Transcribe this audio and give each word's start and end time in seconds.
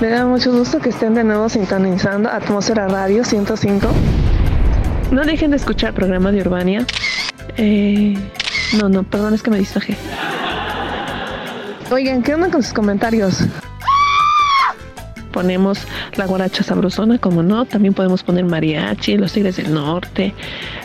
Me 0.00 0.08
da 0.08 0.24
mucho 0.24 0.50
gusto 0.50 0.78
que 0.78 0.88
estén 0.88 1.14
de 1.14 1.22
nuevo 1.22 1.50
sintonizando 1.50 2.30
Atmósfera 2.30 2.88
Radio 2.88 3.22
105. 3.22 3.86
No 5.10 5.22
dejen 5.24 5.50
de 5.50 5.58
escuchar 5.58 5.92
programa 5.92 6.32
de 6.32 6.40
Urbania. 6.40 6.86
Eh, 7.58 8.16
no, 8.80 8.88
no, 8.88 9.02
perdón, 9.02 9.34
es 9.34 9.42
que 9.42 9.50
me 9.50 9.58
distraje. 9.58 9.94
Oigan, 11.90 12.22
¿qué 12.22 12.32
onda 12.34 12.50
con 12.50 12.62
sus 12.62 12.72
comentarios? 12.72 13.44
Ponemos 15.32 15.86
la 16.14 16.24
guaracha 16.24 16.62
sabrosona, 16.62 17.18
como 17.18 17.42
no. 17.42 17.66
También 17.66 17.92
podemos 17.92 18.22
poner 18.22 18.46
mariachi, 18.46 19.18
los 19.18 19.34
tigres 19.34 19.56
del 19.56 19.74
norte, 19.74 20.32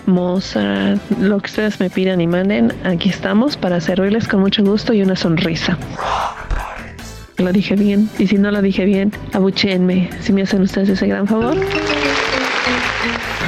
Mozart, 0.08 1.00
lo 1.22 1.40
que 1.40 1.46
ustedes 1.46 1.80
me 1.80 1.90
pidan 1.90 2.20
y 2.20 2.28
manden. 2.28 2.74
Aquí 2.84 3.08
estamos 3.08 3.56
para 3.56 3.80
servirles 3.80 4.28
con 4.28 4.42
mucho 4.42 4.62
gusto 4.62 4.92
y 4.92 5.02
una 5.02 5.16
sonrisa. 5.16 5.78
Lo 7.38 7.52
dije 7.52 7.76
bien. 7.76 8.10
Y 8.18 8.28
si 8.28 8.38
no 8.38 8.50
lo 8.50 8.62
dije 8.62 8.86
bien, 8.86 9.12
abuchéenme. 9.34 10.10
Si 10.22 10.32
me 10.32 10.44
hacen 10.44 10.62
ustedes 10.62 10.90
ese 10.90 11.08
gran 11.08 11.28
favor. 11.28 11.56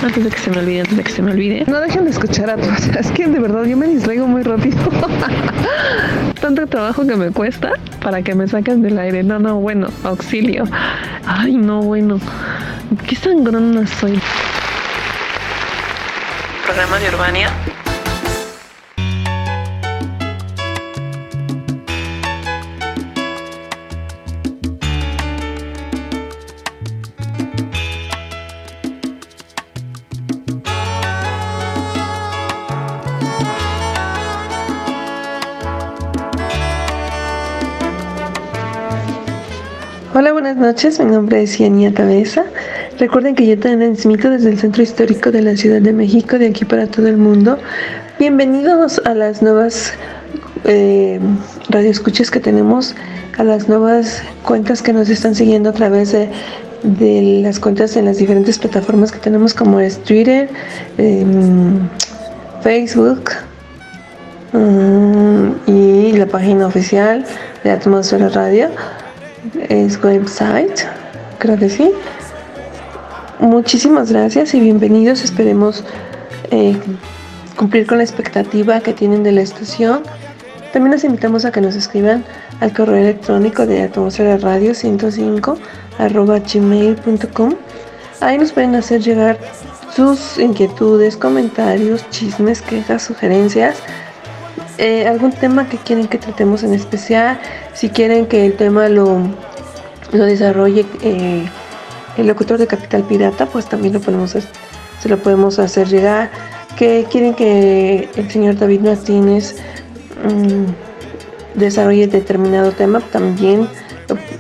Antes 0.04 0.24
de 0.26 0.30
que 0.30 0.38
se 0.38 0.52
me 0.52 0.60
olvide, 0.60 0.82
antes 0.82 0.98
de 0.98 1.04
que 1.04 1.12
se 1.12 1.22
me 1.22 1.32
olvide. 1.32 1.64
No 1.68 1.80
dejen 1.80 2.04
de 2.04 2.12
escuchar 2.12 2.50
a 2.50 2.58
todos. 2.58 2.88
Es 3.00 3.12
que 3.12 3.28
de 3.28 3.40
verdad 3.40 3.64
yo 3.64 3.78
me 3.78 3.88
distraigo 3.88 4.28
muy 4.28 4.44
rápido. 4.44 4.78
Tanto 6.42 6.68
trabajo 6.68 7.08
que 7.08 7.16
me 7.16 7.32
cuesta 7.32 7.74
para 8.02 8.22
que 8.22 8.36
me 8.36 8.48
saquen 8.48 8.82
del 8.82 9.00
aire. 9.00 9.24
No, 9.24 9.40
no, 9.40 9.56
bueno, 9.60 9.88
auxilio. 10.04 10.66
Ay, 11.26 11.56
no, 11.56 11.82
bueno. 11.82 12.20
Qué 13.08 13.16
sangrona 13.16 13.88
soy. 13.88 14.20
Programa 16.66 17.00
de 17.00 17.10
Urbania. 17.10 17.50
Buenas 40.58 40.76
noches. 40.76 41.00
Mi 41.00 41.06
nombre 41.12 41.44
es 41.44 41.58
Yania 41.60 41.94
Cabeza. 41.94 42.44
Recuerden 42.98 43.36
que 43.36 43.46
yo 43.46 43.60
transmito 43.60 44.30
desde 44.32 44.50
el 44.50 44.58
Centro 44.58 44.82
Histórico 44.82 45.32
de 45.32 45.44
la 45.44 45.56
Ciudad 45.56 45.82
de 45.82 45.94
México, 45.94 46.40
de 46.40 46.48
aquí 46.48 46.66
para 46.66 46.88
todo 46.88 47.08
el 47.08 47.18
mundo. 47.18 47.60
Bienvenidos 48.18 49.00
a 49.06 49.14
las 49.14 49.44
nuevas 49.44 49.94
eh, 50.64 51.20
radioescuchas 51.70 52.32
que 52.32 52.40
tenemos, 52.40 52.96
a 53.38 53.44
las 53.44 53.70
nuevas 53.70 54.24
cuentas 54.44 54.82
que 54.82 54.94
nos 54.94 55.10
están 55.10 55.36
siguiendo 55.36 55.70
a 55.70 55.74
través 55.74 56.12
de, 56.14 56.30
las 57.44 57.60
cuentas 57.60 57.96
en 57.96 58.06
las 58.06 58.18
diferentes 58.18 58.58
plataformas 58.58 59.12
que 59.12 59.20
tenemos, 59.20 59.54
como 59.54 59.80
es 59.80 60.00
Twitter, 60.00 60.50
eh, 60.98 61.26
Facebook 62.64 63.30
um, 64.54 65.54
y 65.68 66.14
la 66.14 66.26
página 66.26 66.66
oficial 66.66 67.26
de 67.64 67.72
Atmósfera 67.72 68.30
Radio 68.30 68.70
es 69.70 70.04
website, 70.04 70.82
creo 71.40 71.58
que 71.58 71.70
sí. 71.70 71.92
Muchísimas 73.40 74.12
gracias 74.12 74.54
y 74.54 74.60
bienvenidos. 74.60 75.24
Esperemos 75.24 75.84
eh, 76.52 76.76
cumplir 77.56 77.86
con 77.86 77.98
la 78.00 78.04
expectativa 78.04 78.80
que 78.80 78.94
tienen 78.94 79.24
de 79.24 79.32
la 79.32 79.42
estación. 79.42 80.04
También 80.74 80.92
los 80.92 81.04
invitamos 81.04 81.46
a 81.46 81.52
que 81.52 81.62
nos 81.62 81.76
escriban 81.76 82.24
al 82.60 82.74
correo 82.74 82.98
electrónico 82.98 83.66
de 83.66 83.84
atmósfera 83.84 84.38
radio 84.38 84.74
105 84.74 85.58
arroba 86.00 86.40
gmail.com. 86.40 87.54
Ahí 88.22 88.38
nos 88.38 88.52
pueden 88.52 88.76
hacer 88.76 89.02
llegar 89.02 89.38
sus 89.96 90.38
inquietudes, 90.40 91.18
comentarios, 91.18 92.10
chismes, 92.10 92.62
quejas, 92.62 93.04
sugerencias 93.04 93.78
eh, 94.78 95.08
algún 95.08 95.32
tema 95.32 95.68
que 95.68 95.78
quieren 95.78 96.08
que 96.08 96.18
tratemos 96.18 96.64
en 96.64 96.74
especial, 96.74 97.40
si 97.74 97.90
quieren 97.90 98.28
que 98.28 98.46
el 98.46 98.56
tema 98.56 98.90
lo, 98.90 99.20
lo 100.12 100.24
desarrolle 100.26 100.86
eh, 101.02 101.48
el 102.18 102.28
locutor 102.28 102.58
de 102.58 102.68
Capital 102.68 103.04
Pirata, 103.04 103.46
pues 103.46 103.68
también 103.68 103.94
lo 103.94 104.00
podemos, 104.00 104.32
se 104.32 105.10
lo 105.10 105.18
podemos 105.18 105.60
hacer 105.60 105.88
llegar. 105.88 106.30
Que 106.76 107.08
quieren 107.10 107.34
que 107.34 108.08
el 108.16 108.30
señor 108.30 108.58
David 108.58 108.82
Martínez 108.82 109.56
mm, 110.24 111.60
desarrolle 111.60 112.08
determinado 112.08 112.72
tema, 112.72 113.00
también 113.00 113.68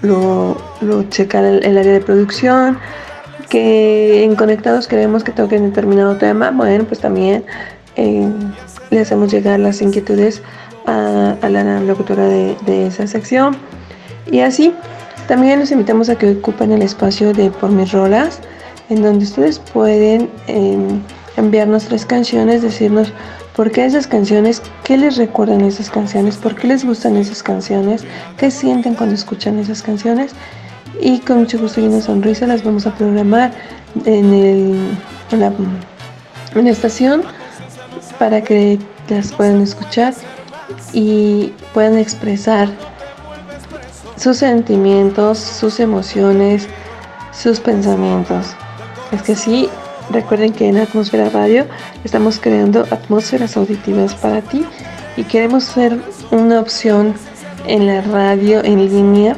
lo, 0.01 0.55
lo, 0.81 1.01
el, 1.01 1.65
el, 1.65 1.77
área 1.77 1.93
de 1.93 2.01
producción. 2.01 2.77
Que 3.49 4.23
en 4.23 4.35
Conectados 4.35 4.87
queremos 4.87 5.23
que 5.23 5.31
toquen 5.31 5.63
determinado 5.63 6.17
tema, 6.17 6.51
bueno, 6.51 6.83
pues 6.83 6.99
también. 6.99 7.45
Eh, 7.95 8.29
le 8.89 9.01
hacemos 9.01 9.31
llegar 9.31 9.59
las 9.59 9.81
inquietudes 9.81 10.41
a, 10.85 11.49
la 11.49 11.79
locutora 11.81 12.27
de, 12.27 12.87
esa 12.87 13.07
sección. 13.07 13.57
Y 14.31 14.39
así, 14.39 14.73
también 15.27 15.59
los 15.59 15.71
invitamos 15.71 16.09
a 16.09 16.15
que 16.15 16.31
ocupen 16.31 16.71
el 16.71 16.81
espacio 16.81 17.33
de 17.33 17.51
Por 17.51 17.69
mis 17.69 17.91
rolas, 17.91 18.39
en 18.89 19.01
donde 19.01 19.25
ustedes 19.25 19.59
pueden 19.59 20.29
em, 20.47 21.01
enviarnos 21.35 21.85
tres 21.85 22.05
canciones, 22.05 22.61
decirnos 22.61 23.11
por 23.55 23.71
qué 23.71 23.85
esas 23.85 24.07
canciones, 24.07 24.61
qué 24.83 24.97
les 24.97 25.17
recuerdan 25.17 25.61
esas 25.61 25.89
canciones, 25.89 26.37
por 26.37 26.55
qué 26.55 26.67
les 26.67 26.85
gustan 26.85 27.17
esas 27.17 27.43
canciones, 27.43 28.05
qué 28.37 28.51
sienten 28.51 28.93
cuando 28.93 29.15
escuchan 29.15 29.59
esas 29.59 29.81
canciones. 29.81 30.31
Y 31.01 31.19
con 31.19 31.39
mucho 31.39 31.59
gusto 31.59 31.81
y 31.81 31.87
una 31.87 32.01
sonrisa 32.01 32.47
las 32.47 32.63
vamos 32.63 32.87
a 32.87 32.95
programar 32.95 33.51
en, 34.05 34.33
el, 34.33 34.75
en 35.31 35.39
la, 35.39 35.51
en 36.55 36.63
la 36.63 36.69
estación 36.69 37.23
para 38.19 38.41
que 38.43 38.79
las 39.09 39.31
puedan 39.31 39.61
escuchar 39.61 40.13
y 40.93 41.53
puedan 41.73 41.97
expresar 41.97 42.69
sus 44.17 44.37
sentimientos, 44.37 45.37
sus 45.37 45.79
emociones, 45.79 46.67
sus 47.31 47.59
pensamientos. 47.59 48.47
Es 49.11 49.21
que 49.21 49.35
sí, 49.35 49.69
recuerden 50.09 50.53
que 50.53 50.67
en 50.67 50.77
Atmósfera 50.77 51.29
Radio 51.29 51.65
estamos 52.03 52.39
creando 52.39 52.81
atmósferas 52.91 53.55
auditivas 53.57 54.15
para 54.15 54.41
ti 54.41 54.65
y 55.15 55.23
queremos 55.23 55.63
ser 55.63 55.99
una 56.31 56.59
opción 56.59 57.13
en 57.67 57.85
la 57.85 58.01
radio 58.01 58.63
en 58.63 58.89
línea 58.89 59.35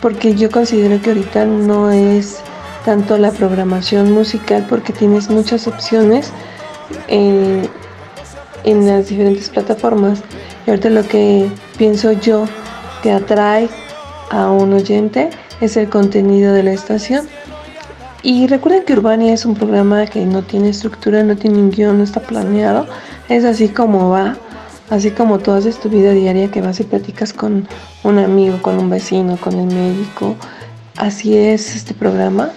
porque 0.00 0.34
yo 0.34 0.50
considero 0.50 1.00
que 1.00 1.10
ahorita 1.10 1.44
no 1.44 1.90
es 1.90 2.40
tanto 2.84 3.16
la 3.16 3.30
programación 3.30 4.12
musical 4.12 4.66
porque 4.68 4.92
tienes 4.92 5.30
muchas 5.30 5.68
opciones 5.68 6.32
en 7.06 7.68
en 8.64 8.86
las 8.86 9.08
diferentes 9.08 9.48
plataformas. 9.48 10.22
Y 10.66 10.70
ahorita 10.70 10.90
lo 10.90 11.06
que 11.06 11.48
pienso 11.76 12.12
yo 12.12 12.44
que 13.02 13.10
atrae 13.10 13.68
a 14.30 14.50
un 14.50 14.72
oyente 14.72 15.30
es 15.60 15.76
el 15.76 15.88
contenido 15.88 16.52
de 16.52 16.62
la 16.62 16.72
estación. 16.72 17.26
Y 18.22 18.46
recuerden 18.46 18.84
que 18.84 18.92
Urbania 18.92 19.34
es 19.34 19.44
un 19.44 19.54
programa 19.54 20.06
que 20.06 20.24
no 20.24 20.42
tiene 20.42 20.68
estructura, 20.68 21.24
no 21.24 21.36
tiene 21.36 21.58
un 21.58 21.70
guion, 21.70 21.98
no 21.98 22.04
está 22.04 22.20
planeado. 22.20 22.86
Es 23.28 23.44
así 23.44 23.68
como 23.68 24.10
va, 24.10 24.36
así 24.90 25.10
como 25.10 25.40
tú 25.40 25.50
haces 25.50 25.80
tu 25.80 25.88
vida 25.88 26.12
diaria 26.12 26.50
que 26.50 26.60
vas 26.60 26.78
y 26.78 26.84
platicas 26.84 27.32
con 27.32 27.66
un 28.04 28.18
amigo, 28.18 28.62
con 28.62 28.78
un 28.78 28.90
vecino, 28.90 29.36
con 29.36 29.58
el 29.58 29.66
médico. 29.66 30.36
Así 30.96 31.36
es 31.36 31.74
este 31.74 31.94
programa. 31.94 32.50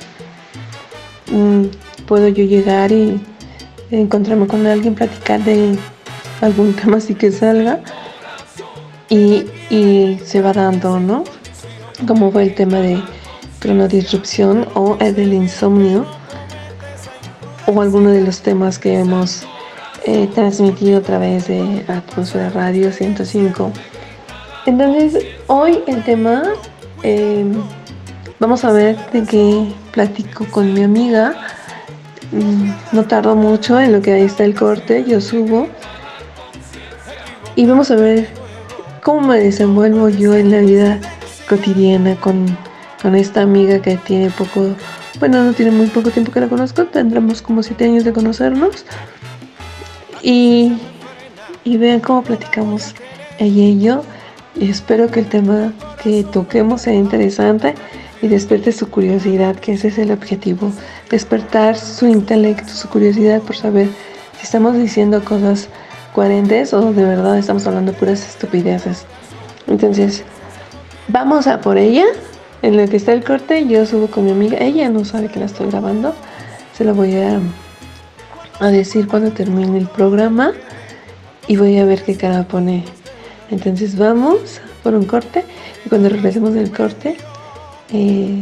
Mm, 1.32 1.66
puedo 2.06 2.28
yo 2.28 2.44
llegar 2.44 2.92
y 2.92 3.20
encontrarme 3.90 4.46
con 4.46 4.68
alguien, 4.68 4.94
platicar 4.94 5.44
de 5.44 5.78
algún 6.42 6.74
tema 6.74 6.98
así 6.98 7.16
que 7.16 7.32
salga 7.32 7.80
y, 9.10 9.46
se 10.24 10.42
va 10.42 10.54
dando, 10.54 11.00
¿no? 11.00 11.24
Como 12.08 12.32
fue 12.32 12.44
el 12.44 12.56
tema 12.56 12.78
de 12.80 13.02
cronodisrupción 13.60 14.68
o 14.74 14.98
el 15.00 15.16
del 15.16 15.34
insomnio 15.34 16.06
o 17.68 17.82
alguno 17.82 18.12
de 18.12 18.22
los 18.22 18.42
temas 18.42 18.78
que 18.80 19.00
hemos 19.00 19.44
eh, 20.06 20.30
transmitido 20.34 21.00
a 21.00 21.02
través 21.02 21.48
de 21.48 21.84
Atmósfera 21.88 22.50
Radio 22.50 22.92
105. 22.92 23.72
Entonces, 24.66 25.26
hoy 25.48 25.80
el 25.88 26.04
tema, 26.04 26.44
em, 27.04 27.54
vamos 28.40 28.64
a 28.64 28.72
ver 28.72 28.98
de 29.12 29.24
qué 29.24 29.68
platico 29.92 30.46
con 30.52 30.74
mi 30.74 30.84
amiga. 30.84 31.36
Mm, 32.32 32.72
no 32.92 33.04
tardo 33.06 33.36
mucho 33.36 33.80
en 33.80 33.94
lo 33.94 34.02
que 34.02 34.14
ahí 34.14 34.24
está 34.24 34.44
el 34.44 34.56
corte, 34.56 35.06
yo 35.08 35.22
subo 35.22 35.68
y 37.56 37.66
vamos 37.66 37.92
a 37.92 37.96
ver 37.96 38.28
cómo 39.02 39.28
me 39.28 39.40
desenvuelvo 39.40 40.10
yo 40.10 40.36
en 40.36 40.52
la 40.52 40.60
vida 40.60 41.00
cotidiana 41.48 42.16
con, 42.16 42.58
esta 43.16 43.44
amiga 43.44 43.80
que 43.84 43.98
tiene 43.98 44.32
poco, 44.32 44.76
bueno, 45.20 45.44
no 45.44 45.54
tiene 45.54 45.70
muy 45.70 45.86
poco 45.86 46.10
tiempo 46.10 46.32
que 46.32 46.40
la 46.40 46.48
conozco, 46.48 46.86
tendremos 46.86 47.44
como 47.44 47.62
siete 47.62 47.86
años 47.86 48.04
de 48.04 48.12
conocernos. 48.12 48.84
Y, 50.24 50.76
y 51.64 51.78
vean 51.78 52.00
cómo 52.00 52.24
platicamos 52.24 52.96
ella 53.38 53.62
y 53.62 53.80
yo. 53.80 54.02
Espero 54.60 55.12
que 55.12 55.20
el 55.20 55.28
tema 55.28 55.72
que 56.02 56.24
toquemos 56.24 56.82
sea 56.82 56.96
interesante 56.96 57.76
y 58.24 58.28
despierte 58.28 58.72
su 58.72 58.90
curiosidad, 58.90 59.56
que 59.56 59.74
ese 59.74 59.90
es 59.90 60.00
el 60.00 60.10
objetivo, 60.10 60.72
despertar 61.12 61.78
su 61.78 62.08
intelecto, 62.08 62.70
su 62.70 62.90
curiosidad 62.90 63.40
por 63.44 63.56
saber 63.56 63.88
si 64.40 64.46
estamos 64.46 64.76
diciendo 64.76 65.24
cosas 65.24 65.70
coherentes 66.16 66.74
o 66.74 66.94
de 66.94 67.04
verdad 67.04 67.38
estamos 67.38 67.68
hablando 67.68 67.92
puras 67.92 68.26
estupideces. 68.26 69.06
Entonces, 69.68 70.24
vamos 71.10 71.46
a 71.46 71.60
por 71.60 71.78
ella. 71.78 72.06
En 72.62 72.78
lo 72.78 72.88
que 72.88 72.96
está 72.96 73.12
el 73.12 73.24
corte, 73.24 73.68
yo 73.68 73.86
subo 73.86 74.08
con 74.08 74.24
mi 74.24 74.32
amiga. 74.32 74.58
Ella 74.60 74.90
no 74.90 75.04
sabe 75.04 75.28
que 75.28 75.40
la 75.40 75.46
estoy 75.46 75.68
grabando. 75.68 76.16
Se 76.74 76.86
lo 76.86 76.96
voy 76.96 77.16
a, 77.18 77.40
a 78.60 78.68
decir 78.70 79.08
cuando 79.08 79.32
termine 79.32 79.78
el 79.78 79.88
programa 79.88 80.54
y 81.48 81.58
voy 81.58 81.78
a 81.78 81.86
ver 81.86 82.02
qué 82.04 82.16
cara 82.16 82.44
pone. 82.44 82.86
Entonces 83.52 83.98
vamos 83.98 84.62
por 84.84 84.96
un 84.96 85.06
corte 85.06 85.44
y 85.86 85.90
cuando 85.90 86.10
regresemos 86.10 86.54
del 86.54 86.72
corte 86.72 87.18
eh, 87.92 88.42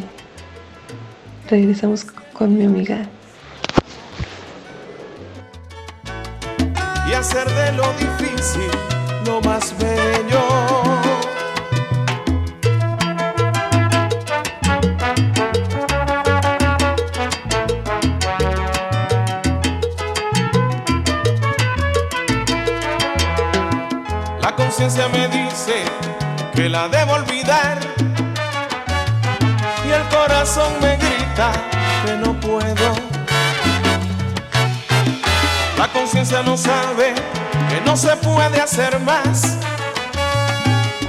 regresamos 1.50 2.06
con 2.34 2.56
mi 2.56 2.66
amiga. 2.66 3.10
Hacer 7.24 7.50
de 7.54 7.72
lo 7.72 7.94
difícil 7.94 8.70
lo 9.26 9.40
más 9.40 9.74
bello. 9.78 10.44
La 24.42 24.54
conciencia 24.58 25.08
me 25.08 25.30
dice 25.30 25.86
que 26.54 26.68
la 26.68 26.90
debo 26.90 27.14
olvidar 27.14 27.80
el 29.94 30.04
corazón 30.10 30.74
me 30.82 30.98
grita 30.98 31.52
que 32.06 32.18
no 32.18 32.34
puedo. 32.34 33.13
La 35.84 35.92
conciencia 35.92 36.42
no 36.44 36.56
sabe 36.56 37.14
que 37.68 37.82
no 37.82 37.98
se 37.98 38.16
puede 38.16 38.62
hacer 38.62 38.98
más. 39.02 39.58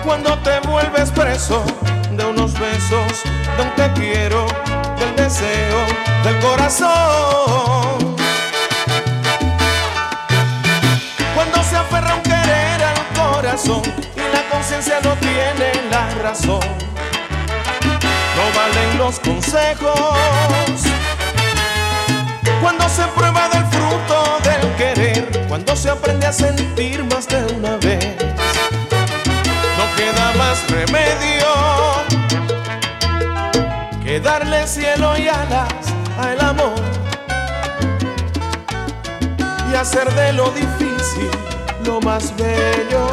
Cuando 0.03 0.37
te 0.39 0.59
vuelves 0.67 1.13
preso 1.13 1.65
de 2.11 2.25
unos 2.25 2.59
besos, 2.59 3.23
de 3.57 3.63
un 3.63 3.75
te 3.77 3.93
quiero, 3.93 4.49
del 4.99 5.15
deseo, 5.15 5.79
del 6.25 6.41
corazón. 6.41 8.17
Cuando 11.37 11.63
se 11.63 11.77
aferra 11.77 12.17
un 12.17 12.23
querer 12.23 12.83
al 12.83 13.33
corazón 13.33 13.83
y 14.17 14.35
la 14.35 14.43
conciencia 14.51 14.99
no 15.05 15.15
tiene 15.19 15.71
la 15.89 16.11
razón 16.21 16.59
no 18.37 18.45
valen 18.59 18.99
los 18.99 19.21
consejos. 19.21 19.95
Cuando 22.61 22.89
se 22.89 23.05
prueba 23.15 23.49
del 23.51 23.65
fruto 23.67 24.39
querer, 24.77 25.47
cuando 25.49 25.77
se 25.77 25.91
aprende 25.91 26.27
a 26.27 26.33
sentir 26.33 27.05
más 27.05 27.29
de 27.29 27.45
una 27.55 27.77
vez, 27.77 28.17
no 29.77 29.97
queda 29.97 30.33
más 30.37 30.71
remedio 30.71 31.47
que 34.03 34.21
darle 34.21 34.67
cielo 34.67 35.17
y 35.17 35.29
alas 35.29 35.73
al 36.19 36.41
amor 36.41 36.75
y 39.71 39.75
hacer 39.75 40.11
de 40.15 40.33
lo 40.33 40.51
difícil 40.51 41.31
lo 41.85 42.01
más 42.01 42.35
bello. 42.37 43.07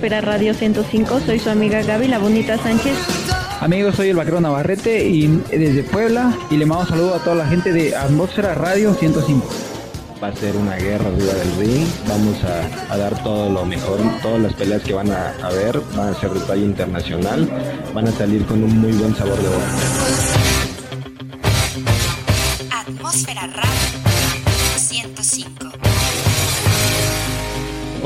Atmósfera 0.00 0.22
Radio 0.22 0.54
105. 0.54 1.20
Soy 1.26 1.38
su 1.38 1.50
amiga 1.50 1.82
Gaby, 1.82 2.08
la 2.08 2.18
bonita 2.18 2.56
Sánchez. 2.56 2.96
Amigos, 3.60 3.96
soy 3.96 4.08
el 4.08 4.16
vaquero 4.16 4.40
Navarrete 4.40 5.06
y 5.06 5.26
desde 5.50 5.82
Puebla 5.82 6.32
y 6.50 6.56
le 6.56 6.64
mando 6.64 6.84
un 6.84 6.88
saludo 6.88 7.14
a 7.16 7.18
toda 7.18 7.36
la 7.36 7.46
gente 7.46 7.70
de 7.70 7.94
Atmósfera 7.94 8.54
Radio 8.54 8.94
105. 8.94 9.46
va 10.22 10.28
a 10.28 10.32
ser 10.34 10.56
una 10.56 10.76
guerra 10.76 11.06
arriba 11.06 11.34
del 11.34 11.54
ring. 11.58 11.86
Vamos 12.08 12.34
a, 12.44 12.96
dar 12.96 13.22
todo 13.22 13.50
lo 13.50 13.66
mejor. 13.66 13.98
Todas 14.22 14.40
las 14.40 14.54
peleas 14.54 14.82
que 14.82 14.94
van 14.94 15.10
a, 15.10 15.34
ver 15.50 15.78
van 15.94 16.14
a 16.14 16.18
ser 16.18 16.30
de 16.30 16.40
talla 16.46 16.64
internacional. 16.64 17.46
Van 17.92 18.08
a 18.08 18.12
salir 18.12 18.46
con 18.46 18.64
un 18.64 18.80
muy 18.80 18.92
buen 18.92 19.14
sabor 19.14 19.36
de 19.36 19.48
boca. 19.48 20.39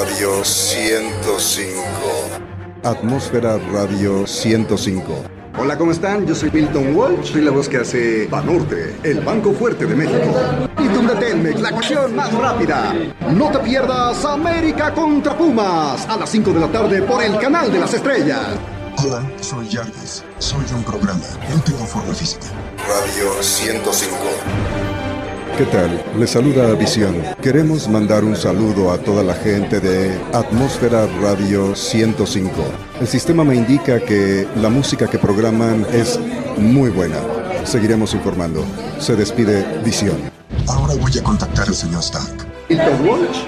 Radio 0.00 0.44
105. 0.44 1.82
Atmósfera 2.84 3.58
Radio 3.72 4.28
105. 4.28 5.24
Hola, 5.58 5.76
¿cómo 5.76 5.90
están? 5.90 6.24
Yo 6.24 6.36
soy 6.36 6.52
Milton 6.52 6.94
Walsh, 6.94 7.32
soy 7.32 7.42
la 7.42 7.50
voz 7.50 7.68
que 7.68 7.78
hace 7.78 8.28
Banorte, 8.28 8.94
el 9.02 9.18
Banco 9.22 9.52
Fuerte 9.52 9.86
de 9.86 9.96
México. 9.96 10.38
Y 10.78 10.86
de 10.86 11.14
Telmex, 11.16 11.60
la 11.60 11.72
cuestión 11.72 12.14
más 12.14 12.32
rápida. 12.32 12.94
No 13.34 13.50
te 13.50 13.58
pierdas 13.58 14.24
América 14.24 14.94
contra 14.94 15.36
Pumas 15.36 16.08
a 16.08 16.16
las 16.16 16.30
5 16.30 16.52
de 16.52 16.60
la 16.60 16.68
tarde 16.68 17.02
por 17.02 17.20
el 17.20 17.36
Canal 17.38 17.72
de 17.72 17.80
las 17.80 17.92
Estrellas. 17.92 18.50
Hola, 19.04 19.28
soy 19.40 19.68
Jarvis. 19.68 20.22
Soy 20.38 20.64
un 20.76 20.84
programa. 20.84 21.24
No 21.52 21.60
tengo 21.64 21.84
forma 21.84 22.14
física. 22.14 22.46
Radio 22.86 23.42
105. 23.42 24.97
¿Qué 25.58 25.64
tal? 25.64 25.90
Les 26.16 26.30
saluda 26.30 26.72
Visión. 26.74 27.20
Queremos 27.42 27.88
mandar 27.88 28.22
un 28.22 28.36
saludo 28.36 28.92
a 28.92 28.98
toda 28.98 29.24
la 29.24 29.34
gente 29.34 29.80
de 29.80 30.16
Atmósfera 30.32 31.08
Radio 31.20 31.74
105. 31.74 32.52
El 33.00 33.08
sistema 33.08 33.42
me 33.42 33.56
indica 33.56 33.98
que 33.98 34.46
la 34.54 34.68
música 34.68 35.08
que 35.08 35.18
programan 35.18 35.84
es 35.92 36.20
muy 36.58 36.90
buena. 36.90 37.16
Seguiremos 37.64 38.14
informando. 38.14 38.64
Se 39.00 39.16
despide 39.16 39.66
Visión. 39.84 40.30
Ahora 40.68 40.94
voy 40.94 41.18
a 41.18 41.24
contactar 41.24 41.66
al 41.66 41.74
señor 41.74 42.02
Stark. 42.02 42.46
Milton 42.68 43.08
Walsh, 43.08 43.42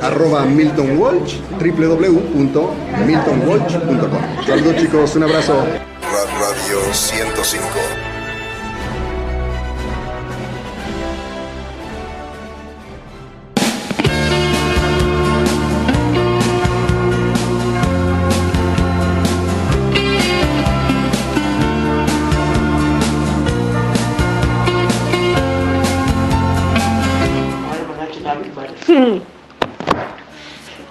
arroba 0.00 0.46
Milton 0.46 0.98
Walsh, 0.98 1.40
www.miltonwalsh.com. 1.60 4.46
Saludos 4.46 4.76
chicos, 4.76 5.14
un 5.14 5.24
abrazo. 5.24 5.60
Radio 5.60 6.94
105. 6.94 7.99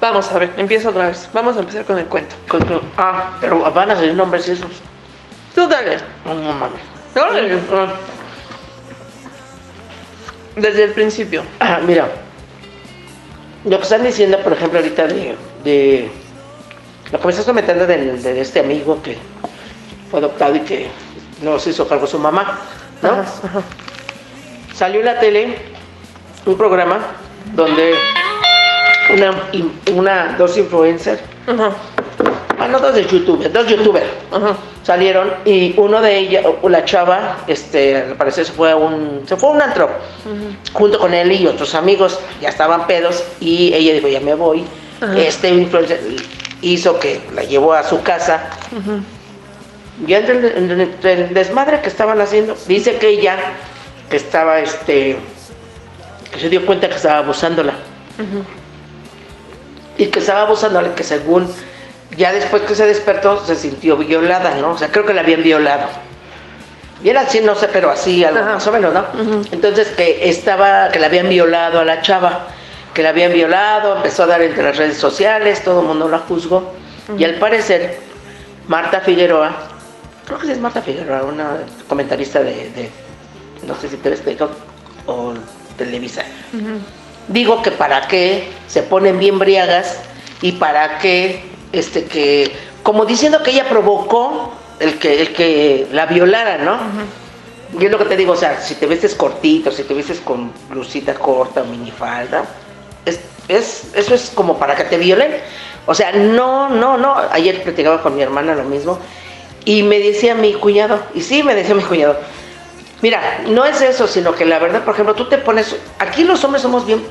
Vamos 0.01 0.32
a 0.32 0.39
ver, 0.39 0.53
empieza 0.58 0.89
otra 0.89 1.08
vez. 1.08 1.29
Vamos 1.34 1.58
a 1.58 1.60
empezar 1.60 1.84
con 1.86 1.98
el 1.98 2.06
cuento. 2.06 2.36
ah, 2.98 3.38
pero 3.41 3.60
van 3.72 3.91
a 3.91 3.96
salir 3.96 4.13
nombres 4.13 4.48
esos. 4.48 4.72
Tú 5.53 5.68
dale. 5.68 5.98
No, 6.25 6.34
no 6.36 6.53
mames. 6.53 6.82
Ah. 7.15 7.88
Desde 10.56 10.84
el 10.86 10.91
principio. 10.91 11.44
Ah, 11.60 11.79
mira. 11.86 12.10
Lo 13.65 13.77
que 13.77 13.84
están 13.84 14.03
diciendo, 14.03 14.39
por 14.39 14.53
ejemplo, 14.53 14.79
ahorita 14.79 15.08
de. 15.08 15.36
de 15.63 16.12
lo 17.12 17.20
que 17.20 17.25
me 17.25 17.32
estás 17.32 17.46
comentando 17.46 17.86
de, 17.88 18.39
este 18.39 18.60
amigo 18.60 19.01
que 19.01 19.18
fue 20.10 20.20
adoptado 20.20 20.56
y 20.56 20.60
que 20.62 20.88
no 21.41 21.60
se 21.60 21.72
hizo 21.72 21.88
cargo 21.88 22.06
su 22.06 22.20
mamá, 22.20 22.60
¿no? 23.01 23.25
Salió 24.75 25.00
en 25.00 25.06
la 25.08 25.20
tele 25.20 25.58
un 26.46 26.56
programa 26.56 27.00
donde 27.53 27.96
una, 29.13 29.32
una 29.94 30.36
dos 30.38 30.58
influencers, 30.58 31.22
bueno, 32.58 32.80
dos 32.80 32.94
de 32.94 33.06
YouTube, 33.06 33.50
dos 33.51 33.68
youtubers 33.68 34.06
salieron 34.84 35.32
y 35.46 35.74
uno 35.78 36.01
de 36.01 36.18
ellas, 36.18 36.46
la 36.63 36.84
chava, 36.84 37.38
este, 37.48 37.98
al 37.98 38.16
parecer 38.16 38.46
se 38.46 38.51
fue 38.51 38.72
a 38.72 38.75
un, 38.75 39.24
se 39.28 39.38
fue 39.38 39.50
a 39.50 39.51
un 39.54 39.62
antro, 39.62 39.89
junto 40.74 41.00
con 41.00 41.13
él 41.13 41.32
y 41.32 41.48
otros 41.48 41.75
amigos, 41.75 42.20
ya 42.42 42.50
estaban 42.50 42.88
pedos 42.88 43.24
y 43.39 43.74
ella 43.74 43.94
dijo, 43.94 44.08
ya 44.08 44.20
me 44.20 44.34
voy. 44.34 44.66
Este 45.16 45.50
influencer 45.50 46.01
hizo 46.62 47.00
que 47.00 47.22
la 47.34 47.44
llevó 47.44 47.74
a 47.74 47.84
su 47.84 48.01
casa. 48.01 48.50
Y 50.06 50.13
entre 50.13 50.58
el, 51.13 51.34
desmadre 51.34 51.82
que 51.82 51.88
estaban 51.88 52.20
haciendo, 52.20 52.56
dice 52.68 52.98
que 52.98 53.10
ella, 53.10 53.38
que 54.10 54.18
estaba, 54.18 54.60
este, 54.60 55.18
que 56.32 56.39
se 56.39 56.50
dio 56.50 56.66
cuenta 56.66 56.89
que 56.89 56.96
estaba 56.96 57.20
abusándola 57.20 57.74
y 60.00 60.08
que 60.08 60.20
estaba 60.20 60.41
abusándole, 60.44 60.94
que 60.94 61.03
según 61.03 61.53
ya 62.18 62.32
después 62.32 62.63
que 62.63 62.74
se 62.74 62.86
despertó 62.86 63.46
se 63.46 63.56
sintió 63.56 63.98
violada, 63.98 64.56
¿no? 64.56 64.72
O 64.72 64.77
sea, 64.77 64.89
creo 64.89 65.06
que 65.06 65.13
la 65.13 65.22
habían 65.22 65.44
violado. 65.44 65.88
Bien 67.01 67.18
así, 67.18 67.41
no 67.41 67.53
sé, 67.53 67.68
pero 67.68 67.91
así, 67.91 68.24
algo 68.24 68.44
más 68.44 68.65
o 68.65 68.72
menos, 68.72 68.94
¿no? 68.94 69.06
Entonces 69.51 69.89
que 69.89 70.29
estaba, 70.29 70.89
que 70.89 71.00
la 71.00 71.08
habían 71.08 71.27
violado 71.27 71.82
a 71.82 71.86
la 71.86 72.01
chava, 72.01 72.48
que 72.94 73.03
la 73.03 73.10
habían 73.10 73.34
violado, 73.34 73.98
empezó 73.98 74.24
a 74.24 74.27
dar 74.27 74.41
entre 74.41 74.63
las 74.63 74.77
redes 74.77 74.98
sociales, 74.98 75.63
todo 75.65 75.82
el 75.82 75.88
mundo 75.88 76.08
la 76.08 76.20
juzgó. 76.20 76.74
Y 77.18 77.25
al 77.25 77.36
parecer, 77.36 78.00
Marta 78.70 79.01
Figueroa, 79.01 79.51
creo 80.25 80.39
que 80.39 80.51
es 80.51 80.60
Marta 80.60 80.82
Figueroa, 80.82 81.24
una 81.24 81.58
comentarista 81.89 82.41
de, 82.41 82.89
no 83.68 83.75
sé 83.75 83.89
si 83.89 83.98
te 83.98 84.15
o 85.08 85.34
Televisa 85.77 86.24
digo 87.29 87.62
que 87.62 87.71
para 87.71 88.07
qué 88.07 88.50
se 88.67 88.83
ponen 88.83 89.19
bien 89.19 89.39
briagas 89.39 90.00
y 90.41 90.53
para 90.53 90.98
qué, 91.00 91.43
este, 91.71 92.05
que, 92.05 92.51
como 92.83 93.05
diciendo 93.05 93.41
que 93.43 93.51
ella 93.51 93.69
provocó 93.69 94.51
el 94.79 95.00
que, 95.00 95.21
el 95.21 95.33
que 95.33 95.88
la 95.91 96.05
violara, 96.07 96.57
¿no? 96.57 96.77
Y 97.79 97.86
es 97.86 97.91
lo 97.91 98.00
que 98.00 98.05
te 98.05 98.17
digo, 98.17 98.33
o 98.33 98.36
sea, 98.38 98.59
si 98.59 98.75
te 98.75 98.88
vestes 98.88 99.13
cortito, 99.15 99.71
si 99.71 99.83
te 99.83 99.93
vestes 99.93 100.19
con 100.19 100.51
blusita 100.69 101.13
corta, 101.13 101.63
minifalda, 101.63 102.45
es, 103.05 103.19
es, 103.48 103.91
eso 103.93 104.15
es 104.15 104.31
como 104.33 104.57
para 104.57 104.75
que 104.75 104.86
te 104.86 104.98
violen. 104.98 105.36
O 105.86 105.93
sea, 105.93 106.12
no, 106.12 106.69
no, 106.69 106.98
no. 106.98 107.15
Ayer 107.31 107.62
platicaba 107.62 108.01
con 108.01 108.15
mi 108.15 108.24
hermana 108.24 108.55
lo 108.55 108.63
mismo 108.63 108.98
y 109.65 109.83
me 109.83 110.00
decía 110.00 110.33
mi 110.33 110.53
cuñado, 110.53 111.00
y 111.13 111.21
sí, 111.21 111.43
me 111.43 111.53
decía 111.53 111.75
mi 111.75 111.83
cuñado, 111.83 112.17
Mira, 113.01 113.43
no 113.48 113.65
es 113.65 113.81
eso, 113.81 114.07
sino 114.07 114.36
que 114.36 114.45
la 114.45 114.59
verdad, 114.59 114.83
por 114.83 114.93
ejemplo, 114.93 115.15
tú 115.15 115.25
te 115.29 115.38
pones, 115.38 115.75
aquí 116.00 116.24
los 116.24 116.43
hombres 116.43 116.62
somos 116.62 116.86
bien, 116.86 117.01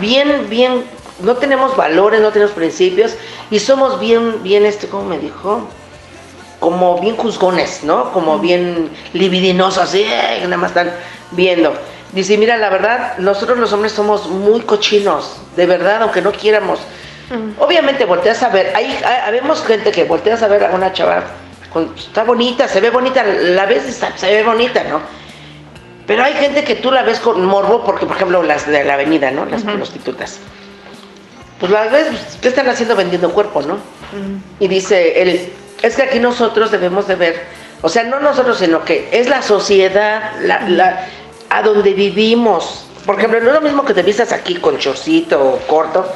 bien, 0.00 0.48
bien, 0.48 0.84
no 1.20 1.36
tenemos 1.36 1.76
valores, 1.76 2.20
no 2.20 2.30
tenemos 2.30 2.54
principios 2.54 3.14
y 3.50 3.58
somos 3.58 3.98
bien, 4.00 4.42
bien, 4.42 4.66
este, 4.66 4.88
¿cómo 4.88 5.04
me 5.04 5.18
dijo? 5.18 5.68
Como 6.60 7.00
bien 7.00 7.16
juzgones, 7.16 7.84
¿no? 7.84 8.12
Como 8.12 8.38
bien 8.38 8.90
libidinosos, 9.12 9.82
así, 9.84 10.04
nada 10.42 10.56
más 10.56 10.70
están 10.70 10.92
viendo. 11.32 11.74
Dice, 12.12 12.38
mira, 12.38 12.56
la 12.56 12.70
verdad, 12.70 13.18
nosotros 13.18 13.58
los 13.58 13.72
hombres 13.72 13.92
somos 13.92 14.28
muy 14.28 14.60
cochinos, 14.60 15.36
de 15.56 15.66
verdad, 15.66 16.02
aunque 16.02 16.22
no 16.22 16.32
quieramos. 16.32 16.80
Obviamente 17.58 18.06
volteas 18.06 18.42
a 18.42 18.48
ver, 18.48 18.72
hay, 18.74 18.98
vemos 19.32 19.62
gente 19.62 19.90
que 19.90 20.04
volteas 20.04 20.42
a 20.42 20.48
ver 20.48 20.64
a 20.64 20.70
una 20.70 20.92
chava 20.94 21.24
está 21.96 22.24
bonita, 22.24 22.66
se 22.66 22.80
ve 22.80 22.90
bonita, 22.90 23.22
la 23.22 23.66
ves 23.66 24.02
se 24.16 24.26
ve 24.26 24.42
bonita, 24.42 24.84
¿no? 24.84 25.00
Pero 26.08 26.24
hay 26.24 26.32
gente 26.32 26.64
que 26.64 26.74
tú 26.74 26.90
la 26.90 27.02
ves 27.02 27.20
con 27.20 27.44
morbo, 27.44 27.84
porque 27.84 28.06
por 28.06 28.16
ejemplo 28.16 28.42
las 28.42 28.66
de 28.66 28.82
la 28.82 28.94
avenida, 28.94 29.30
¿no? 29.30 29.44
Las 29.44 29.62
prostitutas. 29.62 30.38
Pues 31.60 31.70
las 31.70 31.92
ves, 31.92 32.06
pues, 32.08 32.38
¿qué 32.40 32.48
están 32.48 32.66
haciendo 32.66 32.96
vendiendo 32.96 33.30
cuerpo, 33.30 33.60
no? 33.60 33.76
Y 34.58 34.68
dice 34.68 35.20
él, 35.20 35.52
es 35.82 35.96
que 35.96 36.02
aquí 36.02 36.18
nosotros 36.18 36.70
debemos 36.70 37.06
de 37.06 37.14
ver, 37.14 37.42
o 37.82 37.90
sea, 37.90 38.04
no 38.04 38.20
nosotros, 38.20 38.56
sino 38.56 38.86
que 38.86 39.10
es 39.12 39.28
la 39.28 39.42
sociedad, 39.42 40.32
la, 40.40 41.06
a 41.50 41.62
donde 41.62 41.92
vivimos. 41.92 42.86
Por 43.04 43.18
ejemplo, 43.18 43.40
no 43.40 43.48
es 43.48 43.54
lo 43.54 43.60
mismo 43.60 43.84
que 43.84 43.92
te 43.92 44.02
vistas 44.02 44.32
aquí 44.32 44.54
con 44.54 44.78
chorcito 44.78 45.38
o 45.38 45.58
corto 45.66 46.10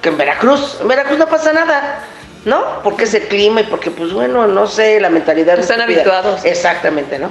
que 0.00 0.10
en 0.10 0.16
Veracruz. 0.16 0.78
En 0.80 0.86
Veracruz 0.86 1.18
no 1.18 1.26
pasa 1.26 1.52
nada 1.52 2.04
¿no? 2.44 2.82
Porque 2.82 3.04
es 3.04 3.14
el 3.14 3.22
clima 3.28 3.60
y 3.60 3.64
porque, 3.64 3.90
pues 3.90 4.12
bueno, 4.12 4.46
no 4.46 4.66
sé, 4.66 5.00
la 5.00 5.10
mentalidad. 5.10 5.58
Están 5.58 5.80
habituados. 5.80 6.44
Exactamente, 6.44 7.18
¿no? 7.18 7.30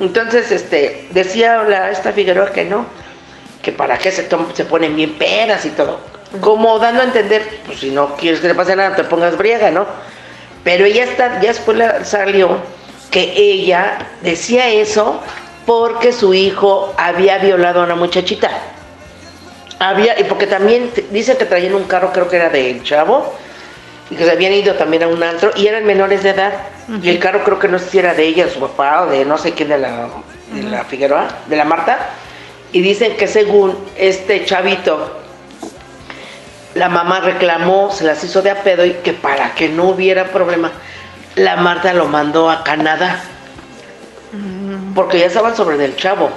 Entonces, 0.00 0.50
este, 0.50 1.08
decía 1.10 1.62
la, 1.62 1.90
esta 1.90 2.12
Figueroa 2.12 2.50
que 2.52 2.64
no, 2.64 2.86
que 3.62 3.72
para 3.72 3.98
qué 3.98 4.10
se, 4.10 4.28
se 4.54 4.64
ponen 4.64 4.96
bien 4.96 5.14
peras 5.14 5.64
y 5.64 5.70
todo. 5.70 6.00
Como 6.40 6.78
dando 6.78 7.02
a 7.02 7.04
entender, 7.04 7.60
pues 7.66 7.80
si 7.80 7.90
no 7.90 8.16
quieres 8.16 8.40
que 8.40 8.48
le 8.48 8.54
pase 8.54 8.74
nada, 8.76 8.96
te 8.96 9.04
pongas 9.04 9.36
briega, 9.36 9.70
¿no? 9.70 9.86
Pero 10.64 10.84
ella 10.84 11.04
está, 11.04 11.40
ya 11.40 11.48
después 11.48 11.78
salió 12.04 12.58
que 13.10 13.32
ella 13.36 13.98
decía 14.22 14.68
eso 14.70 15.20
porque 15.66 16.12
su 16.12 16.34
hijo 16.34 16.92
había 16.96 17.38
violado 17.38 17.80
a 17.80 17.84
una 17.84 17.94
muchachita. 17.94 18.50
Había, 19.78 20.18
y 20.18 20.24
porque 20.24 20.46
también 20.46 20.90
dice 21.10 21.36
que 21.36 21.44
traían 21.44 21.74
un 21.74 21.84
carro, 21.84 22.12
creo 22.12 22.28
que 22.28 22.36
era 22.36 22.48
del 22.48 22.82
chavo, 22.82 23.34
y 24.10 24.16
que 24.16 24.24
se 24.24 24.30
habían 24.30 24.52
ido 24.52 24.74
también 24.74 25.02
a 25.02 25.08
un 25.08 25.22
antro 25.22 25.50
y 25.56 25.66
eran 25.66 25.84
menores 25.84 26.22
de 26.22 26.30
edad. 26.30 26.52
Y 27.02 27.08
el 27.08 27.18
carro 27.18 27.42
creo 27.44 27.58
que 27.58 27.68
no 27.68 27.78
sé 27.78 27.90
si 27.90 27.98
era 27.98 28.14
de 28.14 28.24
ella, 28.24 28.48
su 28.48 28.60
papá 28.60 29.02
o 29.02 29.06
de 29.06 29.24
no 29.24 29.38
sé 29.38 29.52
quién 29.52 29.70
de 29.70 29.78
la, 29.78 30.08
de 30.52 30.62
la 30.62 30.84
Figueroa, 30.84 31.28
de 31.46 31.56
la 31.56 31.64
Marta. 31.64 32.10
Y 32.72 32.82
dicen 32.82 33.16
que 33.16 33.26
según 33.26 33.78
este 33.96 34.44
chavito, 34.44 35.20
la 36.74 36.88
mamá 36.88 37.20
reclamó, 37.20 37.90
se 37.90 38.04
las 38.04 38.22
hizo 38.24 38.42
de 38.42 38.50
a 38.50 38.62
pedo 38.62 38.84
y 38.84 38.94
que 38.94 39.12
para 39.12 39.54
que 39.54 39.68
no 39.68 39.84
hubiera 39.84 40.24
problema, 40.24 40.72
la 41.36 41.56
Marta 41.56 41.94
lo 41.94 42.06
mandó 42.06 42.50
a 42.50 42.62
Canadá 42.64 43.22
porque 44.94 45.18
ya 45.18 45.26
estaban 45.26 45.56
sobre 45.56 45.76
del 45.76 45.96
chavo. 45.96 46.30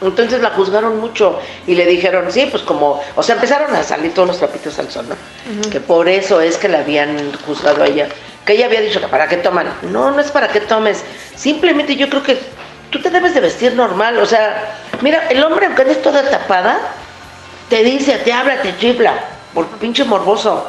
Entonces 0.00 0.40
la 0.40 0.50
juzgaron 0.50 1.00
mucho 1.00 1.38
y 1.66 1.74
le 1.74 1.86
dijeron, 1.86 2.30
sí, 2.30 2.46
pues 2.50 2.62
como, 2.62 3.00
o 3.16 3.22
sea, 3.22 3.34
empezaron 3.34 3.74
a 3.74 3.82
salir 3.82 4.14
todos 4.14 4.28
los 4.28 4.38
trapitos 4.38 4.78
al 4.78 4.90
sol, 4.90 5.06
¿no? 5.08 5.70
Que 5.70 5.80
por 5.80 6.08
eso 6.08 6.40
es 6.40 6.56
que 6.56 6.68
la 6.68 6.80
habían 6.80 7.32
juzgado 7.46 7.82
a 7.82 7.86
ella, 7.86 8.08
que 8.44 8.54
ella 8.54 8.66
había 8.66 8.80
dicho 8.80 9.00
que 9.00 9.08
para 9.08 9.28
qué 9.28 9.38
toman. 9.38 9.72
No, 9.90 10.10
no 10.10 10.20
es 10.20 10.30
para 10.30 10.48
qué 10.48 10.60
tomes, 10.60 11.04
simplemente 11.34 11.96
yo 11.96 12.08
creo 12.08 12.22
que 12.22 12.38
tú 12.90 13.00
te 13.00 13.10
debes 13.10 13.34
de 13.34 13.40
vestir 13.40 13.74
normal, 13.74 14.18
o 14.18 14.26
sea, 14.26 14.76
mira, 15.00 15.26
el 15.28 15.42
hombre 15.42 15.66
aunque 15.66 15.90
es 15.90 16.02
toda 16.02 16.22
tapada, 16.22 16.78
te 17.68 17.82
dice, 17.82 18.18
te 18.18 18.32
habla, 18.32 18.62
te 18.62 18.76
chifla, 18.78 19.14
por 19.54 19.66
pinche 19.78 20.04
morboso. 20.04 20.68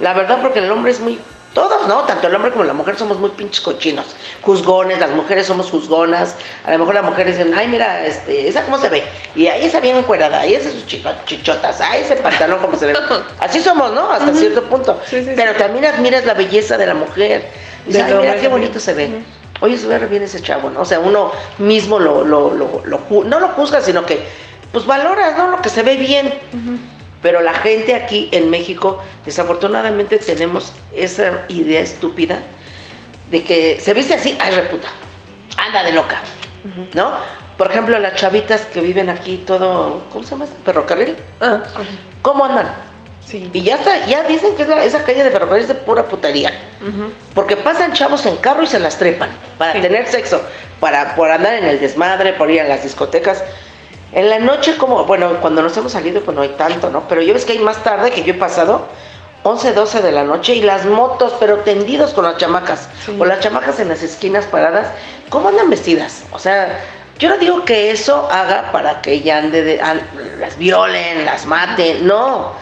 La 0.00 0.12
verdad, 0.14 0.40
porque 0.42 0.58
el 0.58 0.70
hombre 0.70 0.90
es 0.90 1.00
muy 1.00 1.20
todos, 1.54 1.88
¿no? 1.88 2.02
Tanto 2.02 2.28
el 2.28 2.34
hombre 2.34 2.52
como 2.52 2.64
la 2.64 2.72
mujer 2.72 2.96
somos 2.96 3.18
muy 3.18 3.30
pinches 3.30 3.60
cochinos. 3.60 4.06
Juzgones, 4.42 5.00
las 5.00 5.10
mujeres 5.10 5.46
somos 5.46 5.70
juzgonas. 5.70 6.36
A 6.64 6.70
lo 6.70 6.78
mejor 6.78 6.94
las 6.94 7.04
mujeres 7.04 7.36
dicen, 7.36 7.52
ay, 7.54 7.66
mira, 7.66 8.06
este, 8.06 8.48
esa 8.48 8.62
cómo 8.64 8.78
se 8.78 8.88
ve. 8.88 9.02
Y 9.34 9.48
ahí 9.48 9.64
está 9.64 9.80
bien 9.80 9.96
encuerada, 9.96 10.40
ahí 10.40 10.54
esas 10.54 10.72
sus 10.74 10.86
chichotas, 10.86 11.80
ahí 11.80 12.02
ese 12.02 12.16
pantalón 12.16 12.60
cómo 12.60 12.76
se 12.76 12.86
ve. 12.86 12.94
Así 13.40 13.60
somos, 13.60 13.92
¿no? 13.92 14.10
Hasta 14.10 14.32
cierto 14.34 14.62
punto. 14.64 15.00
Pero 15.10 15.54
también 15.54 15.86
admiras 15.86 16.24
la 16.24 16.34
belleza 16.34 16.78
de 16.78 16.86
la 16.86 16.94
mujer. 16.94 17.50
Dices, 17.86 18.04
ay, 18.04 18.14
mira 18.14 18.36
qué 18.36 18.48
bonito 18.48 18.78
se 18.78 18.94
ve. 18.94 19.22
Oye, 19.60 19.76
se 19.76 19.86
ve 19.86 19.98
bien 20.06 20.22
ese 20.22 20.40
chavo, 20.40 20.70
¿no? 20.70 20.80
O 20.82 20.84
sea, 20.84 21.00
uno 21.00 21.32
mismo 21.58 21.98
lo, 21.98 22.24
lo, 22.24 22.54
lo, 22.54 22.82
lo, 22.84 23.24
no 23.24 23.40
lo 23.40 23.48
juzga, 23.48 23.80
sino 23.80 24.06
que, 24.06 24.24
pues 24.72 24.86
valoras, 24.86 25.36
¿no? 25.36 25.48
Lo 25.48 25.60
que 25.60 25.68
se 25.68 25.82
ve 25.82 25.96
bien. 25.96 26.32
Pero 27.22 27.40
la 27.42 27.54
gente 27.54 27.94
aquí 27.94 28.28
en 28.32 28.50
México, 28.50 29.02
desafortunadamente 29.24 30.18
tenemos 30.18 30.72
esa 30.92 31.44
idea 31.48 31.80
estúpida 31.80 32.40
de 33.30 33.44
que 33.44 33.78
se 33.80 33.92
viste 33.94 34.14
así, 34.14 34.36
ay 34.40 34.54
reputa, 34.54 34.88
anda 35.56 35.82
de 35.82 35.92
loca, 35.92 36.22
¿no? 36.94 37.12
Por 37.56 37.70
ejemplo, 37.70 37.98
las 37.98 38.14
chavitas 38.14 38.62
que 38.62 38.80
viven 38.80 39.10
aquí 39.10 39.44
todo, 39.46 40.04
¿cómo 40.10 40.24
se 40.24 40.30
llama? 40.30 40.46
¿Ferrocarril? 40.64 41.14
Ah, 41.42 41.62
¿Cómo 42.22 42.46
andan? 42.46 42.74
Sí. 43.22 43.50
Y 43.52 43.62
ya 43.62 43.76
está, 43.76 44.06
ya 44.06 44.22
dicen 44.22 44.56
que 44.56 44.62
esa 44.62 45.04
calle 45.04 45.22
de 45.22 45.30
ferrocarril 45.30 45.62
es 45.62 45.68
de 45.68 45.74
pura 45.74 46.06
putería. 46.06 46.52
Porque 47.34 47.56
pasan 47.56 47.92
chavos 47.92 48.24
en 48.24 48.36
carro 48.38 48.62
y 48.62 48.66
se 48.66 48.80
las 48.80 48.98
trepan 48.98 49.28
para 49.58 49.78
tener 49.80 50.06
sexo, 50.06 50.40
para 50.80 51.14
por 51.14 51.30
andar 51.30 51.54
en 51.54 51.66
el 51.66 51.78
desmadre, 51.78 52.32
por 52.32 52.50
ir 52.50 52.62
a 52.62 52.64
las 52.64 52.82
discotecas. 52.82 53.44
En 54.12 54.28
la 54.28 54.38
noche, 54.40 54.76
como, 54.76 55.04
bueno, 55.04 55.40
cuando 55.40 55.62
nos 55.62 55.76
hemos 55.76 55.92
salido, 55.92 56.20
pues 56.22 56.34
no 56.34 56.42
hay 56.42 56.50
tanto, 56.50 56.90
¿no? 56.90 57.08
Pero 57.08 57.22
yo 57.22 57.32
ves 57.32 57.44
que 57.44 57.52
hay 57.52 57.58
más 57.60 57.82
tarde 57.84 58.10
que 58.10 58.24
yo 58.24 58.32
he 58.32 58.36
pasado, 58.36 58.88
11, 59.44 59.72
12 59.72 60.02
de 60.02 60.12
la 60.12 60.24
noche, 60.24 60.54
y 60.54 60.62
las 60.62 60.84
motos, 60.84 61.34
pero 61.38 61.58
tendidos 61.58 62.12
con 62.12 62.24
las 62.24 62.36
chamacas, 62.36 62.88
o 63.18 63.24
las 63.24 63.40
chamacas 63.40 63.78
en 63.78 63.88
las 63.88 64.02
esquinas 64.02 64.46
paradas, 64.46 64.88
¿cómo 65.28 65.48
andan 65.48 65.70
vestidas? 65.70 66.24
O 66.32 66.40
sea, 66.40 66.80
yo 67.20 67.28
no 67.28 67.38
digo 67.38 67.64
que 67.64 67.92
eso 67.92 68.28
haga 68.32 68.72
para 68.72 69.00
que 69.00 69.12
ella 69.12 69.38
ande, 69.38 69.62
de, 69.62 69.80
las 70.38 70.58
violen, 70.58 71.24
las 71.24 71.46
maten, 71.46 72.06
no. 72.06 72.52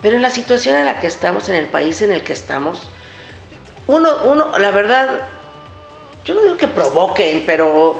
Pero 0.00 0.14
en 0.14 0.22
la 0.22 0.30
situación 0.30 0.76
en 0.76 0.84
la 0.84 1.00
que 1.00 1.08
estamos, 1.08 1.48
en 1.48 1.56
el 1.56 1.66
país 1.66 2.00
en 2.02 2.12
el 2.12 2.22
que 2.22 2.34
estamos, 2.34 2.88
uno, 3.88 4.10
uno, 4.24 4.56
la 4.58 4.70
verdad, 4.70 5.22
yo 6.24 6.34
no 6.34 6.42
digo 6.42 6.56
que 6.56 6.68
provoquen, 6.68 7.44
pero 7.46 7.98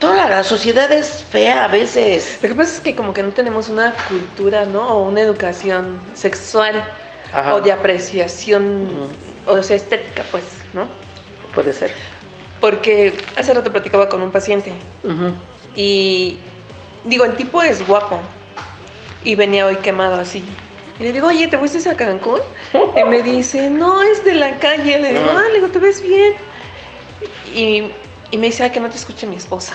toda 0.00 0.28
la 0.28 0.42
sociedad 0.42 0.90
es 0.90 1.24
fea 1.30 1.64
a 1.64 1.68
veces. 1.68 2.38
Lo 2.42 2.48
que 2.48 2.54
pasa 2.56 2.74
es 2.74 2.80
que 2.80 2.96
como 2.96 3.12
que 3.12 3.22
no 3.22 3.30
tenemos 3.30 3.68
una 3.68 3.94
cultura, 4.08 4.64
¿no? 4.64 4.88
O 4.88 5.08
una 5.08 5.20
educación 5.20 6.00
sexual 6.14 6.82
o 7.52 7.60
de 7.60 7.70
apreciación, 7.70 8.88
o 9.46 9.62
sea, 9.62 9.76
estética, 9.76 10.24
pues, 10.32 10.44
¿no? 10.72 10.88
Puede 11.54 11.72
ser. 11.72 11.92
Porque 12.60 13.16
hace 13.36 13.54
rato 13.54 13.70
platicaba 13.70 14.08
con 14.08 14.20
un 14.22 14.32
paciente 14.32 14.72
y 15.76 16.38
digo, 17.04 17.24
el 17.24 17.36
tipo 17.36 17.62
es 17.62 17.86
guapo 17.86 18.18
y 19.22 19.34
venía 19.34 19.66
hoy 19.66 19.76
quemado 19.76 20.16
así. 20.16 20.44
Y 20.98 21.04
le 21.04 21.12
digo, 21.12 21.28
oye, 21.28 21.46
¿te 21.46 21.56
fuiste 21.56 21.88
a 21.88 21.96
Cancún? 21.96 22.40
y 22.96 23.04
me 23.04 23.22
dice, 23.22 23.70
no, 23.70 24.02
es 24.02 24.22
de 24.24 24.34
la 24.34 24.58
calle. 24.58 24.98
Le 24.98 25.14
digo, 25.14 25.30
ah, 25.30 25.44
le 25.48 25.54
digo, 25.54 25.68
¿te 25.68 25.78
ves 25.78 26.02
bien? 26.02 26.34
Y 27.54 27.92
y 28.30 28.38
me 28.38 28.46
dice, 28.46 28.62
ay, 28.62 28.70
que 28.70 28.80
no 28.80 28.88
te 28.88 28.96
escuche 28.96 29.26
mi 29.26 29.36
esposa. 29.36 29.74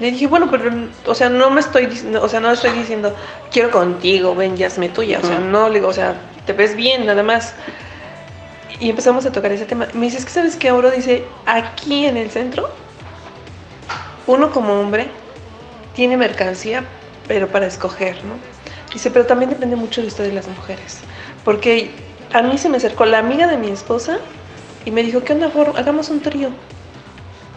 Le 0.00 0.10
dije, 0.10 0.26
bueno, 0.26 0.50
pero, 0.50 0.70
o 1.06 1.14
sea, 1.14 1.28
no 1.28 1.50
me 1.50 1.60
estoy, 1.60 1.86
o 2.20 2.28
sea, 2.28 2.40
no 2.40 2.50
estoy 2.50 2.70
diciendo, 2.72 3.14
quiero 3.52 3.70
contigo, 3.70 4.34
ven, 4.34 4.56
ya 4.56 4.66
hazme 4.66 4.88
tuya. 4.88 5.20
O 5.22 5.26
sea, 5.26 5.38
no, 5.38 5.68
le 5.68 5.76
digo, 5.76 5.88
o 5.88 5.92
sea, 5.92 6.16
te 6.46 6.52
ves 6.52 6.74
bien, 6.74 7.06
nada 7.06 7.22
más. 7.22 7.54
Y 8.80 8.90
empezamos 8.90 9.26
a 9.26 9.32
tocar 9.32 9.52
ese 9.52 9.66
tema. 9.66 9.86
Me 9.92 10.06
dice, 10.06 10.18
es 10.18 10.24
que 10.24 10.30
sabes 10.30 10.56
qué, 10.56 10.72
Oro 10.72 10.90
dice, 10.90 11.24
aquí 11.46 12.06
en 12.06 12.16
el 12.16 12.30
centro, 12.30 12.70
uno 14.26 14.50
como 14.50 14.80
hombre 14.80 15.08
tiene 15.94 16.16
mercancía, 16.16 16.84
pero 17.28 17.48
para 17.48 17.66
escoger, 17.66 18.16
¿no? 18.24 18.34
Dice, 18.92 19.10
pero 19.10 19.26
también 19.26 19.50
depende 19.50 19.76
mucho 19.76 20.00
de 20.00 20.08
ustedes 20.08 20.34
las 20.34 20.48
mujeres. 20.48 20.98
Porque 21.44 21.90
a 22.32 22.42
mí 22.42 22.58
se 22.58 22.68
me 22.68 22.78
acercó 22.78 23.04
la 23.04 23.18
amiga 23.18 23.46
de 23.46 23.56
mi 23.56 23.68
esposa 23.68 24.18
y 24.84 24.90
me 24.90 25.02
dijo, 25.02 25.22
¿qué 25.22 25.32
onda, 25.32 25.50
Hagamos 25.76 26.08
un 26.08 26.20
trío. 26.20 26.50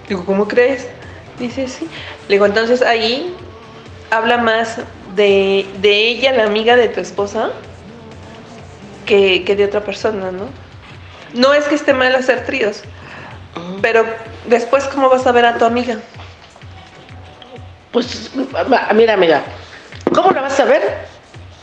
Digo, 0.07 0.25
¿cómo 0.25 0.47
crees? 0.47 0.87
Dice, 1.39 1.67
sí. 1.67 1.87
Le 2.27 2.35
digo, 2.35 2.45
entonces 2.45 2.81
ahí 2.81 3.35
habla 4.11 4.37
más 4.37 4.79
de, 5.15 5.65
ella, 5.83 6.31
la 6.33 6.43
amiga 6.43 6.75
de 6.75 6.87
tu 6.89 6.99
esposa, 6.99 7.49
que, 9.05 9.43
de 9.45 9.65
otra 9.65 9.81
persona, 9.81 10.31
¿no? 10.31 10.49
No 11.33 11.53
es 11.53 11.65
que 11.65 11.75
esté 11.75 11.93
mal 11.93 12.15
hacer 12.15 12.45
tríos, 12.45 12.83
pero 13.81 14.05
después, 14.47 14.85
¿cómo 14.85 15.09
vas 15.09 15.25
a 15.27 15.31
ver 15.31 15.45
a 15.45 15.57
tu 15.57 15.65
amiga? 15.65 15.97
Pues, 17.91 18.31
mira, 18.93 19.13
amiga, 19.13 19.43
¿cómo 20.13 20.31
la 20.31 20.41
vas 20.41 20.59
a 20.59 20.65
ver? 20.65 20.81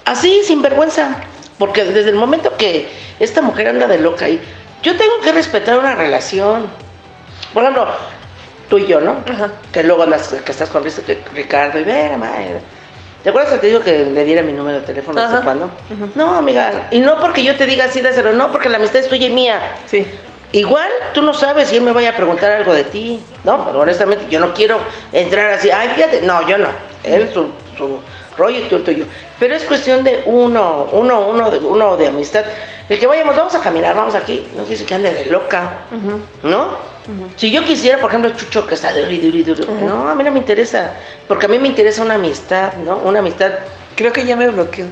Así, 0.05 0.42
sin 0.44 0.62
vergüenza. 0.62 1.16
Porque 1.59 1.85
desde 1.85 2.11
el 2.11 2.16
momento 2.16 2.57
que 2.57 2.88
esta 3.20 3.40
mujer 3.40 3.68
anda 3.68 3.87
de 3.87 3.98
loca 3.98 4.25
ahí, 4.25 4.40
yo 4.83 4.97
tengo 4.97 5.21
que 5.23 5.33
respetar 5.33 5.79
una 5.79 5.95
relación. 5.95 6.66
Por 7.53 7.62
ejemplo, 7.62 7.87
tú 8.68 8.79
y 8.79 8.87
yo, 8.87 9.01
¿no? 9.01 9.16
Que 9.73 9.83
luego 9.83 10.03
andas, 10.03 10.29
que 10.29 10.53
estás 10.53 10.68
con 10.68 10.85
Ricardo 11.35 11.79
y 11.79 11.85
ver, 11.85 12.16
madre. 12.16 12.61
¿Te 13.23 13.29
acuerdas 13.31 13.53
que 13.53 13.59
te 13.59 13.66
digo 13.68 13.81
que 13.81 14.05
le 14.07 14.25
diera 14.25 14.42
mi 14.42 14.53
número 14.53 14.81
de 14.81 14.87
teléfono 14.87 15.21
hasta 15.21 15.42
cuándo? 15.42 15.71
No, 16.16 16.35
amiga. 16.35 16.88
Y 16.90 16.99
no 16.99 17.21
porque 17.21 17.45
yo 17.45 17.57
te 17.57 17.66
diga 17.66 17.85
así 17.85 18.01
de 18.01 18.09
hacerlo, 18.09 18.33
no, 18.33 18.51
porque 18.51 18.68
la 18.68 18.79
amistad 18.79 19.01
es 19.01 19.09
tuya 19.09 19.29
y 19.29 19.31
mía. 19.31 19.77
Sí. 19.87 20.05
Igual 20.51 20.90
tú 21.14 21.23
no 21.23 21.33
sabes 21.33 21.68
si 21.68 21.77
él 21.77 21.83
me 21.83 21.92
vaya 21.92 22.11
a 22.11 22.16
preguntar 22.16 22.51
algo 22.51 22.75
de 22.75 22.85
ti, 22.85 23.23
¿no? 23.45 23.64
Pero 23.64 23.81
honestamente 23.81 24.27
yo 24.29 24.40
no 24.40 24.53
quiero 24.53 24.79
entrar 25.12 25.53
así, 25.53 25.71
ay, 25.71 25.90
fíjate, 25.95 26.23
no, 26.23 26.47
yo 26.49 26.59
no. 26.59 26.68
Él, 27.05 27.31
su, 27.33 27.49
su 27.79 28.01
tú 28.37 28.77
el 28.77 28.85
tuyo. 28.85 29.07
Pero 29.38 29.55
es 29.55 29.64
cuestión 29.64 30.05
de 30.05 30.23
uno, 30.27 30.88
uno, 30.92 31.29
uno, 31.29 31.51
de, 31.51 31.59
uno 31.59 31.97
de 31.97 32.09
amistad. 32.09 32.45
El 32.88 32.99
que 32.99 33.07
vayamos, 33.07 33.37
vamos 33.37 33.55
a 33.55 33.61
caminar, 33.61 33.95
vamos 33.95 34.14
aquí, 34.14 34.47
no 34.57 34.64
dice 34.64 34.85
que 34.85 34.95
ande 34.95 35.12
de 35.12 35.27
loca, 35.27 35.85
¿no? 36.42 36.92
Si 37.37 37.51
yo 37.51 37.64
quisiera, 37.64 37.99
por 37.99 38.11
ejemplo, 38.11 38.31
Chucho 38.37 38.66
que 38.66 38.75
está 38.75 38.92
de 38.92 39.03
duri, 39.03 39.42
duri, 39.42 39.66
no, 39.83 40.09
a 40.09 40.14
mí 40.14 40.23
no 40.23 40.31
me 40.31 40.38
interesa, 40.38 40.92
porque 41.27 41.47
a 41.47 41.49
mí 41.49 41.59
me 41.59 41.68
interesa 41.68 42.03
una 42.03 42.14
amistad, 42.14 42.75
¿no? 42.85 42.99
Una 42.99 43.18
amistad. 43.21 43.53
Creo 43.97 44.12
que 44.12 44.25
ya 44.25 44.37
me 44.37 44.49
bloqueó. 44.49 44.87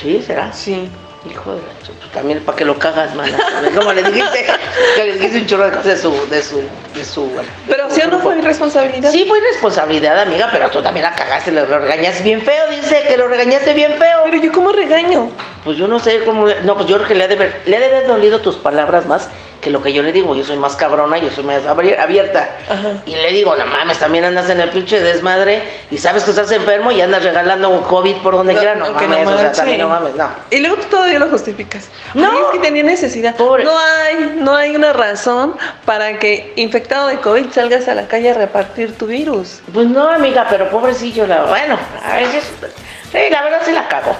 ¿Sí? 0.00 0.22
¿Será? 0.22 0.52
Sí. 0.52 0.90
Hijo 1.30 1.54
de 1.54 1.60
la 1.62 1.68
ch- 1.68 2.12
también 2.12 2.40
para 2.44 2.56
que 2.56 2.64
lo 2.64 2.78
cagas, 2.78 3.14
mana. 3.14 3.38
Como 3.74 3.92
le 3.92 4.02
dijiste, 4.02 4.46
que 4.96 5.04
le 5.04 5.12
dijiste 5.14 5.38
un 5.38 5.46
chorro 5.46 5.64
de 5.64 5.70
cosas 5.70 5.84
de 5.86 5.96
su, 5.96 6.28
de 6.28 6.42
su, 6.42 6.62
de 6.94 7.04
su. 7.04 7.30
Pero 7.66 7.90
si 7.90 8.02
o 8.02 8.08
no 8.08 8.18
fue 8.20 8.38
irresponsabilidad. 8.38 9.10
Sí, 9.10 9.24
fue 9.26 9.38
irresponsabilidad, 9.38 10.18
amiga, 10.20 10.48
pero 10.52 10.70
tú 10.70 10.82
también 10.82 11.04
la 11.04 11.14
cagaste, 11.14 11.50
lo, 11.50 11.64
lo 11.66 11.78
regañaste 11.78 12.22
bien 12.22 12.42
feo, 12.42 12.68
dice 12.70 13.04
que 13.08 13.16
lo 13.16 13.26
regañaste 13.28 13.72
bien 13.72 13.94
feo. 13.98 14.18
Pero 14.24 14.36
yo 14.36 14.52
cómo 14.52 14.70
regaño. 14.72 15.30
Pues 15.64 15.78
yo 15.78 15.88
no 15.88 15.98
sé 15.98 16.22
cómo. 16.24 16.46
No, 16.64 16.74
pues 16.76 16.86
yo 16.88 16.96
creo 16.96 17.08
que 17.08 17.14
le 17.14 17.24
ha 17.24 17.28
de 17.28 17.34
haber, 17.36 17.62
le 17.64 17.76
ha 17.76 17.80
de 17.80 17.86
haber 17.86 18.06
dolido 18.06 18.40
tus 18.40 18.56
palabras 18.56 19.06
más 19.06 19.28
que 19.64 19.70
lo 19.70 19.82
que 19.82 19.92
yo 19.92 20.02
le 20.02 20.12
digo. 20.12 20.34
Yo 20.36 20.44
soy 20.44 20.58
más 20.58 20.76
cabrona, 20.76 21.16
yo 21.16 21.30
soy 21.30 21.42
más 21.42 21.64
abierta. 21.66 22.50
Y 23.06 23.16
le 23.16 23.32
digo, 23.32 23.56
no 23.56 23.66
mames, 23.66 23.98
también 23.98 24.24
andas 24.24 24.50
en 24.50 24.60
el 24.60 24.68
pinche 24.68 25.00
desmadre 25.00 25.62
y 25.90 25.96
sabes 25.96 26.22
que 26.24 26.30
estás 26.30 26.52
enfermo 26.52 26.92
y 26.92 27.00
andas 27.00 27.24
regalando 27.24 27.70
un 27.70 27.82
COVID 27.82 28.16
por 28.16 28.34
donde 28.34 28.54
quiera. 28.54 28.74
No, 28.74 28.88
no 28.88 28.92
mames, 28.92 29.08
o 29.08 29.24
sea, 29.24 29.34
manches. 29.36 29.56
también 29.56 29.80
no 29.80 29.88
mames, 29.88 30.14
no. 30.14 30.28
Y 30.50 30.58
luego 30.58 30.76
tú 30.76 30.88
todavía 30.90 31.18
lo 31.18 31.28
justificas. 31.30 31.88
No. 32.12 32.30
Ay, 32.30 32.38
es 32.38 32.50
que 32.52 32.58
tenía 32.58 32.82
necesidad. 32.82 33.34
No 33.38 33.78
hay, 33.78 34.36
no 34.36 34.54
hay 34.54 34.76
una 34.76 34.92
razón 34.92 35.56
para 35.86 36.18
que 36.18 36.52
infectado 36.56 37.08
de 37.08 37.16
COVID 37.18 37.50
salgas 37.50 37.88
a 37.88 37.94
la 37.94 38.06
calle 38.06 38.30
a 38.30 38.34
repartir 38.34 38.96
tu 38.98 39.06
virus. 39.06 39.62
Pues 39.72 39.86
no, 39.86 40.10
amiga, 40.10 40.46
pero 40.50 40.68
pobrecillo, 40.68 41.26
la, 41.26 41.44
bueno, 41.44 41.78
a 42.04 42.16
veces, 42.16 42.52
sí, 43.14 43.30
la 43.30 43.42
verdad 43.42 43.62
sí 43.64 43.72
la 43.72 43.88
cago. 43.88 44.14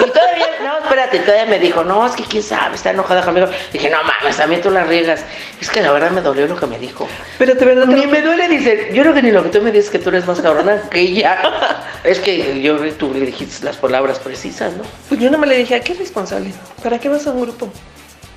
Y 0.00 0.10
todavía, 0.10 0.46
no, 0.62 0.78
espérate, 0.78 1.18
todavía 1.20 1.46
me 1.46 1.58
dijo, 1.58 1.84
no, 1.84 2.06
es 2.06 2.12
que 2.12 2.24
quién 2.24 2.42
sabe, 2.42 2.76
está 2.76 2.90
enojada 2.90 3.22
conmigo. 3.22 3.46
Dije, 3.72 3.90
no 3.90 3.98
mames, 4.02 4.36
también 4.36 4.60
tú 4.60 4.70
la 4.70 4.84
riegas. 4.84 5.24
Es 5.60 5.70
que 5.70 5.82
la 5.82 5.92
verdad 5.92 6.10
me 6.10 6.20
dolió 6.20 6.46
lo 6.46 6.56
que 6.56 6.66
me 6.66 6.78
dijo. 6.78 7.06
Pero 7.38 7.54
de 7.54 7.64
verdad 7.64 7.86
Ni 7.86 8.06
me 8.06 8.22
duele, 8.22 8.48
dice, 8.48 8.90
yo 8.92 9.02
creo 9.02 9.14
que 9.14 9.22
ni 9.22 9.30
lo 9.30 9.42
que 9.42 9.50
tú 9.50 9.60
me 9.60 9.70
dices 9.72 9.90
que 9.90 9.98
tú 9.98 10.08
eres 10.08 10.26
más 10.26 10.40
cabrona 10.40 10.82
que 10.90 11.00
ella. 11.00 11.38
Es 12.04 12.20
que 12.20 12.62
yo 12.62 12.78
tú 12.94 13.12
le 13.12 13.26
dijiste 13.26 13.64
las 13.64 13.76
palabras 13.76 14.20
precisas, 14.20 14.72
¿no? 14.74 14.84
Pues 15.08 15.20
yo 15.20 15.30
no 15.30 15.36
me 15.36 15.48
le 15.48 15.56
dije, 15.56 15.74
¿a 15.74 15.80
qué 15.80 15.94
responsable? 15.94 16.52
¿Para 16.82 16.98
qué 16.98 17.08
vas 17.08 17.26
a 17.26 17.32
un 17.32 17.42
grupo? 17.42 17.68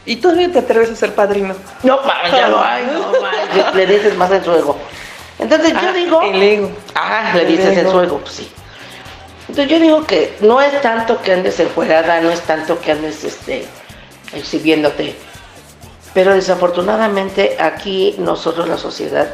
Y 0.03 0.15
todavía 0.15 0.51
te 0.51 0.59
atreves 0.59 0.89
a 0.89 0.95
ser 0.95 1.13
padrino. 1.13 1.53
No, 1.83 2.01
mames, 2.01 2.31
ya 2.31 2.47
no, 2.47 2.59
ay, 2.59 2.87
no, 2.91 3.21
mames, 3.21 3.75
le 3.75 3.85
dices 3.85 4.17
más 4.17 4.31
en 4.31 4.43
su 4.43 4.51
ego. 4.51 4.77
Entonces 5.37 5.73
yo 5.79 5.93
digo. 5.93 6.21
El 6.23 6.41
ego. 6.41 6.71
Ajá, 6.95 7.37
le 7.37 7.45
dices 7.45 7.77
en 7.77 7.89
su 7.89 8.01
ego, 8.01 8.17
pues 8.17 8.33
sí. 8.33 8.51
Entonces 9.51 9.69
yo 9.69 9.79
digo 9.81 10.05
que 10.07 10.37
no 10.39 10.61
es 10.61 10.81
tanto 10.81 11.21
que 11.21 11.33
andes 11.33 11.59
enfuerada, 11.59 12.21
no 12.21 12.31
es 12.31 12.39
tanto 12.39 12.79
que 12.79 12.93
andes 12.93 13.25
este, 13.25 13.65
exhibiéndote. 14.31 15.13
Pero 16.13 16.33
desafortunadamente 16.33 17.57
aquí 17.59 18.15
nosotros, 18.17 18.69
la 18.69 18.77
sociedad, 18.77 19.27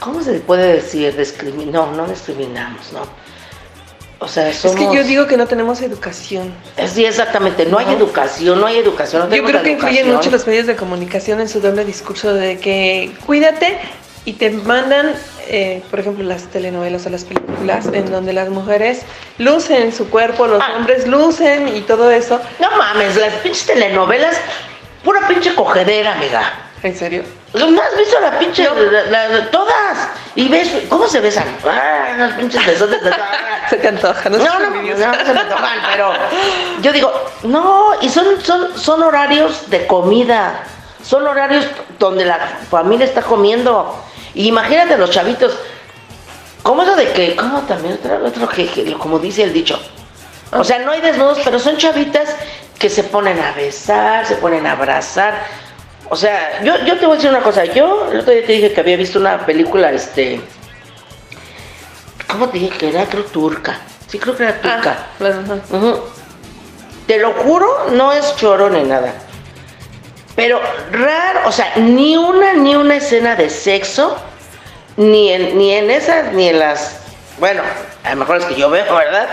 ¿cómo 0.00 0.20
se 0.20 0.32
puede 0.40 0.72
decir? 0.74 1.16
Discrimi- 1.16 1.66
no, 1.70 1.92
no 1.92 2.08
discriminamos, 2.08 2.92
¿no? 2.92 3.02
O 4.18 4.26
sea, 4.26 4.52
somos... 4.52 4.80
Es 4.80 4.88
que 4.88 4.96
yo 4.96 5.04
digo 5.04 5.28
que 5.28 5.36
no 5.36 5.46
tenemos 5.46 5.80
educación. 5.80 6.52
Sí, 6.92 7.04
exactamente, 7.04 7.66
no 7.66 7.78
hay 7.78 7.92
educación, 7.94 8.60
no 8.60 8.66
hay 8.66 8.78
educación. 8.78 9.28
no 9.30 9.36
Yo 9.36 9.44
creo 9.44 9.62
que 9.62 9.70
influyen 9.70 10.06
educación. 10.06 10.16
mucho 10.16 10.30
los 10.32 10.44
medios 10.48 10.66
de 10.66 10.74
comunicación 10.74 11.40
en 11.40 11.48
su 11.48 11.60
doble 11.60 11.84
discurso 11.84 12.34
de 12.34 12.58
que 12.58 13.14
cuídate 13.24 13.78
y 14.26 14.34
te 14.34 14.50
mandan, 14.50 15.14
eh, 15.48 15.82
por 15.90 16.00
ejemplo, 16.00 16.22
las 16.24 16.42
telenovelas 16.48 17.06
o 17.06 17.08
las 17.10 17.24
películas 17.24 17.86
en 17.92 18.10
donde 18.10 18.32
las 18.34 18.48
mujeres 18.50 19.02
lucen 19.38 19.92
su 19.94 20.10
cuerpo, 20.10 20.46
los 20.46 20.62
hombres 20.76 21.06
lucen 21.06 21.68
y 21.74 21.80
todo 21.80 22.10
eso. 22.10 22.38
No 22.58 22.70
mames, 22.76 23.16
las 23.16 23.32
pinches 23.34 23.64
telenovelas, 23.66 24.36
pura 25.02 25.26
pinche 25.28 25.54
cogedera, 25.54 26.12
amiga. 26.12 26.52
¿En 26.82 26.94
serio? 26.96 27.22
¿No 27.54 27.64
has 27.80 27.96
visto 27.96 28.20
la 28.20 28.38
pinche, 28.38 28.68
la- 29.08 29.28
la- 29.28 29.50
todas? 29.50 30.08
Y 30.34 30.48
ves, 30.48 30.68
¿cómo 30.90 31.06
se 31.08 31.20
besan? 31.20 31.46
Ah, 31.66 32.14
las 32.18 32.32
pinches 32.34 32.64
besotes. 32.66 33.00
Se 33.70 33.76
te 33.78 33.88
antoja, 33.88 34.28
¿no? 34.28 34.38
No, 34.38 34.44
no, 34.60 34.70
no, 34.70 34.82
no 34.82 34.96
se 35.24 35.32
me 35.32 35.40
antojan, 35.40 35.78
pero 35.90 36.12
yo 36.82 36.92
digo, 36.92 37.12
no, 37.42 37.94
y 38.00 38.08
son, 38.08 38.40
son, 38.44 38.78
son 38.78 39.02
horarios 39.02 39.68
de 39.70 39.88
comida, 39.88 40.60
son 41.04 41.26
horarios 41.26 41.66
donde 41.98 42.24
la 42.26 42.38
familia 42.70 43.06
está 43.06 43.22
comiendo. 43.22 44.00
Imagínate 44.36 44.96
los 44.98 45.10
chavitos, 45.10 45.56
¿cómo 46.62 46.82
eso 46.82 46.94
de 46.94 47.10
que, 47.12 47.34
cómo 47.36 47.60
también 47.62 47.94
otro, 47.94 48.24
otro 48.26 48.48
que, 48.48 48.66
que- 48.68 48.92
como 48.94 49.18
dice 49.18 49.42
el 49.42 49.52
dicho? 49.52 49.80
O 50.52 50.62
sea, 50.62 50.78
no 50.78 50.92
hay 50.92 51.00
desnudos, 51.00 51.38
pero 51.44 51.58
son 51.58 51.76
chavitas 51.76 52.28
que 52.78 52.88
se 52.88 53.02
ponen 53.02 53.40
a 53.40 53.52
besar, 53.52 54.26
se 54.26 54.36
ponen 54.36 54.66
a 54.66 54.72
abrazar. 54.72 55.42
O 56.08 56.14
sea, 56.16 56.62
yo, 56.62 56.76
yo 56.84 56.98
te 56.98 57.06
voy 57.06 57.14
a 57.14 57.16
decir 57.16 57.30
una 57.30 57.40
cosa, 57.42 57.64
yo 57.64 58.08
el 58.12 58.20
otro 58.20 58.32
día 58.32 58.46
te 58.46 58.52
dije 58.52 58.72
que 58.72 58.80
había 58.80 58.96
visto 58.96 59.18
una 59.18 59.44
película, 59.44 59.90
este, 59.90 60.40
¿cómo 62.28 62.48
te 62.48 62.58
dije 62.58 62.76
que 62.78 62.88
era? 62.90 63.04
Creo 63.06 63.24
turca. 63.24 63.78
Sí, 64.06 64.18
creo 64.18 64.36
que 64.36 64.44
era 64.44 64.60
turca. 64.60 65.06
Ujú. 65.70 66.00
Te 67.06 67.18
lo 67.18 67.32
juro, 67.32 67.90
no 67.92 68.12
es 68.12 68.36
choro 68.36 68.68
ni 68.70 68.82
nada. 68.82 69.14
Pero 70.36 70.60
raro, 70.92 71.40
o 71.46 71.52
sea, 71.52 71.72
ni 71.76 72.16
una 72.16 72.52
ni 72.52 72.76
una 72.76 72.96
escena 72.96 73.34
de 73.34 73.48
sexo, 73.48 74.16
ni 74.96 75.32
en, 75.32 75.56
ni 75.56 75.72
en 75.72 75.90
esas, 75.90 76.32
ni 76.34 76.50
en 76.50 76.58
las. 76.58 77.00
Bueno, 77.38 77.62
a 78.04 78.10
lo 78.10 78.16
mejor 78.16 78.36
es 78.36 78.44
que 78.44 78.54
yo 78.54 78.70
veo, 78.70 78.94
¿verdad? 78.94 79.28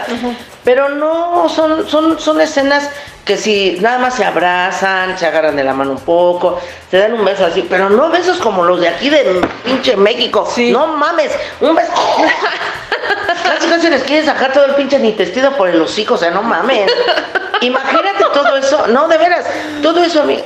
Pero 0.64 0.90
no, 0.90 1.48
son, 1.50 1.88
son, 1.90 2.20
son 2.20 2.40
escenas 2.40 2.90
que 3.26 3.38
si 3.38 3.78
nada 3.80 4.00
más 4.00 4.16
se 4.16 4.26
abrazan, 4.26 5.18
se 5.18 5.26
agarran 5.26 5.56
de 5.56 5.64
la 5.64 5.74
mano 5.74 5.92
un 5.92 6.00
poco, 6.00 6.60
se 6.90 6.98
dan 6.98 7.14
un 7.14 7.24
beso 7.24 7.46
así, 7.46 7.66
pero 7.70 7.90
no 7.90 8.10
besos 8.10 8.38
como 8.38 8.64
los 8.64 8.80
de 8.80 8.90
aquí 8.90 9.10
de 9.10 9.42
pinche 9.64 9.96
México. 9.96 10.48
No 10.72 10.88
mames, 10.88 11.32
un 11.62 11.76
beso. 11.76 11.92
Casi 13.44 13.68
casi 13.68 13.90
les 13.90 14.04
quieren 14.04 14.26
sacar 14.26 14.54
todo 14.54 14.66
el 14.66 14.76
pinche 14.76 14.98
intestino 14.98 15.52
por 15.56 15.70
el 15.70 15.82
hocico, 15.82 16.14
o 16.14 16.18
sea, 16.18 16.32
no 16.32 16.42
mames. 16.42 16.90
Imagínate 17.62 18.24
todo 18.34 18.58
eso, 18.58 18.88
no, 18.88 19.08
de 19.08 19.18
veras, 19.18 19.46
todo 19.82 20.02
eso, 20.04 20.22
amiga. 20.22 20.44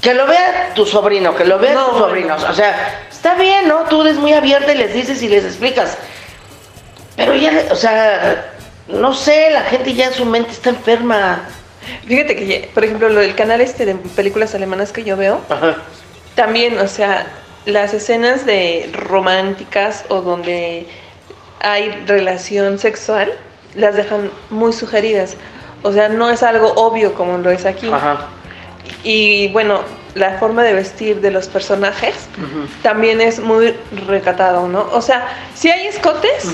Que 0.00 0.14
lo 0.14 0.26
vea 0.26 0.72
tu 0.74 0.86
sobrino, 0.86 1.34
que 1.34 1.44
lo 1.44 1.58
vean 1.58 1.74
tus 1.90 1.98
sobrinos. 1.98 2.44
O 2.44 2.52
sea, 2.52 3.06
está 3.10 3.34
bien, 3.34 3.66
¿no? 3.68 3.84
Tú 3.84 4.02
eres 4.02 4.16
muy 4.16 4.32
abierta 4.32 4.72
y 4.72 4.78
les 4.78 4.92
dices 4.92 5.22
y 5.22 5.28
les 5.28 5.44
explicas. 5.44 5.96
Pero 7.16 7.34
ya, 7.34 7.64
o 7.70 7.76
sea, 7.76 8.52
no 8.88 9.14
sé, 9.14 9.50
la 9.50 9.62
gente 9.62 9.94
ya 9.94 10.06
en 10.06 10.12
su 10.12 10.24
mente 10.24 10.50
está 10.52 10.70
enferma. 10.70 11.40
Fíjate 12.06 12.36
que, 12.36 12.70
por 12.74 12.84
ejemplo, 12.84 13.08
lo 13.08 13.20
del 13.20 13.34
canal 13.34 13.60
este 13.60 13.86
de 13.86 13.94
películas 13.94 14.54
alemanas 14.54 14.92
que 14.92 15.02
yo 15.02 15.16
veo, 15.16 15.40
también, 16.34 16.78
o 16.78 16.88
sea, 16.88 17.26
las 17.64 17.94
escenas 17.94 18.44
de 18.44 18.90
románticas 18.92 20.04
o 20.08 20.20
donde 20.20 20.86
hay 21.60 21.90
relación 22.06 22.78
sexual, 22.78 23.32
las 23.74 23.96
dejan 23.96 24.30
muy 24.50 24.72
sugeridas. 24.72 25.36
O 25.82 25.92
sea, 25.92 26.08
no 26.08 26.30
es 26.30 26.42
algo 26.42 26.72
obvio 26.74 27.14
como 27.14 27.38
lo 27.38 27.50
es 27.50 27.64
aquí. 27.64 27.90
Y 29.08 29.48
bueno, 29.52 29.82
la 30.16 30.36
forma 30.38 30.64
de 30.64 30.72
vestir 30.72 31.20
de 31.20 31.30
los 31.30 31.46
personajes 31.46 32.14
también 32.82 33.20
es 33.20 33.38
muy 33.38 33.72
recatado, 34.08 34.66
¿no? 34.66 34.88
O 34.92 35.00
sea, 35.00 35.28
sí 35.54 35.70
hay 35.70 35.86
escotes, 35.86 36.46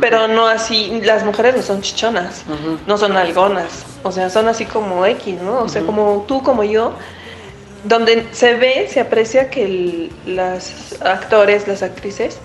pero 0.00 0.26
no 0.26 0.46
así, 0.46 1.00
las 1.04 1.22
mujeres 1.22 1.54
no 1.56 1.62
son 1.62 1.82
chichonas, 1.82 2.44
no 2.86 2.96
son 2.96 3.14
algonas, 3.16 3.84
o 4.04 4.10
sea, 4.12 4.30
son 4.30 4.48
así 4.48 4.64
como 4.64 5.04
X, 5.04 5.42
¿no? 5.42 5.58
O 5.58 5.68
sea, 5.68 5.82
como 5.82 6.24
tú, 6.26 6.42
como 6.42 6.64
yo, 6.64 6.94
donde 7.84 8.26
se 8.32 8.54
ve, 8.54 8.88
se 8.90 9.00
aprecia 9.00 9.50
que 9.50 9.64
el- 9.64 10.12
las 10.26 10.96
actores, 11.02 11.68
las 11.68 11.82
actrices, 11.82 12.38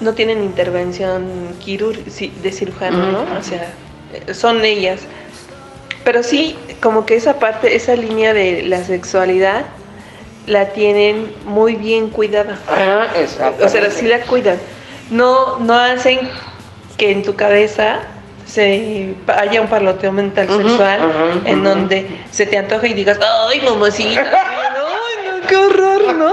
no 0.00 0.14
tienen 0.14 0.42
intervención 0.42 1.26
de 2.42 2.52
cirujano, 2.52 3.12
¿no? 3.12 3.20
O 3.38 3.42
sea, 3.42 3.72
son 4.32 4.64
ellas. 4.64 5.00
Pero 6.04 6.22
sí, 6.22 6.56
como 6.82 7.06
que 7.06 7.16
esa 7.16 7.38
parte, 7.38 7.74
esa 7.76 7.96
línea 7.96 8.34
de 8.34 8.62
la 8.62 8.84
sexualidad 8.84 9.64
la 10.46 10.66
tienen 10.70 11.34
muy 11.46 11.76
bien 11.76 12.10
cuidada. 12.10 12.58
Ah, 12.68 13.06
O 13.62 13.68
sea, 13.68 13.90
sí 13.90 14.06
la 14.06 14.20
cuidan. 14.20 14.58
No, 15.10 15.58
no 15.58 15.74
hacen 15.74 16.20
que 16.98 17.10
en 17.10 17.22
tu 17.22 17.34
cabeza 17.34 18.00
se 18.46 19.14
haya 19.26 19.60
un 19.62 19.68
parloteo 19.68 20.12
mental 20.12 20.46
sexual 20.48 21.00
en 21.46 21.64
donde 21.64 22.06
se 22.30 22.44
te 22.46 22.58
antoje 22.58 22.88
y 22.88 22.94
digas, 22.94 23.18
ay, 23.48 23.62
mamacita, 23.62 24.20
ay, 24.32 25.40
no, 25.40 25.46
qué 25.48 25.56
horror, 25.56 26.14
¿no? 26.14 26.32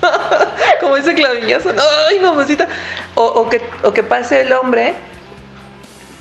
Como 0.80 0.96
ese 0.96 1.14
clavillazo, 1.14 1.72
¿no? 1.72 1.82
ay, 2.08 2.20
mamacita. 2.20 2.68
O, 3.16 3.24
o 3.24 3.48
que, 3.48 3.60
o 3.82 3.92
que 3.92 4.02
pase 4.02 4.42
el 4.42 4.52
hombre. 4.52 4.94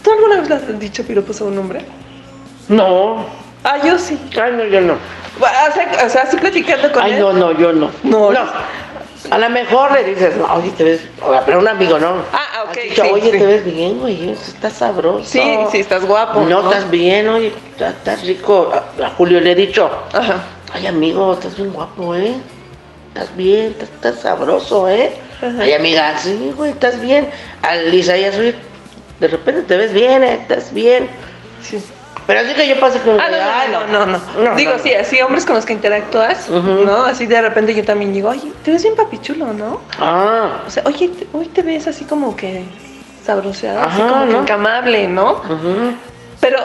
¿Tú 0.04 0.12
alguna 0.12 0.38
vez 0.40 0.50
le 0.50 0.56
has 0.56 0.80
dicho 0.80 1.04
piropos 1.04 1.42
a 1.42 1.46
un 1.46 1.58
hombre? 1.58 1.82
No. 2.70 3.26
Ah, 3.64 3.78
yo 3.84 3.98
sí. 4.00 4.18
Ay, 4.42 4.54
no, 4.54 4.64
yo 4.66 4.82
no. 4.82 4.94
O 4.94 6.10
sea, 6.10 6.24
así 6.24 6.38
platicando 6.38 6.92
con 6.92 7.04
Ay, 7.04 7.14
él. 7.14 7.20
no, 7.20 7.34
no, 7.34 7.52
yo 7.52 7.74
no. 7.74 7.92
No. 8.04 8.30
A 9.32 9.38
lo 9.38 9.50
mejor 9.50 9.92
le 9.92 10.04
dices, 10.06 10.38
no, 10.38 10.46
oye, 10.54 10.72
te 10.72 10.84
ves, 10.84 11.02
o 11.22 11.32
sea, 11.32 11.44
pero 11.46 11.60
un 11.60 11.68
amigo, 11.68 12.00
¿no? 12.00 12.24
Ah, 12.32 12.64
ok. 12.70 12.78
Dicho, 12.90 13.04
sí, 13.04 13.10
oye, 13.12 13.32
sí. 13.32 13.38
te 13.38 13.46
ves 13.46 13.66
bien, 13.66 14.00
güey, 14.00 14.30
estás 14.32 14.74
sabroso. 14.74 15.26
Sí, 15.26 15.42
sí, 15.72 15.80
estás 15.82 16.06
guapo. 16.06 16.40
No, 16.42 16.62
estás 16.72 16.90
bien, 16.90 17.28
oye, 17.28 17.54
estás- 17.72 17.96
estás 17.96 18.26
rico. 18.26 18.72
A, 18.74 19.06
a 19.06 19.10
Julio 19.12 19.42
le 19.42 19.52
he 19.52 19.56
dicho, 19.56 19.90
ay, 20.74 20.88
amigo, 20.88 21.34
estás 21.34 21.58
bien 21.58 21.74
guapo, 21.74 22.16
¿eh? 22.16 22.34
Estás 23.14 23.36
bien, 23.36 23.72
estás, 23.72 23.90
estás 23.90 24.20
sabroso, 24.22 24.88
¿eh? 24.88 25.12
Ajá. 25.40 25.64
Ay, 25.64 25.74
amiga, 25.74 26.18
sí, 26.18 26.54
güey, 26.56 26.72
estás 26.72 27.00
bien. 27.02 27.30
A 27.62 27.76
Lisa, 27.76 28.16
ya 28.18 28.32
soy, 28.32 28.56
de 29.20 29.28
repente 29.28 29.64
te 29.64 29.76
ves 29.78 29.92
bien, 29.94 30.24
¿eh? 30.24 30.34
Estás 30.42 30.74
bien. 30.74 31.10
Sí. 31.62 31.84
Pero 32.30 32.42
así 32.42 32.54
que 32.54 32.68
yo 32.68 32.80
pasé 32.80 33.00
con... 33.00 33.20
Ah, 33.20 33.66
no, 33.72 33.88
no, 33.88 34.06
no, 34.06 34.20
no, 34.38 34.56
Digo, 34.56 34.74
sí, 34.84 34.94
así 34.94 35.20
hombres 35.20 35.48
con 35.48 35.56
los 35.56 35.66
que 35.66 35.74
interactúas, 35.74 36.48
¿no? 36.48 37.06
Así 37.06 37.26
de 37.26 37.42
repente 37.42 37.74
yo 37.74 37.84
también 37.84 38.14
digo, 38.14 38.30
oye, 38.30 38.52
te 38.64 38.70
ves 38.70 38.84
bien 38.84 38.96
papichulo, 38.96 39.52
¿no? 39.52 39.82
Ah. 39.98 40.62
O 40.68 40.70
sea, 40.70 40.84
oye, 40.86 41.10
hoy 41.34 41.48
te 41.48 41.64
ves 41.64 41.88
así 41.88 42.06
como 42.06 42.36
que 42.36 42.66
sabroseado, 43.26 43.82
así 43.82 44.00
como 44.00 44.28
que 44.28 44.38
encamable, 44.38 45.08
¿no? 45.08 45.42
Pero 46.40 46.60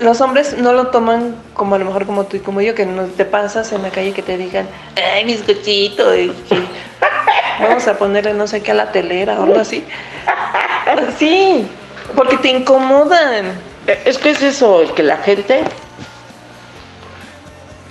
los 0.00 0.20
hombres 0.20 0.58
no 0.58 0.72
lo 0.72 0.88
toman 0.88 1.36
como 1.54 1.76
a 1.76 1.78
lo 1.78 1.84
mejor 1.84 2.04
como 2.04 2.24
tú 2.24 2.38
y 2.38 2.40
como 2.40 2.60
yo, 2.60 2.74
que 2.74 2.84
no 2.84 3.04
te 3.04 3.24
pasas 3.24 3.70
en 3.70 3.82
la 3.82 3.90
calle 3.90 4.12
que 4.12 4.22
te 4.22 4.36
digan, 4.36 4.66
ay, 5.14 5.24
mis 5.24 5.42
cochitos, 5.42 6.12
vamos 7.60 7.86
a 7.86 7.96
ponerle 7.96 8.34
no 8.34 8.48
sé 8.48 8.64
qué 8.64 8.72
a 8.72 8.74
la 8.74 8.90
telera 8.90 9.38
o 9.38 9.44
algo 9.44 9.60
así. 9.60 9.84
Sí, 11.16 11.68
porque 12.16 12.36
te 12.38 12.48
incomodan. 12.48 13.71
Eh, 13.86 14.02
es 14.04 14.18
que 14.18 14.30
es 14.30 14.42
eso, 14.42 14.82
que 14.94 15.02
la 15.02 15.18
gente... 15.18 15.62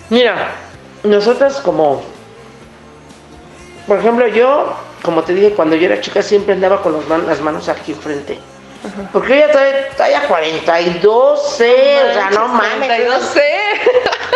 Mira, 0.10 0.52
nosotras 1.04 1.60
como... 1.62 2.04
Por 3.88 4.00
ejemplo, 4.00 4.28
yo, 4.28 4.76
como 5.02 5.24
te 5.24 5.34
dije, 5.34 5.52
cuando 5.52 5.76
yo 5.76 5.88
era 5.88 6.02
chica 6.02 6.22
siempre 6.22 6.54
andaba 6.54 6.82
con 6.82 7.04
las 7.28 7.42
manos 7.42 7.68
aquí 7.70 7.94
enfrente. 7.94 8.40
Porque 9.14 9.38
ella 9.38 9.52
trae 9.52 9.92
talla 9.96 10.28
42 10.28 11.56
C, 11.56 12.00
o 12.10 12.14
sea, 12.14 12.30
no 12.32 12.48
mames. 12.48 12.88
42 12.88 13.24
C. 13.26 13.42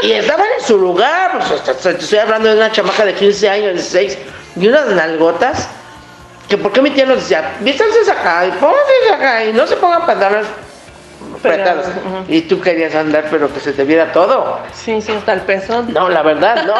Y 0.04 0.12
estaban 0.12 0.46
en 0.58 0.64
su 0.64 0.78
lugar, 0.78 1.40
pues, 1.48 1.82
te 1.82 1.90
estoy 1.92 2.20
hablando 2.20 2.50
de 2.50 2.56
una 2.56 2.72
chamaca 2.72 3.06
de 3.06 3.14
15 3.16 3.50
años, 3.50 3.74
16, 3.74 4.18
y 4.58 4.68
unas 4.68 4.88
nalgotas, 4.88 5.68
que 6.48 6.58
por 6.58 6.72
qué 6.72 6.82
mi 6.82 6.92
tía 6.92 7.06
nos 7.06 7.18
decía, 7.18 7.56
vístanse 7.62 8.12
acá, 8.12 8.46
y 8.46 8.52
pónganse 8.52 9.14
acá, 9.14 9.46
y 9.46 9.54
no 9.54 9.66
se 9.66 9.78
pongan 9.78 10.06
pantalones 10.06 10.46
Y 12.28 12.42
tú 12.42 12.60
querías 12.60 12.96
andar, 12.96 13.26
pero 13.30 13.54
que 13.54 13.60
se 13.60 13.74
te 13.74 13.84
viera 13.84 14.12
todo. 14.12 14.60
Sí, 14.74 15.02
sí, 15.02 15.12
hasta 15.12 15.34
el 15.34 15.42
peso. 15.42 15.84
No, 15.84 16.10
la 16.10 16.22
verdad, 16.22 16.66
no. 16.66 16.74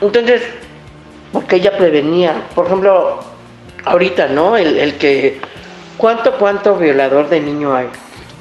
Entonces, 0.06 0.42
porque 1.32 1.56
ella 1.56 1.76
prevenía, 1.76 2.34
por 2.54 2.66
ejemplo, 2.66 3.20
ahorita, 3.84 4.28
¿no? 4.28 4.56
El, 4.56 4.78
el 4.78 4.98
que 4.98 5.40
¿Cuánto, 6.02 6.36
cuánto 6.36 6.76
violador 6.76 7.28
de 7.28 7.40
niño 7.40 7.74
hay? 7.74 7.86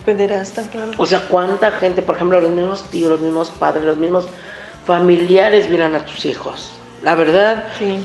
Pederasta, 0.05 0.63
claro. 0.71 0.91
O 0.97 1.05
sea, 1.05 1.27
cuánta 1.27 1.71
gente, 1.71 2.01
por 2.01 2.15
ejemplo, 2.15 2.41
los 2.41 2.49
mismos 2.49 2.83
tíos, 2.89 3.11
los 3.11 3.19
mismos 3.19 3.51
padres, 3.51 3.83
los 3.83 3.97
mismos 3.97 4.27
familiares 4.87 5.69
violan 5.69 5.93
a 5.95 6.03
tus 6.03 6.25
hijos. 6.25 6.71
La 7.03 7.13
verdad. 7.13 7.65
Sí. 7.77 8.03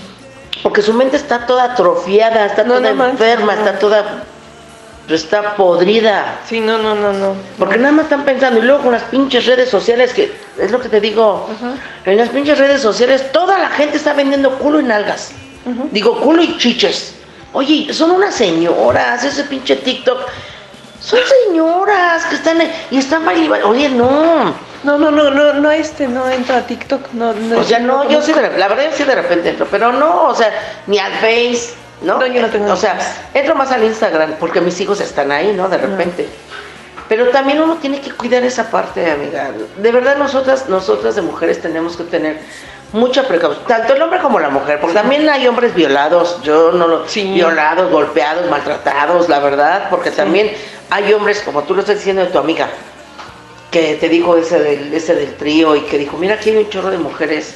Porque 0.63 0.83
su 0.83 0.93
mente 0.93 1.17
está 1.17 1.47
toda 1.47 1.73
atrofiada, 1.73 2.45
está 2.47 2.65
toda 2.65 2.91
enferma, 2.91 3.55
está 3.55 3.79
toda 3.79 4.25
está 5.15 5.55
podrida. 5.55 6.41
Sí, 6.49 6.61
no, 6.61 6.79
no, 6.79 6.95
no, 6.95 7.13
no. 7.13 7.35
Porque 7.59 7.79
nada 7.79 7.93
más 7.93 8.05
están 8.05 8.25
pensando, 8.25 8.59
y 8.59 8.63
luego 8.63 8.83
con 8.83 8.93
las 8.93 9.05
pinches 9.05 9.47
redes 9.47 9.69
sociales, 9.69 10.13
que 10.13 10.33
es 10.59 10.71
lo 10.71 10.81
que 10.81 10.89
te 10.89 11.01
digo, 11.01 11.49
en 12.05 12.17
las 12.17 12.29
pinches 12.31 12.59
redes 12.59 12.83
sociales 12.83 13.31
toda 13.33 13.59
la 13.59 13.69
gente 13.71 13.97
está 13.97 14.13
vendiendo 14.13 14.59
culo 14.59 14.81
y 14.81 14.85
nalgas. 14.85 15.33
Digo, 15.91 16.21
culo 16.21 16.43
y 16.43 16.57
chiches. 16.59 17.15
Oye, 17.53 17.93
son 17.93 18.11
unas 18.11 18.35
señoras, 18.35 19.25
ese 19.25 19.45
pinche 19.45 19.77
TikTok. 19.77 20.19
Son 21.01 21.19
señoras 21.47 22.25
que 22.27 22.35
están 22.37 22.59
y 22.91 22.99
están 22.99 23.25
bailando. 23.25 23.69
Oye, 23.69 23.89
no. 23.89 24.55
No, 24.85 24.99
no, 24.99 25.11
no, 25.11 25.31
no, 25.31 25.53
no, 25.55 25.71
este, 25.73 26.07
no 26.07 26.29
entra 26.31 26.59
a 26.59 26.67
TikTok, 26.67 27.13
no, 27.13 27.33
no. 27.33 27.59
O 27.59 27.65
sea, 27.65 27.81
no, 27.81 28.09
yo 28.09 28.23
sí, 28.23 28.33
de, 28.33 28.57
la 28.57 28.69
verdad, 28.69 28.85
sí 28.95 29.03
de 29.03 29.15
repente 29.17 29.49
entro, 29.49 29.67
pero 29.69 29.91
no, 29.91 30.27
o 30.27 30.35
sea, 30.35 30.53
ni 30.87 30.99
al 30.99 31.13
Face, 31.15 31.75
¿no? 32.03 32.19
No, 32.19 32.27
yo 32.27 32.43
no 32.43 32.49
tengo 32.49 32.73
O 32.73 32.77
sea, 32.77 32.99
entro 33.35 33.55
más 33.55 33.73
al 33.73 33.85
Instagram, 33.85 34.35
porque 34.39 34.61
mis 34.61 34.81
hijos 34.81 35.01
están 35.01 35.33
ahí, 35.33 35.53
¿no? 35.53 35.69
De 35.69 35.79
repente. 35.79 36.29
Pero 37.09 37.29
también 37.29 37.61
uno 37.61 37.77
tiene 37.77 38.01
que 38.01 38.11
cuidar 38.11 38.43
esa 38.43 38.71
parte, 38.71 39.09
amiga. 39.11 39.53
De 39.77 39.93
verdad, 39.93 40.17
nosotras, 40.17 40.69
nosotras 40.69 41.15
de 41.15 41.23
mujeres 41.23 41.61
tenemos 41.63 41.97
que 41.97 42.05
tener 42.05 42.41
mucha 42.93 43.27
precaución, 43.27 43.65
tanto 43.67 43.95
el 43.95 44.03
hombre 44.03 44.21
como 44.21 44.39
la 44.39 44.49
mujer, 44.49 44.81
porque 44.81 44.95
también 44.95 45.29
hay 45.29 45.47
hombres 45.47 45.75
violados, 45.75 46.41
yo 46.43 46.73
no 46.73 46.87
lo, 46.87 47.05
violados, 47.05 47.91
golpeados, 47.91 48.49
maltratados, 48.49 49.29
la 49.29 49.41
verdad, 49.41 49.89
porque 49.91 50.11
también 50.11 50.53
hay 50.91 51.13
hombres, 51.13 51.43
como 51.43 51.63
tú 51.65 51.75
lo 51.75 51.81
estás 51.81 51.97
diciendo 51.97 52.23
de 52.23 52.29
tu 52.29 52.39
amiga, 52.39 52.69
que 53.71 53.97
te 53.97 54.09
dijo 54.09 54.37
ese 54.37 54.61
del, 54.61 54.95
ese 54.95 55.15
del 55.15 55.35
trío 55.35 55.77
y 55.77 55.83
que 55.83 55.99
dijo, 55.99 56.17
mira 56.17 56.35
aquí 56.35 56.51
hay 56.51 56.59
un 56.59 56.71
chorro 56.71 56.91
de 56.91 56.99
mujeres. 56.99 57.55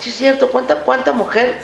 Sí 0.00 0.10
es 0.10 0.16
cierto, 0.16 0.50
¿cuánta, 0.50 0.76
cuánta 0.76 1.12
mujer, 1.12 1.58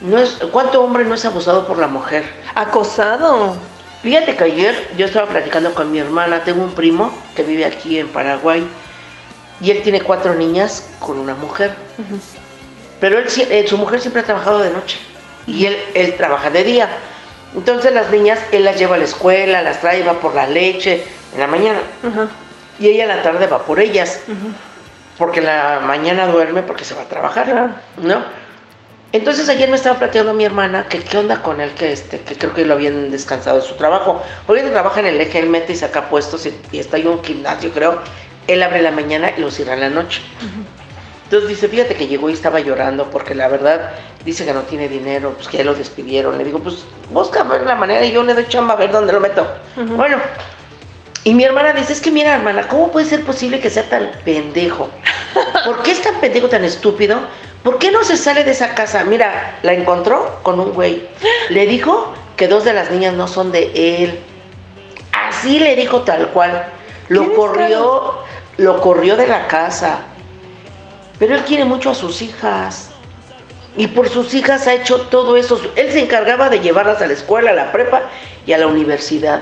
no 0.00 0.18
es, 0.18 0.38
cuánto 0.52 0.82
hombre 0.82 1.04
no 1.04 1.14
es 1.14 1.24
abusado 1.24 1.66
por 1.66 1.78
la 1.78 1.86
mujer? 1.86 2.24
Acosado. 2.54 3.56
Fíjate 4.02 4.34
que 4.36 4.44
ayer 4.44 4.90
yo 4.96 5.06
estaba 5.06 5.26
platicando 5.26 5.74
con 5.74 5.92
mi 5.92 5.98
hermana, 5.98 6.42
tengo 6.42 6.62
un 6.62 6.72
primo 6.72 7.12
que 7.36 7.42
vive 7.42 7.66
aquí 7.66 7.98
en 7.98 8.08
Paraguay, 8.08 8.66
y 9.60 9.70
él 9.70 9.82
tiene 9.82 10.00
cuatro 10.00 10.34
niñas 10.34 10.88
con 10.98 11.18
una 11.18 11.34
mujer. 11.34 11.74
Pero 12.98 13.18
él, 13.18 13.26
eh, 13.50 13.66
su 13.68 13.76
mujer 13.76 14.00
siempre 14.00 14.22
ha 14.22 14.24
trabajado 14.24 14.60
de 14.60 14.70
noche 14.70 14.98
y 15.46 15.66
él, 15.66 15.76
él 15.94 16.16
trabaja 16.16 16.50
de 16.50 16.64
día. 16.64 16.88
Entonces 17.54 17.92
las 17.92 18.10
niñas, 18.10 18.38
él 18.52 18.64
las 18.64 18.78
lleva 18.78 18.96
a 18.96 18.98
la 18.98 19.04
escuela, 19.04 19.62
las 19.62 19.80
trae, 19.80 20.02
va 20.02 20.14
por 20.14 20.34
la 20.34 20.46
leche 20.46 21.04
en 21.34 21.40
la 21.40 21.46
mañana. 21.46 21.80
Y 22.78 22.88
ella 22.88 23.02
en 23.02 23.08
la 23.08 23.22
tarde 23.22 23.46
va 23.46 23.64
por 23.64 23.80
ellas. 23.80 24.20
Porque 25.18 25.40
en 25.40 25.46
la 25.46 25.80
mañana 25.80 26.26
duerme 26.26 26.62
porque 26.62 26.84
se 26.84 26.94
va 26.94 27.02
a 27.02 27.08
trabajar. 27.08 27.82
¿No? 27.98 28.24
Entonces 29.12 29.48
ayer 29.48 29.68
me 29.68 29.76
estaba 29.76 29.98
platicando 29.98 30.34
mi 30.34 30.44
hermana 30.44 30.86
que 30.88 31.00
qué 31.00 31.18
onda 31.18 31.42
con 31.42 31.60
él, 31.60 31.72
que 31.72 31.92
este, 31.92 32.20
que 32.20 32.36
creo 32.36 32.54
que 32.54 32.64
lo 32.64 32.74
habían 32.74 33.10
descansado 33.10 33.60
de 33.60 33.66
su 33.66 33.74
trabajo. 33.74 34.22
Hoy 34.46 34.60
trabaja 34.60 35.00
en 35.00 35.06
el 35.06 35.20
eje, 35.20 35.40
él 35.40 35.48
mete 35.48 35.72
y 35.72 35.76
saca 35.76 36.08
puestos 36.08 36.46
y, 36.46 36.54
y 36.70 36.78
está 36.78 36.96
en 36.96 37.08
un 37.08 37.24
gimnasio, 37.24 37.72
creo, 37.72 38.00
él 38.46 38.62
abre 38.62 38.82
la 38.82 38.92
mañana 38.92 39.32
y 39.36 39.40
lo 39.40 39.50
cierra 39.50 39.74
en 39.74 39.80
la 39.80 39.90
noche. 39.90 40.22
Entonces 41.24 41.48
dice, 41.48 41.68
fíjate 41.68 41.94
que 41.94 42.06
llegó 42.06 42.30
y 42.30 42.32
estaba 42.34 42.60
llorando 42.60 43.10
porque 43.10 43.34
la 43.34 43.48
verdad 43.48 43.92
dice 44.24 44.44
que 44.44 44.52
no 44.52 44.62
tiene 44.62 44.88
dinero, 44.88 45.32
pues 45.34 45.48
que 45.48 45.58
ya 45.58 45.64
lo 45.64 45.74
despidieron. 45.74 46.38
Le 46.38 46.44
digo, 46.44 46.60
pues 46.60 46.84
busca 47.10 47.42
ver 47.42 47.62
la 47.62 47.74
manera 47.74 48.04
y 48.04 48.12
yo 48.12 48.22
le 48.22 48.34
doy 48.34 48.46
chamba 48.48 48.74
a 48.74 48.76
ver 48.76 48.92
dónde 48.92 49.12
lo 49.12 49.20
meto. 49.20 49.46
Bueno, 49.96 50.18
y 51.22 51.34
mi 51.34 51.44
hermana 51.44 51.72
dice, 51.72 51.92
es 51.92 52.00
que 52.00 52.10
mira 52.10 52.34
hermana, 52.34 52.66
¿cómo 52.66 52.90
puede 52.90 53.06
ser 53.06 53.24
posible 53.24 53.60
que 53.60 53.70
sea 53.70 53.88
tan 53.88 54.10
pendejo? 54.24 54.88
¿Por 55.64 55.82
qué 55.82 55.92
es 55.92 56.02
tan 56.02 56.14
pendejo, 56.20 56.48
tan 56.48 56.64
estúpido? 56.64 57.20
¿Por 57.62 57.78
qué 57.78 57.90
no 57.90 58.02
se 58.04 58.16
sale 58.16 58.44
de 58.44 58.52
esa 58.52 58.74
casa? 58.74 59.04
Mira, 59.04 59.58
la 59.62 59.74
encontró 59.74 60.40
con 60.42 60.58
un 60.60 60.72
güey. 60.72 61.06
Le 61.50 61.66
dijo 61.66 62.12
que 62.36 62.48
dos 62.48 62.64
de 62.64 62.72
las 62.72 62.90
niñas 62.90 63.14
no 63.14 63.28
son 63.28 63.52
de 63.52 63.70
él. 63.74 64.20
Así 65.12 65.58
le 65.58 65.76
dijo 65.76 66.02
tal 66.02 66.28
cual. 66.28 66.66
Lo 67.08 67.34
corrió, 67.34 68.20
lo 68.56 68.80
corrió 68.80 69.16
de 69.16 69.26
la 69.26 69.46
casa. 69.46 70.00
Pero 71.18 71.34
él 71.34 71.42
quiere 71.42 71.66
mucho 71.66 71.90
a 71.90 71.94
sus 71.94 72.22
hijas. 72.22 72.90
Y 73.76 73.88
por 73.88 74.08
sus 74.08 74.32
hijas 74.32 74.66
ha 74.66 74.72
hecho 74.72 75.02
todo 75.02 75.36
eso. 75.36 75.60
Él 75.76 75.92
se 75.92 76.00
encargaba 76.00 76.48
de 76.48 76.60
llevarlas 76.60 77.02
a 77.02 77.06
la 77.06 77.12
escuela, 77.12 77.50
a 77.50 77.54
la 77.54 77.72
prepa 77.72 78.02
y 78.46 78.52
a 78.54 78.58
la 78.58 78.66
universidad. 78.66 79.40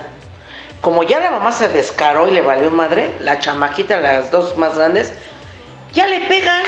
Como 0.80 1.02
ya 1.02 1.20
la 1.20 1.30
mamá 1.30 1.52
se 1.52 1.68
descaró 1.68 2.28
y 2.28 2.32
le 2.32 2.40
valió 2.40 2.70
madre, 2.70 3.14
la 3.20 3.38
chamaquita, 3.38 4.00
las 4.00 4.30
dos 4.30 4.56
más 4.56 4.76
grandes, 4.76 5.12
ya 5.92 6.06
le 6.06 6.20
pegan, 6.22 6.62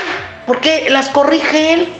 porque 0.45 0.89
las 0.89 1.09
corrige 1.09 1.73
él 1.73 1.93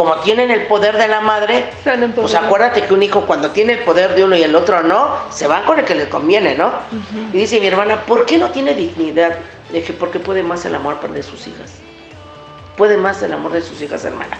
como 0.00 0.14
tienen 0.20 0.50
el 0.50 0.62
poder 0.62 0.96
de 0.96 1.08
la 1.08 1.20
madre, 1.20 1.66
pues 2.14 2.34
acuérdate 2.34 2.86
que 2.86 2.94
un 2.94 3.02
hijo 3.02 3.26
cuando 3.26 3.50
tiene 3.50 3.74
el 3.74 3.78
poder 3.80 4.14
de 4.14 4.24
uno 4.24 4.34
y 4.34 4.42
el 4.42 4.54
otro 4.54 4.82
no, 4.82 5.10
se 5.30 5.46
van 5.46 5.64
con 5.64 5.78
el 5.78 5.84
que 5.84 5.94
le 5.94 6.08
conviene, 6.08 6.54
¿no? 6.54 6.72
Y 7.34 7.36
dice 7.36 7.60
mi 7.60 7.66
hermana, 7.66 8.06
¿por 8.06 8.24
qué 8.24 8.38
no 8.38 8.48
tiene 8.48 8.72
dignidad? 8.72 9.36
Le 9.70 9.80
dije, 9.80 9.92
porque 9.92 10.18
puede 10.18 10.42
más 10.42 10.64
el 10.64 10.74
amor 10.74 11.00
de 11.12 11.22
sus 11.22 11.46
hijas. 11.46 11.74
Puede 12.78 12.96
más 12.96 13.22
el 13.22 13.34
amor 13.34 13.52
de 13.52 13.60
sus 13.60 13.82
hijas, 13.82 14.02
hermana. 14.04 14.38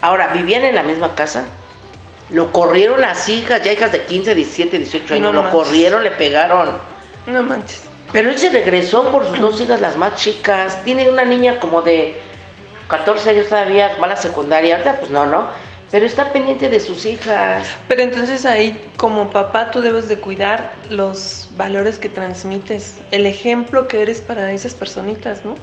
Ahora, 0.00 0.28
vivían 0.28 0.64
en 0.64 0.76
la 0.76 0.84
misma 0.84 1.14
casa, 1.16 1.46
lo 2.28 2.52
corrieron 2.52 3.00
las 3.00 3.28
hijas, 3.28 3.64
ya 3.64 3.72
hijas 3.72 3.90
de 3.90 4.04
15, 4.04 4.34
17, 4.36 4.78
18 4.78 5.14
años, 5.14 5.34
lo 5.34 5.50
corrieron, 5.50 6.04
le 6.04 6.12
pegaron. 6.12 6.78
No 7.26 7.42
manches. 7.42 7.82
Pero 8.12 8.30
él 8.30 8.38
se 8.38 8.50
regresó 8.50 9.10
por 9.10 9.26
sus 9.26 9.40
dos 9.40 9.60
hijas, 9.60 9.80
las 9.80 9.96
más 9.96 10.14
chicas. 10.14 10.84
Tiene 10.84 11.10
una 11.10 11.24
niña 11.24 11.58
como 11.58 11.82
de 11.82 12.29
14 12.90 13.30
años 13.30 13.48
todavía, 13.48 13.96
va 14.00 14.06
a 14.06 14.08
la 14.10 14.16
secundaria, 14.16 14.76
ahorita 14.76 14.98
pues 14.98 15.10
no, 15.10 15.26
¿no? 15.26 15.48
Pero 15.90 16.06
está 16.06 16.32
pendiente 16.32 16.68
de 16.68 16.78
sus 16.78 17.04
hijas. 17.04 17.66
Pero 17.88 18.02
entonces 18.02 18.44
ahí 18.46 18.90
como 18.96 19.30
papá 19.30 19.70
tú 19.70 19.80
debes 19.80 20.08
de 20.08 20.18
cuidar 20.18 20.72
los 20.88 21.48
valores 21.56 21.98
que 21.98 22.08
transmites, 22.08 23.00
el 23.10 23.26
ejemplo 23.26 23.88
que 23.88 24.02
eres 24.02 24.20
para 24.20 24.52
esas 24.52 24.74
personitas, 24.74 25.44
¿no? 25.44 25.54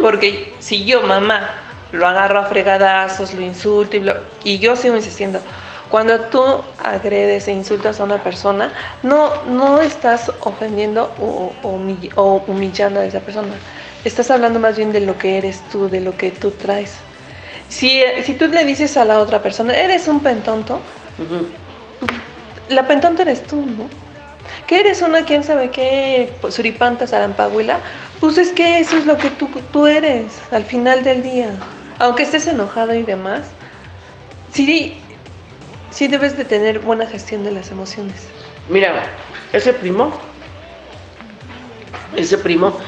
Porque 0.00 0.54
si 0.58 0.84
yo, 0.84 1.02
mamá, 1.02 1.50
lo 1.92 2.06
agarro 2.06 2.38
a 2.38 2.44
fregadazos, 2.44 3.34
lo 3.34 3.42
insulto 3.42 3.96
y, 3.96 4.10
y 4.44 4.58
yo 4.58 4.76
sigo 4.76 4.96
insistiendo, 4.96 5.40
cuando 5.90 6.20
tú 6.20 6.42
agredes 6.82 7.48
e 7.48 7.52
insultas 7.52 7.98
a 8.00 8.04
una 8.04 8.22
persona, 8.22 8.72
no, 9.02 9.42
no 9.44 9.80
estás 9.80 10.30
ofendiendo 10.40 11.10
o, 11.20 11.52
o 11.62 12.42
humillando 12.46 13.00
a 13.00 13.04
esa 13.04 13.20
persona 13.20 13.48
Estás 14.04 14.30
hablando 14.30 14.60
más 14.60 14.76
bien 14.76 14.92
de 14.92 15.00
lo 15.00 15.18
que 15.18 15.38
eres 15.38 15.60
tú, 15.70 15.88
de 15.88 16.00
lo 16.00 16.16
que 16.16 16.30
tú 16.30 16.50
traes. 16.52 16.94
Si, 17.68 18.00
si 18.24 18.34
tú 18.34 18.46
le 18.46 18.64
dices 18.64 18.96
a 18.96 19.04
la 19.04 19.18
otra 19.18 19.42
persona, 19.42 19.74
eres 19.74 20.08
un 20.08 20.20
pentonto, 20.20 20.80
la 22.68 22.86
pentonta 22.86 23.22
eres 23.22 23.46
tú, 23.46 23.56
¿no? 23.56 23.88
que 24.66 24.80
eres 24.80 25.02
una 25.02 25.24
quién 25.24 25.42
sabe 25.44 25.70
qué, 25.70 26.32
pues, 26.40 26.54
suripanta, 26.54 27.06
zarampahuila, 27.06 27.78
pues 28.20 28.38
es 28.38 28.50
que 28.50 28.80
eso 28.80 28.98
es 28.98 29.06
lo 29.06 29.16
que 29.16 29.30
tú, 29.30 29.48
tú 29.72 29.86
eres 29.86 30.26
al 30.50 30.64
final 30.64 31.04
del 31.04 31.22
día. 31.22 31.50
Aunque 31.98 32.22
estés 32.22 32.46
enojado 32.46 32.94
y 32.94 33.02
demás, 33.02 33.46
sí, 34.52 35.00
sí 35.90 36.08
debes 36.08 36.36
de 36.36 36.44
tener 36.44 36.80
buena 36.80 37.06
gestión 37.06 37.44
de 37.44 37.50
las 37.50 37.70
emociones. 37.70 38.14
Mira, 38.68 39.04
ese 39.52 39.72
primo, 39.72 40.12
ese 42.14 42.36
primo, 42.38 42.78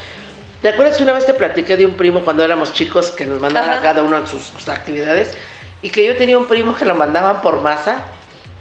¿te 0.63 0.69
acuerdas 0.69 0.97
que 0.97 1.03
una 1.03 1.13
vez 1.13 1.27
te 1.27 1.35
platiqué 1.35 1.77
de 1.77 1.87
un 1.87 1.95
primo 1.95 2.21
cuando 2.21 2.45
éramos 2.45 2.73
chicos 2.73 3.11
que 3.11 3.27
nos 3.27 3.41
mandaban 3.41 3.71
a 3.71 3.81
cada 3.81 4.03
uno 4.03 4.17
a 4.17 4.27
sus, 4.27 4.45
sus 4.45 4.69
actividades? 4.69 5.37
Y 5.83 5.91
que 5.91 6.05
yo 6.05 6.17
tenía 6.17 6.39
un 6.39 6.47
primo 6.47 6.75
que 6.75 6.85
lo 6.85 6.95
mandaban 6.95 7.41
por 7.41 7.61
masa 7.61 8.05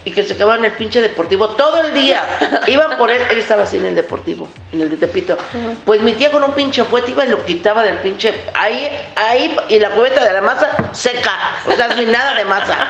y 0.06 0.12
que 0.12 0.24
se 0.24 0.36
quedaba 0.36 0.56
en 0.56 0.66
el 0.66 0.72
pinche 0.72 1.02
deportivo 1.02 1.50
todo 1.50 1.82
el 1.84 1.94
día. 1.94 2.24
Iban 2.68 2.98
por 2.98 3.12
él, 3.12 3.22
él 3.30 3.38
estaba 3.38 3.64
así 3.64 3.78
en 3.78 3.86
el 3.86 3.96
deportivo, 3.96 4.48
en 4.72 4.82
el 4.82 4.90
de 4.90 4.98
Tepito. 4.98 5.38
Pues 5.86 6.02
mi 6.02 6.14
tía 6.14 6.32
con 6.32 6.44
un 6.44 6.54
pinche 6.54 6.84
fuete 6.86 7.12
iba 7.12 7.26
y 7.26 7.30
lo 7.30 7.46
quitaba 7.46 7.84
del 7.84 7.98
pinche. 7.98 8.34
Ahí, 8.54 8.90
ahí, 9.16 9.56
y 9.68 9.80
la 9.80 9.90
cubeta 9.92 10.24
de 10.24 10.34
la 10.34 10.42
masa 10.42 10.90
seca. 10.94 11.32
O 11.68 11.72
sea, 11.72 11.96
sin 11.96 12.12
nada 12.12 12.34
de 12.36 12.46
masa. 12.46 12.88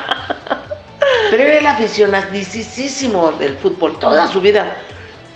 Pero 1.31 1.43
él 1.43 1.49
era 1.49 1.71
aficionadísimo 1.71 3.31
del 3.33 3.57
fútbol 3.57 3.97
toda 3.99 4.27
su 4.27 4.41
vida. 4.41 4.77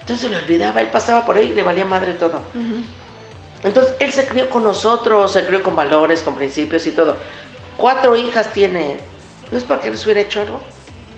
Entonces 0.01 0.27
se 0.27 0.29
le 0.29 0.37
olvidaba, 0.37 0.81
él 0.81 0.87
pasaba 0.87 1.25
por 1.25 1.37
ahí 1.37 1.51
y 1.51 1.53
le 1.53 1.63
valía 1.63 1.85
madre 1.85 2.13
todo. 2.13 2.41
Entonces 3.63 3.95
él 3.99 4.11
se 4.11 4.27
crió 4.27 4.49
con 4.49 4.63
nosotros, 4.63 5.31
se 5.31 5.45
crió 5.45 5.63
con 5.63 5.75
valores, 5.75 6.21
con 6.21 6.35
principios 6.35 6.85
y 6.87 6.91
todo. 6.91 7.15
Cuatro 7.77 8.15
hijas 8.15 8.51
tiene. 8.53 8.97
¿No 9.51 9.57
es 9.57 9.63
para 9.63 9.81
que 9.81 9.89
les 9.91 10.03
hubiera 10.05 10.21
hecho 10.21 10.41
algo? 10.41 10.61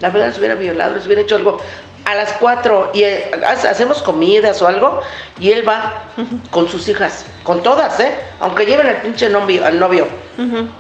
La 0.02 0.10
verdad 0.10 0.28
les 0.28 0.38
hubiera 0.38 0.56
violado, 0.56 0.96
les 0.96 1.06
hubiera 1.06 1.22
hecho 1.22 1.36
algo 1.38 1.58
a 2.04 2.14
las 2.14 2.34
cuatro 2.34 2.92
y 2.94 3.02
eh, 3.04 3.32
ha- 3.46 3.70
hacemos 3.70 4.02
comidas 4.04 4.62
o 4.62 4.68
algo 4.68 5.02
y 5.40 5.52
él 5.52 5.68
va 5.68 6.04
con 6.52 6.68
sus 6.70 6.88
hijas, 6.88 7.26
con 7.44 7.64
todas, 7.64 8.00
¿eh? 8.00 8.14
Aunque 8.40 8.66
lleven 8.66 8.86
al 8.88 8.98
pinche 9.02 9.28
novio, 9.30 9.66
al 9.66 9.80
novio, 9.80 10.08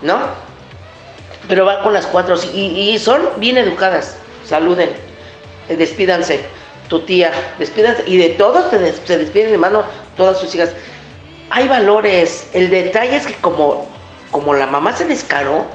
¿no? 0.03 0.17
Pero 1.47 1.65
va 1.65 1.81
con 1.81 1.93
las 1.93 2.05
cuatro 2.07 2.35
y, 2.53 2.59
y 2.91 2.99
son 2.99 3.21
bien 3.37 3.57
educadas. 3.57 4.17
Saluden, 4.45 4.89
eh, 5.69 5.75
despídanse, 5.75 6.41
tu 6.89 6.99
tía, 7.01 7.31
despídanse 7.57 8.03
y 8.05 8.17
de 8.17 8.29
todos 8.29 8.69
se, 8.69 8.77
des- 8.79 9.01
se 9.05 9.17
despiden, 9.17 9.53
hermano, 9.53 9.83
todas 10.17 10.37
sus 10.39 10.53
hijas. 10.55 10.69
Hay 11.49 11.67
valores. 11.67 12.49
El 12.53 12.69
detalle 12.69 13.17
es 13.17 13.27
que 13.27 13.33
como, 13.35 13.87
como 14.31 14.53
la 14.53 14.67
mamá 14.67 14.95
se 14.95 15.05
descaró, 15.05 15.65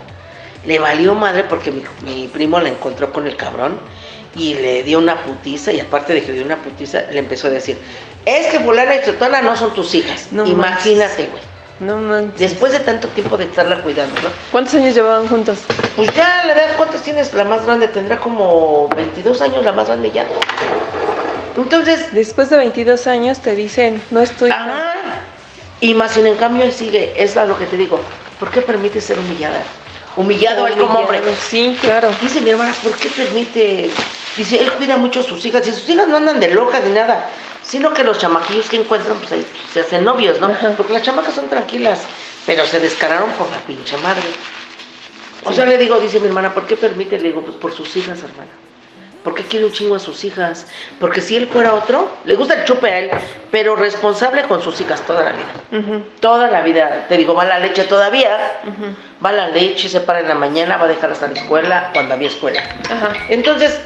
le 0.64 0.78
valió 0.78 1.14
madre 1.14 1.44
porque 1.44 1.70
mi, 1.70 1.82
mi 2.02 2.28
primo 2.28 2.60
la 2.60 2.68
encontró 2.68 3.12
con 3.12 3.26
el 3.26 3.36
cabrón 3.36 3.78
y 4.34 4.54
le 4.54 4.82
dio 4.82 4.98
una 4.98 5.16
putiza 5.22 5.72
y 5.72 5.80
aparte 5.80 6.14
de 6.14 6.22
que 6.22 6.28
le 6.28 6.34
dio 6.34 6.44
una 6.44 6.56
putiza, 6.56 7.02
le 7.10 7.18
empezó 7.18 7.48
a 7.48 7.50
decir, 7.50 7.78
es 8.24 8.46
que 8.48 8.60
fulana 8.60 8.96
y 8.96 9.04
sotana 9.04 9.40
no 9.42 9.56
son 9.56 9.74
tus 9.74 9.94
hijas. 9.94 10.28
No 10.30 10.46
Imagínate, 10.46 11.26
güey. 11.26 11.42
No 11.80 11.96
manches. 11.96 12.38
Después 12.38 12.72
de 12.72 12.80
tanto 12.80 13.08
tiempo 13.08 13.38
de 13.38 13.44
estarla 13.44 13.82
cuidando, 13.82 14.20
¿no? 14.20 14.28
¿Cuántos 14.52 14.74
años 14.74 14.94
llevaban 14.94 15.26
juntos? 15.28 15.60
Pues 15.96 16.12
ya, 16.14 16.44
la 16.44 16.52
edad, 16.52 16.76
¿cuántos 16.76 17.02
tienes? 17.02 17.32
La 17.32 17.44
más 17.44 17.64
grande 17.64 17.88
tendrá 17.88 18.18
como 18.18 18.88
22 18.94 19.40
años, 19.40 19.64
la 19.64 19.72
más 19.72 19.86
grande 19.86 20.10
ya. 20.10 20.26
Entonces, 21.56 22.12
Después 22.12 22.50
de 22.50 22.58
22 22.58 23.06
años 23.06 23.40
te 23.40 23.54
dicen, 23.54 24.02
no 24.10 24.20
estoy... 24.20 24.50
ajá. 24.50 24.99
Y 25.80 25.94
más 25.94 26.12
sin 26.12 26.26
en 26.26 26.36
cambio 26.36 26.64
él 26.64 26.72
sigue, 26.72 27.12
es 27.16 27.36
lo 27.36 27.58
que 27.58 27.66
te 27.66 27.76
digo. 27.76 28.00
¿Por 28.38 28.50
qué 28.50 28.60
permite 28.60 29.00
ser 29.00 29.18
humillada? 29.18 29.62
Humillado 30.16 30.66
él 30.66 30.74
como 30.76 30.98
hombre. 30.98 31.20
Sí, 31.48 31.76
claro. 31.80 32.10
Dice 32.20 32.40
mi 32.40 32.50
hermana, 32.50 32.74
¿por 32.82 32.92
qué 32.96 33.08
permite? 33.08 33.90
Dice, 34.36 34.60
él 34.60 34.72
cuida 34.72 34.96
mucho 34.96 35.20
a 35.20 35.22
sus 35.22 35.44
hijas, 35.44 35.66
y 35.66 35.72
sus 35.72 35.88
hijas 35.88 36.08
no 36.08 36.16
andan 36.16 36.40
de 36.40 36.48
locas 36.48 36.82
ni 36.84 36.92
nada, 36.92 37.28
sino 37.62 37.92
que 37.92 38.04
los 38.04 38.18
chamaquillos 38.18 38.68
que 38.68 38.76
encuentran, 38.76 39.18
pues 39.18 39.32
ahí 39.32 39.46
se 39.72 39.80
hacen 39.80 40.04
novios, 40.04 40.40
¿no? 40.40 40.50
Porque 40.76 40.92
las 40.92 41.02
chamacas 41.02 41.34
son 41.34 41.48
tranquilas, 41.48 42.00
pero 42.46 42.64
se 42.66 42.78
descararon 42.80 43.30
por 43.32 43.50
la 43.50 43.58
pinche 43.58 43.96
madre. 43.98 44.22
O 45.44 45.52
sea, 45.52 45.64
le 45.66 45.78
digo, 45.78 45.98
dice 45.98 46.20
mi 46.20 46.26
hermana, 46.26 46.52
¿por 46.52 46.66
qué 46.66 46.76
permite? 46.76 47.18
Le 47.18 47.28
digo, 47.28 47.42
pues 47.42 47.56
por 47.56 47.74
sus 47.74 47.96
hijas, 47.96 48.18
hermana. 48.18 48.50
¿Por 49.22 49.34
qué 49.34 49.42
quiere 49.42 49.66
un 49.66 49.72
chingo 49.72 49.96
a 49.96 49.98
sus 49.98 50.24
hijas? 50.24 50.66
Porque 50.98 51.20
si 51.20 51.36
él 51.36 51.46
fuera 51.46 51.74
otro, 51.74 52.08
le 52.24 52.36
gusta 52.36 52.54
el 52.54 52.64
chupe 52.64 52.90
a 52.90 52.98
él, 53.00 53.10
pero 53.50 53.76
responsable 53.76 54.44
con 54.44 54.62
sus 54.62 54.80
hijas 54.80 55.02
toda 55.02 55.24
la 55.24 55.32
vida. 55.32 56.02
Toda 56.20 56.50
la 56.50 56.62
vida. 56.62 57.06
Te 57.06 57.18
digo, 57.18 57.34
va 57.34 57.44
la 57.44 57.58
leche 57.58 57.84
todavía. 57.84 58.60
Va 59.22 59.32
la 59.32 59.48
leche, 59.48 59.90
se 59.90 60.00
para 60.00 60.20
en 60.20 60.28
la 60.28 60.34
mañana, 60.34 60.78
va 60.78 60.86
a 60.86 60.88
dejar 60.88 61.10
hasta 61.10 61.26
la 61.28 61.34
escuela 61.34 61.90
cuando 61.92 62.14
había 62.14 62.28
escuela. 62.28 62.62
Entonces, 63.28 63.80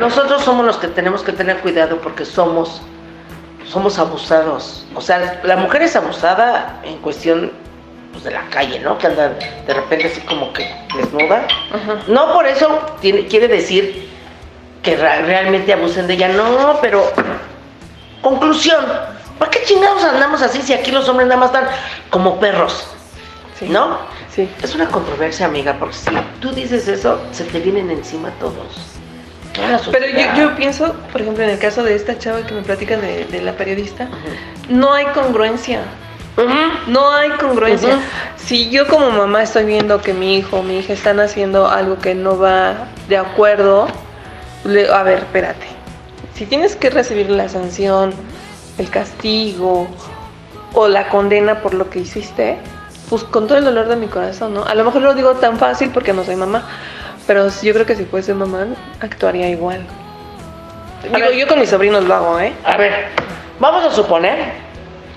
nosotros 0.00 0.42
somos 0.42 0.64
los 0.64 0.78
que 0.78 0.88
tenemos 0.88 1.22
que 1.22 1.32
tener 1.32 1.58
cuidado 1.58 1.98
porque 1.98 2.24
somos, 2.24 2.80
somos 3.70 3.98
abusados. 3.98 4.86
O 4.94 5.02
sea, 5.02 5.40
la 5.42 5.56
mujer 5.56 5.82
es 5.82 5.94
abusada 5.94 6.80
en 6.84 6.96
cuestión 6.98 7.52
pues, 8.12 8.24
de 8.24 8.30
la 8.30 8.44
calle, 8.48 8.80
¿no? 8.80 8.96
Que 8.96 9.08
anda 9.08 9.28
de 9.66 9.74
repente 9.74 10.06
así 10.06 10.22
como 10.22 10.54
que 10.54 10.66
desnuda. 10.96 11.46
No 12.06 12.32
por 12.32 12.46
eso 12.46 12.80
tiene, 13.02 13.26
quiere 13.26 13.48
decir 13.48 14.08
que 14.82 14.96
realmente 14.96 15.72
abusen 15.72 16.06
de 16.06 16.14
ella, 16.14 16.28
no, 16.28 16.78
pero 16.80 17.04
conclusión, 18.22 18.84
¿para 19.38 19.50
qué 19.50 19.62
chingados 19.64 20.04
andamos 20.04 20.42
así 20.42 20.62
si 20.62 20.72
aquí 20.72 20.90
los 20.90 21.08
hombres 21.08 21.28
nada 21.28 21.40
más 21.40 21.50
están 21.50 21.68
como 22.10 22.38
perros? 22.38 22.88
¿No? 23.60 23.98
Sí. 24.34 24.48
Es 24.62 24.74
una 24.74 24.86
controversia, 24.86 25.46
amiga, 25.46 25.76
porque 25.78 25.96
si 25.96 26.10
tú 26.40 26.52
dices 26.52 26.86
eso, 26.86 27.20
se 27.32 27.44
te 27.44 27.58
vienen 27.58 27.90
encima 27.90 28.30
todos. 28.38 28.98
Pero 29.90 30.06
yo, 30.36 30.54
pienso, 30.54 30.94
por 31.10 31.20
ejemplo, 31.20 31.42
en 31.42 31.50
el 31.50 31.58
caso 31.58 31.82
de 31.82 31.96
esta 31.96 32.16
chava 32.16 32.46
que 32.46 32.54
me 32.54 32.62
platican 32.62 33.00
de, 33.00 33.24
de 33.24 33.42
la 33.42 33.52
periodista, 33.52 34.08
no 34.68 34.92
hay 34.92 35.06
congruencia. 35.06 35.80
No 36.86 37.12
hay 37.12 37.30
congruencia. 37.30 37.98
Si 38.36 38.70
yo 38.70 38.86
como 38.86 39.10
mamá 39.10 39.42
estoy 39.42 39.64
viendo 39.64 40.00
que 40.00 40.14
mi 40.14 40.36
hijo 40.36 40.58
o 40.58 40.62
mi 40.62 40.78
hija 40.78 40.92
están 40.92 41.18
haciendo 41.18 41.68
algo 41.68 41.98
que 41.98 42.14
no 42.14 42.38
va 42.38 42.88
de 43.08 43.16
acuerdo, 43.16 43.88
le- 44.64 44.88
a 44.92 45.02
ver, 45.02 45.18
espérate. 45.18 45.66
Si 46.34 46.46
tienes 46.46 46.76
que 46.76 46.90
recibir 46.90 47.30
la 47.30 47.48
sanción, 47.48 48.12
el 48.78 48.90
castigo 48.90 49.88
o 50.74 50.88
la 50.88 51.08
condena 51.08 51.60
por 51.60 51.74
lo 51.74 51.90
que 51.90 52.00
hiciste, 52.00 52.58
pues 53.08 53.24
con 53.24 53.46
todo 53.46 53.58
el 53.58 53.64
dolor 53.64 53.88
de 53.88 53.96
mi 53.96 54.06
corazón, 54.06 54.54
¿no? 54.54 54.64
A 54.64 54.74
lo 54.74 54.84
mejor 54.84 55.02
lo 55.02 55.14
digo 55.14 55.32
tan 55.34 55.58
fácil 55.58 55.90
porque 55.90 56.12
no 56.12 56.24
soy 56.24 56.36
mamá, 56.36 56.62
pero 57.26 57.48
yo 57.62 57.72
creo 57.74 57.86
que 57.86 57.96
si 57.96 58.04
fuese 58.04 58.34
mamá, 58.34 58.66
actuaría 59.00 59.48
igual. 59.48 59.80
Digo, 61.02 61.30
yo 61.30 61.46
con 61.48 61.58
mis 61.60 61.70
sobrinos 61.70 62.04
lo 62.04 62.14
hago, 62.14 62.40
¿eh? 62.40 62.52
A 62.64 62.76
ver, 62.76 63.06
vamos 63.60 63.84
a 63.84 63.90
suponer 63.90 64.38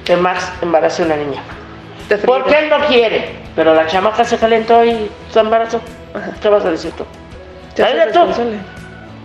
que 0.06 0.16
Max 0.16 0.52
embaraza 0.62 1.04
a 1.04 1.06
una 1.08 1.16
niña. 1.18 1.42
Porque 2.26 2.58
él 2.60 2.70
no 2.70 2.80
quiere, 2.88 3.36
pero 3.56 3.74
la 3.74 3.88
chamaca 3.88 4.24
se 4.24 4.38
calentó 4.38 4.84
y 4.84 5.10
se 5.32 5.40
embarazó. 5.40 5.82
¿Qué 6.42 6.50
vas 6.50 6.66
a 6.66 6.72
decir 6.72 6.92
tú? 6.92 7.06
Te 7.76 7.84
tú. 8.12 8.20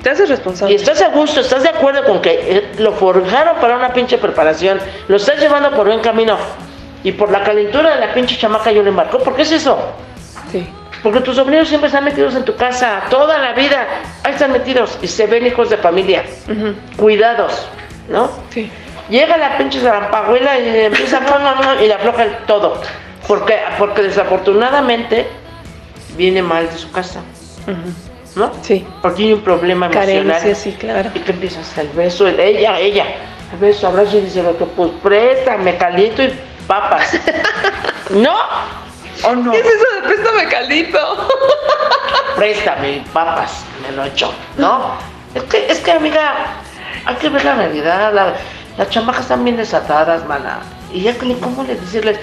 Te 0.06 0.12
haces 0.12 0.28
responsable. 0.28 0.72
Y 0.72 0.76
estás 0.76 1.02
a 1.02 1.08
gusto, 1.08 1.40
estás 1.40 1.64
de 1.64 1.68
acuerdo 1.68 2.04
con 2.04 2.22
que 2.22 2.30
eh, 2.30 2.72
lo 2.78 2.92
forjaron 2.92 3.56
para 3.56 3.76
una 3.76 3.92
pinche 3.92 4.18
preparación, 4.18 4.78
lo 5.08 5.16
estás 5.16 5.40
llevando 5.40 5.72
por 5.72 5.88
buen 5.88 5.98
camino. 5.98 6.36
Y 7.02 7.10
por 7.10 7.28
la 7.32 7.42
calentura 7.42 7.92
de 7.92 8.06
la 8.06 8.14
pinche 8.14 8.36
chamaca 8.36 8.70
yo 8.70 8.84
le 8.84 8.90
embarcó. 8.90 9.18
¿Por 9.18 9.34
qué 9.34 9.42
es 9.42 9.50
eso? 9.50 9.76
Sí. 10.52 10.64
Porque 11.02 11.22
tus 11.22 11.34
sobrinos 11.34 11.66
siempre 11.66 11.88
están 11.88 12.04
metidos 12.04 12.36
en 12.36 12.44
tu 12.44 12.54
casa, 12.54 13.02
toda 13.10 13.36
la 13.38 13.52
vida. 13.54 13.84
Ahí 14.22 14.34
están 14.34 14.52
metidos 14.52 14.96
y 15.02 15.08
se 15.08 15.26
ven 15.26 15.44
hijos 15.44 15.70
de 15.70 15.76
familia. 15.76 16.22
Cuidados, 16.96 17.66
¿no? 18.08 18.30
Sí. 18.50 18.70
Llega 19.10 19.36
la 19.36 19.58
pinche 19.58 19.80
zarampahuela 19.80 20.56
y 20.56 20.84
empieza 20.84 21.18
no, 21.18 21.82
y 21.82 21.88
le 21.88 21.94
afloja 21.94 22.22
el 22.22 22.36
todo. 22.46 22.80
Porque, 23.26 23.58
porque 23.76 24.02
desafortunadamente 24.02 25.26
viene 26.16 26.42
mal 26.42 26.70
de 26.70 26.78
su 26.78 26.92
casa, 26.92 27.22
¿no? 28.36 28.52
Sí. 28.62 28.86
Porque 29.02 29.16
tiene 29.16 29.34
un 29.34 29.40
problema 29.42 29.86
emocional. 29.86 30.26
Carencia, 30.40 30.54
sí, 30.54 30.72
claro. 30.78 31.10
Y 31.14 31.20
que 31.20 31.32
empiezas 31.32 31.76
el 31.78 31.88
beso, 31.88 32.26
el- 32.28 32.38
ella, 32.38 32.78
ella, 32.78 33.04
el 33.52 33.58
beso, 33.58 33.88
abrazo 33.88 34.18
y 34.18 34.20
dice 34.22 34.42
lo 34.42 34.56
que 34.56 34.64
pues 34.66 34.90
préstame 35.02 35.76
caliento 35.76 36.22
y 36.22 36.32
papas. 36.66 37.12
¿No? 38.10 38.34
¿O 39.24 39.34
no? 39.34 39.50
¿Qué 39.52 39.58
es 39.60 39.66
eso 39.66 39.84
de 39.96 40.02
préstame 40.08 40.44
caldito? 40.48 41.28
Préstame 42.36 43.02
papas, 43.12 43.64
me 43.82 43.96
lo 43.96 44.04
echo, 44.04 44.32
¿no? 44.58 44.92
Es 45.34 45.42
que, 45.44 45.66
es 45.70 45.80
que 45.80 45.92
amiga, 45.92 46.34
hay 47.06 47.14
que 47.16 47.28
ver 47.30 47.44
la 47.44 47.54
realidad, 47.54 48.12
la- 48.12 48.34
las 48.76 48.90
chamacas 48.90 49.22
están 49.22 49.42
bien 49.42 49.56
desatadas, 49.56 50.24
mana. 50.26 50.58
Y 50.92 51.00
ya 51.00 51.14
que 51.14 51.34
cómo 51.38 51.62
les 51.64 51.80
decirles, 51.80 52.18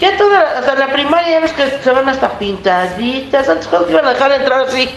ya 0.00 0.16
toda, 0.16 0.58
hasta 0.58 0.74
la 0.74 0.88
primaria 0.92 1.30
ya 1.30 1.40
ves 1.40 1.52
que 1.52 1.70
se 1.82 1.90
van 1.92 2.08
hasta 2.08 2.28
pintaditas, 2.38 3.48
antes 3.48 3.68
cuando 3.68 3.86
te 3.86 3.92
iban 3.92 4.06
a 4.06 4.12
dejar 4.12 4.32
entrar 4.32 4.60
así. 4.62 4.90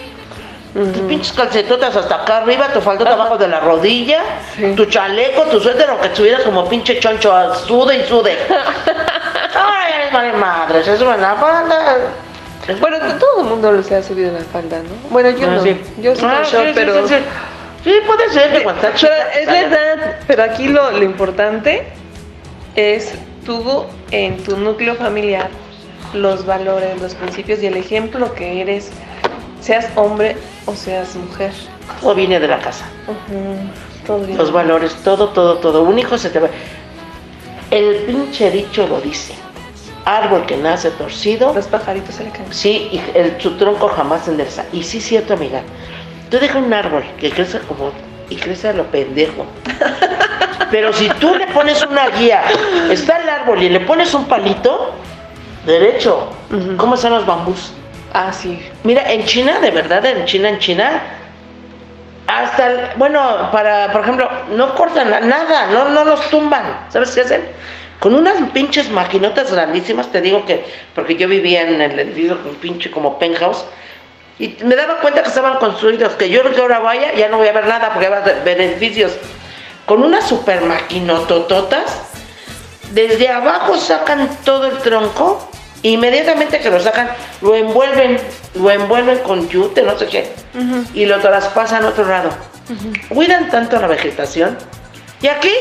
Tus 0.76 0.98
pinches 1.08 1.32
calcetotas 1.32 1.96
hasta 1.96 2.16
acá 2.16 2.38
arriba, 2.38 2.68
tu 2.72 2.82
faldota 2.82 3.14
abajo 3.14 3.38
de 3.38 3.48
la 3.48 3.60
rodilla, 3.60 4.20
tu 4.76 4.84
chaleco, 4.84 5.42
tu 5.44 5.58
suéter, 5.58 5.88
aunque 5.88 6.08
estuvieras 6.08 6.42
como 6.42 6.68
pinche 6.68 6.98
choncho, 7.00 7.54
sude 7.66 7.96
y 7.98 8.04
sude. 8.06 8.36
Ay, 9.54 10.10
vale 10.12 10.32
madres, 10.34 10.86
eso 10.86 11.12
es 11.14 11.20
la 11.20 11.34
falda. 11.36 11.96
Bueno, 12.80 12.98
to- 12.98 13.14
todo 13.18 13.40
el 13.42 13.46
mundo 13.46 13.82
se 13.82 13.96
ha 13.96 14.02
subido 14.02 14.32
la 14.32 14.40
falda, 14.44 14.78
¿no? 14.80 15.08
Bueno, 15.10 15.30
yo 15.30 15.46
Ah, 15.48 15.54
no. 15.54 15.62
sí. 15.62 15.80
Yo 15.98 16.14
sí 16.14 16.22
Ah, 16.24 16.42
short, 16.44 16.66
sí, 16.66 16.72
pero... 16.74 17.08
sí, 17.08 17.14
puede 18.06 18.28
ser 18.30 18.52
que 18.52 18.62
cuando 18.62 18.86
es 18.88 19.02
la 19.46 19.60
edad, 19.60 20.16
pero 20.26 20.42
aquí 20.42 20.68
lo, 20.68 20.90
lo 20.90 21.02
importante 21.04 21.86
es 22.74 23.14
tú 23.46 23.84
en 24.10 24.42
tu 24.42 24.56
núcleo 24.58 24.94
familiar, 24.96 25.48
los 26.12 26.44
valores, 26.44 27.00
los 27.00 27.14
principios 27.14 27.62
y 27.62 27.66
el 27.66 27.76
ejemplo 27.76 28.34
que 28.34 28.60
eres, 28.60 28.90
seas 29.60 29.88
hombre 29.96 30.36
o 30.66 30.74
seas 30.74 31.14
mujer. 31.16 31.52
Todo 32.00 32.14
viene 32.14 32.40
de 32.40 32.48
la 32.48 32.58
casa. 32.58 32.84
Ujú, 33.06 33.56
todo 34.06 34.18
bien. 34.20 34.38
Los 34.38 34.52
valores, 34.52 34.94
todo, 35.04 35.28
todo, 35.28 35.58
todo. 35.58 35.82
Un 35.82 35.98
hijo 35.98 36.18
se 36.18 36.30
te 36.30 36.38
va. 36.40 36.48
El 37.70 37.96
pinche 38.06 38.50
dicho 38.50 38.86
lo 38.86 39.00
dice. 39.00 39.34
Árbol 40.04 40.46
que 40.46 40.56
nace 40.56 40.90
torcido. 40.92 41.52
Los 41.52 41.66
pajaritos 41.66 42.14
se 42.14 42.24
le 42.24 42.30
caen. 42.30 42.52
Sí, 42.52 42.88
y 42.92 43.00
el, 43.14 43.40
su 43.40 43.56
tronco 43.56 43.88
jamás 43.88 44.24
se 44.24 44.30
endereza. 44.30 44.64
Y 44.72 44.82
sí, 44.82 45.00
cierto, 45.00 45.34
amiga. 45.34 45.62
Tú 46.30 46.38
dejas 46.38 46.62
un 46.62 46.72
árbol 46.72 47.04
que 47.18 47.30
crece 47.30 47.58
como. 47.60 47.90
y 48.30 48.36
crece 48.36 48.68
a 48.68 48.72
lo 48.72 48.84
pendejo. 48.86 49.46
Pero 50.70 50.92
si 50.92 51.08
tú 51.20 51.34
le 51.34 51.46
pones 51.48 51.84
una 51.84 52.08
guía, 52.08 52.42
está 52.90 53.22
el 53.22 53.28
árbol 53.28 53.62
y 53.62 53.68
le 53.68 53.80
pones 53.80 54.12
un 54.14 54.24
palito, 54.24 54.92
derecho. 55.64 56.28
¿Cómo 56.76 56.96
están 56.96 57.12
los 57.12 57.24
bambús? 57.24 57.72
Ah, 58.18 58.32
sí. 58.32 58.58
Mira, 58.82 59.12
en 59.12 59.26
China, 59.26 59.60
de 59.60 59.70
verdad, 59.70 60.02
en 60.06 60.24
China, 60.24 60.48
en 60.48 60.58
China, 60.58 61.02
hasta, 62.26 62.66
el- 62.70 62.80
bueno, 62.96 63.50
para, 63.52 63.92
por 63.92 64.00
ejemplo, 64.00 64.26
no 64.56 64.74
cortan 64.74 65.10
nada, 65.28 65.66
no, 65.66 65.90
no 65.90 66.02
los 66.02 66.30
tumban. 66.30 66.86
¿Sabes 66.88 67.10
qué 67.10 67.20
hacen? 67.20 67.42
Con 68.00 68.14
unas 68.14 68.36
pinches 68.54 68.88
maquinotas 68.88 69.52
grandísimas, 69.52 70.10
te 70.10 70.22
digo 70.22 70.46
que, 70.46 70.64
porque 70.94 71.16
yo 71.16 71.28
vivía 71.28 71.60
en 71.68 71.82
el 71.82 71.98
edificio 71.98 72.42
con 72.42 72.54
pinche 72.54 72.90
como 72.90 73.18
penthouse, 73.18 73.66
y 74.38 74.56
me 74.64 74.76
daba 74.76 74.96
cuenta 75.00 75.22
que 75.22 75.28
estaban 75.28 75.58
construidos, 75.58 76.14
que 76.14 76.30
yo 76.30 76.42
que 76.54 76.60
ahora 76.62 76.78
vaya, 76.78 77.12
ya 77.12 77.28
no 77.28 77.36
voy 77.36 77.48
a 77.48 77.52
ver 77.52 77.66
nada 77.66 77.90
porque 77.92 78.08
va 78.08 78.18
a 78.18 78.20
ver 78.44 78.60
edificios. 78.62 79.12
Con 79.84 80.02
unas 80.02 80.26
super 80.26 80.62
maquinotototas, 80.62 82.00
desde 82.92 83.28
abajo 83.28 83.76
sacan 83.76 84.30
todo 84.42 84.68
el 84.68 84.78
tronco, 84.78 85.50
inmediatamente 85.82 86.60
que 86.60 86.70
lo 86.70 86.80
sacan, 86.80 87.10
lo 87.42 87.54
envuelven, 87.54 88.18
lo 88.54 88.70
envuelven 88.70 89.18
con 89.18 89.48
yute, 89.48 89.82
no 89.82 89.98
sé 89.98 90.06
qué, 90.06 90.32
y 90.94 91.06
lo 91.06 91.20
traspasan 91.20 91.84
a 91.84 91.88
otro 91.88 92.06
lado. 92.06 92.30
Cuidan 93.08 93.48
tanto 93.50 93.78
la 93.80 93.86
vegetación. 93.86 94.58
Y 95.22 95.28
aquí, 95.28 95.52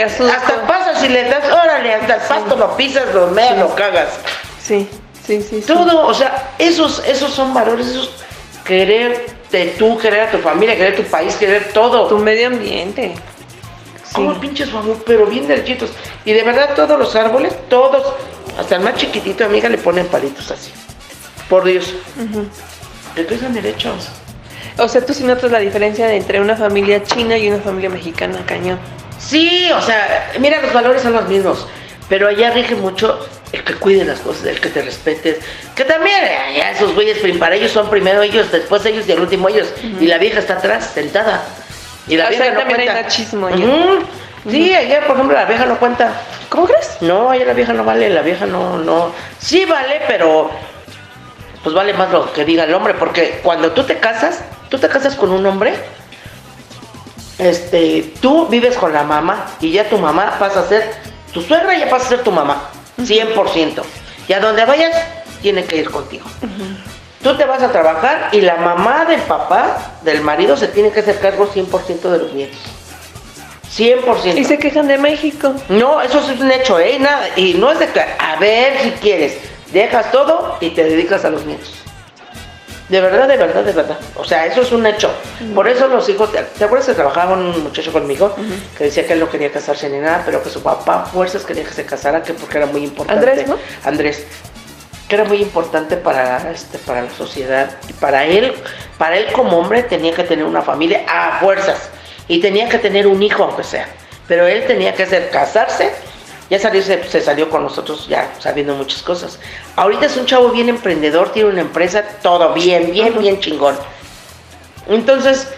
hasta 0.00 0.66
pasas 0.66 1.04
y 1.04 1.08
le 1.08 1.24
das, 1.24 1.44
órale, 1.50 1.94
hasta 1.94 2.14
el 2.14 2.20
pasto 2.22 2.56
lo 2.56 2.76
pisas, 2.76 3.14
lo 3.14 3.28
meas, 3.28 3.58
lo 3.58 3.74
cagas. 3.74 4.18
Sí, 4.62 4.88
sí, 5.26 5.42
sí. 5.42 5.62
Todo, 5.66 6.06
o 6.06 6.14
sea, 6.14 6.54
esos, 6.58 7.02
esos 7.06 7.32
son 7.32 7.52
valores, 7.52 7.86
esos 7.86 8.10
quererte 8.68 9.74
tú, 9.78 9.98
querer 9.98 10.28
a 10.28 10.30
tu 10.30 10.38
familia, 10.38 10.76
querer 10.76 10.94
tu 10.94 11.02
país, 11.04 11.34
querer 11.36 11.72
todo. 11.72 12.06
Tu 12.06 12.18
medio 12.18 12.48
ambiente. 12.48 13.14
Como 14.12 14.38
pinches 14.38 14.68
pero 15.06 15.26
bien 15.26 15.48
derechitos. 15.48 15.90
Y 16.24 16.32
de 16.32 16.42
verdad 16.42 16.74
todos 16.74 16.98
los 16.98 17.16
árboles, 17.16 17.54
todos, 17.68 18.14
hasta 18.58 18.76
el 18.76 18.82
más 18.82 18.96
chiquitito, 18.96 19.44
amiga, 19.44 19.68
le 19.68 19.78
ponen 19.78 20.06
palitos 20.06 20.50
así. 20.50 20.70
Por 21.48 21.64
Dios. 21.64 21.94
Que 23.14 23.24
crecen 23.26 23.54
derechos. 23.54 24.08
O 24.76 24.88
sea, 24.88 25.04
tú 25.04 25.14
sí 25.14 25.24
notas 25.24 25.50
la 25.50 25.58
diferencia 25.60 26.12
entre 26.12 26.40
una 26.40 26.54
familia 26.56 27.02
china 27.02 27.36
y 27.38 27.48
una 27.48 27.58
familia 27.62 27.88
mexicana, 27.90 28.38
cañón. 28.46 28.78
Sí, 29.18 29.68
o 29.74 29.80
sea, 29.80 30.32
mira, 30.38 30.60
los 30.60 30.72
valores 30.72 31.02
son 31.02 31.12
los 31.14 31.26
mismos. 31.28 31.66
Pero 32.08 32.28
allá 32.28 32.50
rige 32.52 32.74
mucho 32.74 33.18
el 33.52 33.64
que 33.64 33.74
cuide 33.74 34.04
las 34.04 34.20
cosas, 34.20 34.46
el 34.46 34.60
que 34.60 34.68
te 34.70 34.80
respetes. 34.82 35.38
Que 35.74 35.84
también, 35.84 36.22
eh, 36.24 36.62
esos 36.74 36.94
güeyes, 36.94 37.18
prim- 37.18 37.38
para 37.38 37.54
ellos 37.56 37.70
son 37.72 37.90
primero 37.90 38.22
ellos, 38.22 38.50
después 38.50 38.84
ellos 38.86 39.06
y 39.08 39.12
al 39.12 39.20
último 39.20 39.48
ellos. 39.48 39.68
Y 40.00 40.06
la 40.06 40.16
vieja 40.18 40.38
está 40.38 40.54
atrás, 40.54 40.90
sentada. 40.94 41.44
Y 42.06 42.16
la 42.16 42.24
O 42.26 42.28
sea, 42.28 42.38
vieja 42.38 42.52
no 42.54 42.58
también 42.60 42.80
hay 42.80 42.86
cuenta. 42.86 43.02
machismo 43.02 43.46
allá. 43.48 43.56
Ujú. 43.66 44.04
Sí, 44.50 44.72
allá, 44.74 45.06
por 45.06 45.16
ejemplo, 45.16 45.36
la 45.36 45.44
vieja 45.44 45.66
no 45.66 45.78
cuenta. 45.78 46.12
¿Cómo 46.48 46.66
crees? 46.66 46.96
No, 47.00 47.30
allá 47.30 47.44
la 47.44 47.52
vieja 47.52 47.72
no 47.72 47.84
vale, 47.84 48.08
la 48.08 48.22
vieja 48.22 48.46
no, 48.46 48.78
no. 48.78 49.12
Sí 49.38 49.64
vale, 49.64 50.02
pero 50.06 50.50
pues 51.62 51.74
vale 51.74 51.92
más 51.92 52.10
lo 52.10 52.32
que 52.32 52.44
diga 52.44 52.64
el 52.64 52.74
hombre, 52.74 52.94
porque 52.94 53.40
cuando 53.42 53.72
tú 53.72 53.84
te 53.84 53.98
casas, 53.98 54.42
tú 54.68 54.78
te 54.78 54.88
casas 54.88 55.14
con 55.16 55.30
un 55.30 55.44
hombre, 55.44 55.74
este, 57.38 58.14
tú 58.20 58.46
vives 58.46 58.76
con 58.76 58.92
la 58.92 59.04
mamá 59.04 59.46
y 59.60 59.72
ya 59.72 59.88
tu 59.88 59.98
mamá 59.98 60.36
pasa 60.38 60.60
a 60.60 60.68
ser, 60.68 60.94
tu 61.32 61.42
suegra 61.42 61.76
ya 61.76 61.88
pasa 61.90 62.06
a 62.06 62.08
ser 62.08 62.22
tu 62.22 62.32
mamá, 62.32 62.70
100%. 62.98 63.82
Y 64.28 64.32
a 64.32 64.40
donde 64.40 64.64
vayas, 64.64 64.94
tiene 65.42 65.64
que 65.64 65.76
ir 65.76 65.90
contigo. 65.90 66.26
Tú 67.22 67.36
te 67.36 67.44
vas 67.44 67.62
a 67.62 67.72
trabajar 67.72 68.28
y 68.32 68.40
la 68.40 68.56
mamá 68.56 69.04
del 69.04 69.20
papá, 69.22 69.98
del 70.02 70.20
marido, 70.22 70.56
se 70.56 70.68
tiene 70.68 70.90
que 70.90 71.00
hacer 71.00 71.18
cargo 71.18 71.48
100% 71.52 72.00
de 72.10 72.18
los 72.18 72.32
nietos. 72.32 72.58
100%. 73.76 74.38
Y 74.38 74.44
se 74.44 74.58
quejan 74.58 74.88
de 74.88 74.98
México. 74.98 75.54
No, 75.68 76.00
eso 76.00 76.20
es 76.20 76.40
un 76.40 76.50
hecho, 76.50 76.78
¿eh? 76.80 76.98
Nada. 76.98 77.28
Y 77.36 77.54
no 77.54 77.70
es 77.70 77.78
de 77.78 77.88
que, 77.88 78.00
a 78.00 78.36
ver 78.40 78.78
si 78.82 78.90
quieres, 78.92 79.38
dejas 79.72 80.10
todo 80.10 80.56
y 80.60 80.70
te 80.70 80.84
dedicas 80.84 81.24
a 81.24 81.30
los 81.30 81.44
nietos. 81.44 81.74
De 82.88 83.02
verdad, 83.02 83.28
de 83.28 83.36
verdad, 83.36 83.62
de 83.64 83.72
verdad. 83.72 83.98
O 84.14 84.24
sea, 84.24 84.46
eso 84.46 84.62
es 84.62 84.72
un 84.72 84.86
hecho. 84.86 85.10
Por 85.54 85.68
eso 85.68 85.88
los 85.88 86.08
hijos, 86.08 86.32
¿te, 86.32 86.42
te 86.42 86.64
acuerdas 86.64 86.88
que 86.88 86.94
trabajaba 86.94 87.34
un 87.34 87.62
muchacho 87.62 87.92
conmigo 87.92 88.34
que 88.78 88.84
decía 88.84 89.06
que 89.06 89.12
él 89.12 89.20
no 89.20 89.28
quería 89.28 89.52
casarse 89.52 89.90
ni 89.90 89.98
nada, 89.98 90.22
pero 90.24 90.42
que 90.42 90.48
su 90.48 90.62
papá 90.62 91.02
a 91.02 91.04
fuerzas 91.04 91.44
quería 91.44 91.64
que 91.64 91.74
se 91.74 91.84
casara, 91.84 92.22
que 92.22 92.32
porque 92.32 92.56
era 92.56 92.66
muy 92.66 92.82
importante. 92.82 93.28
Andrés, 93.28 93.46
¿no? 93.46 93.58
Andrés. 93.84 94.24
Que 95.06 95.16
era 95.16 95.24
muy 95.24 95.42
importante 95.42 95.98
para, 95.98 96.50
este, 96.50 96.78
para 96.78 97.02
la 97.02 97.10
sociedad. 97.10 97.70
Y 97.88 97.92
para 97.92 98.24
él, 98.24 98.54
para 98.96 99.18
él 99.18 99.32
como 99.32 99.58
hombre 99.58 99.82
tenía 99.82 100.14
que 100.14 100.24
tener 100.24 100.46
una 100.46 100.62
familia 100.62 101.04
a 101.06 101.40
fuerzas. 101.40 101.90
Y 102.28 102.40
tenía 102.40 102.68
que 102.68 102.78
tener 102.78 103.06
un 103.06 103.22
hijo, 103.22 103.44
aunque 103.44 103.64
sea. 103.64 103.88
Pero 104.26 104.46
él 104.46 104.66
tenía 104.66 104.94
que 104.94 105.04
hacer 105.04 105.30
casarse. 105.30 105.92
Ya 106.50 106.58
salirse, 106.58 107.04
se 107.04 107.20
salió 107.20 107.50
con 107.50 107.62
nosotros 107.62 108.08
ya 108.08 108.32
sabiendo 108.38 108.74
muchas 108.74 109.02
cosas. 109.02 109.38
Ahorita 109.76 110.06
es 110.06 110.16
un 110.16 110.24
chavo 110.24 110.48
bien 110.48 110.70
emprendedor, 110.70 111.30
tiene 111.32 111.50
una 111.50 111.60
empresa, 111.60 112.02
todo 112.22 112.54
bien, 112.54 112.90
bien, 112.90 113.18
bien 113.18 113.38
chingón. 113.38 113.76
Entonces, 114.88 115.48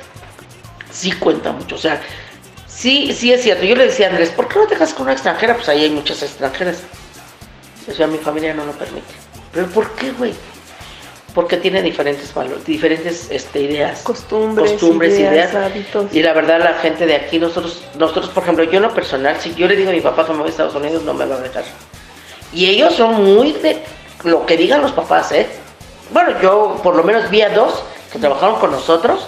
sí 0.91 1.13
cuenta 1.13 1.53
mucho. 1.53 1.77
O 1.77 1.79
sea, 1.79 2.03
sí, 2.67 3.13
sí 3.13 3.33
es 3.33 3.43
cierto. 3.43 3.65
Yo 3.65 3.77
le 3.77 3.87
decía 3.87 4.09
a 4.09 4.11
Andrés, 4.11 4.31
¿por 4.31 4.49
qué 4.49 4.59
no 4.59 4.67
te 4.67 4.75
casas 4.75 4.95
con 4.95 5.05
una 5.05 5.13
extranjera? 5.13 5.55
Pues 5.55 5.69
ahí 5.69 5.85
hay 5.85 5.91
muchas 5.91 6.23
extranjeras. 6.23 6.83
O 7.89 7.93
sea, 7.93 8.07
mi 8.07 8.19
familia 8.19 8.53
no 8.53 8.65
lo 8.65 8.73
permite. 8.73 9.15
¿Pero 9.53 9.67
por 9.69 9.91
qué, 9.93 10.11
güey? 10.13 10.33
Porque 11.35 11.57
tiene 11.57 11.83
diferentes 11.83 12.35
valores, 12.35 12.65
diferentes 12.65 13.29
este, 13.31 13.61
ideas. 13.61 14.03
Costumbres, 14.03 14.73
costumbres, 14.73 15.19
ideas, 15.19 15.53
ideas. 15.53 15.55
hábitos. 15.55 16.07
Y 16.13 16.23
la 16.23 16.33
verdad, 16.33 16.59
la 16.59 16.75
gente 16.75 17.07
de 17.07 17.15
aquí, 17.15 17.39
nosotros, 17.39 17.85
nosotros, 17.97 18.31
por 18.31 18.43
ejemplo, 18.43 18.65
yo 18.65 18.79
en 18.79 18.83
lo 18.83 18.95
personal, 18.95 19.37
si 19.39 19.55
yo 19.55 19.69
le 19.69 19.77
digo 19.77 19.91
a 19.91 19.93
mi 19.93 20.01
papá 20.01 20.27
que 20.27 20.33
me 20.33 20.39
voy 20.39 20.49
a 20.49 20.51
Estados 20.51 20.75
Unidos, 20.75 21.05
no 21.05 21.15
me 21.15 21.27
va 21.27 21.37
a 21.37 21.41
dejar. 21.41 21.65
Y 22.53 22.67
ellos 22.67 22.95
son 22.95 23.25
muy 23.25 23.53
de 23.53 23.81
lo 24.25 24.45
que 24.45 24.57
digan 24.57 24.83
los 24.83 24.93
papás, 24.93 25.31
¿eh? 25.33 25.47
Bueno, 26.13 26.33
yo 26.43 26.81
por 26.83 26.97
lo 26.97 27.05
menos 27.05 27.31
vi 27.31 27.43
a 27.43 27.51
dos 27.51 27.85
que 28.13 28.19
trabajaron 28.19 28.59
con 28.59 28.73
nosotros. 28.73 29.27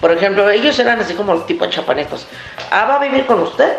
Por 0.00 0.10
ejemplo, 0.12 0.48
ellos 0.48 0.78
eran 0.78 1.00
así 1.00 1.14
como 1.14 1.36
tipo 1.42 1.66
chapanecos. 1.66 2.26
Ah, 2.70 2.86
va 2.86 2.96
a 2.96 2.98
vivir 2.98 3.26
con 3.26 3.40
usted. 3.40 3.76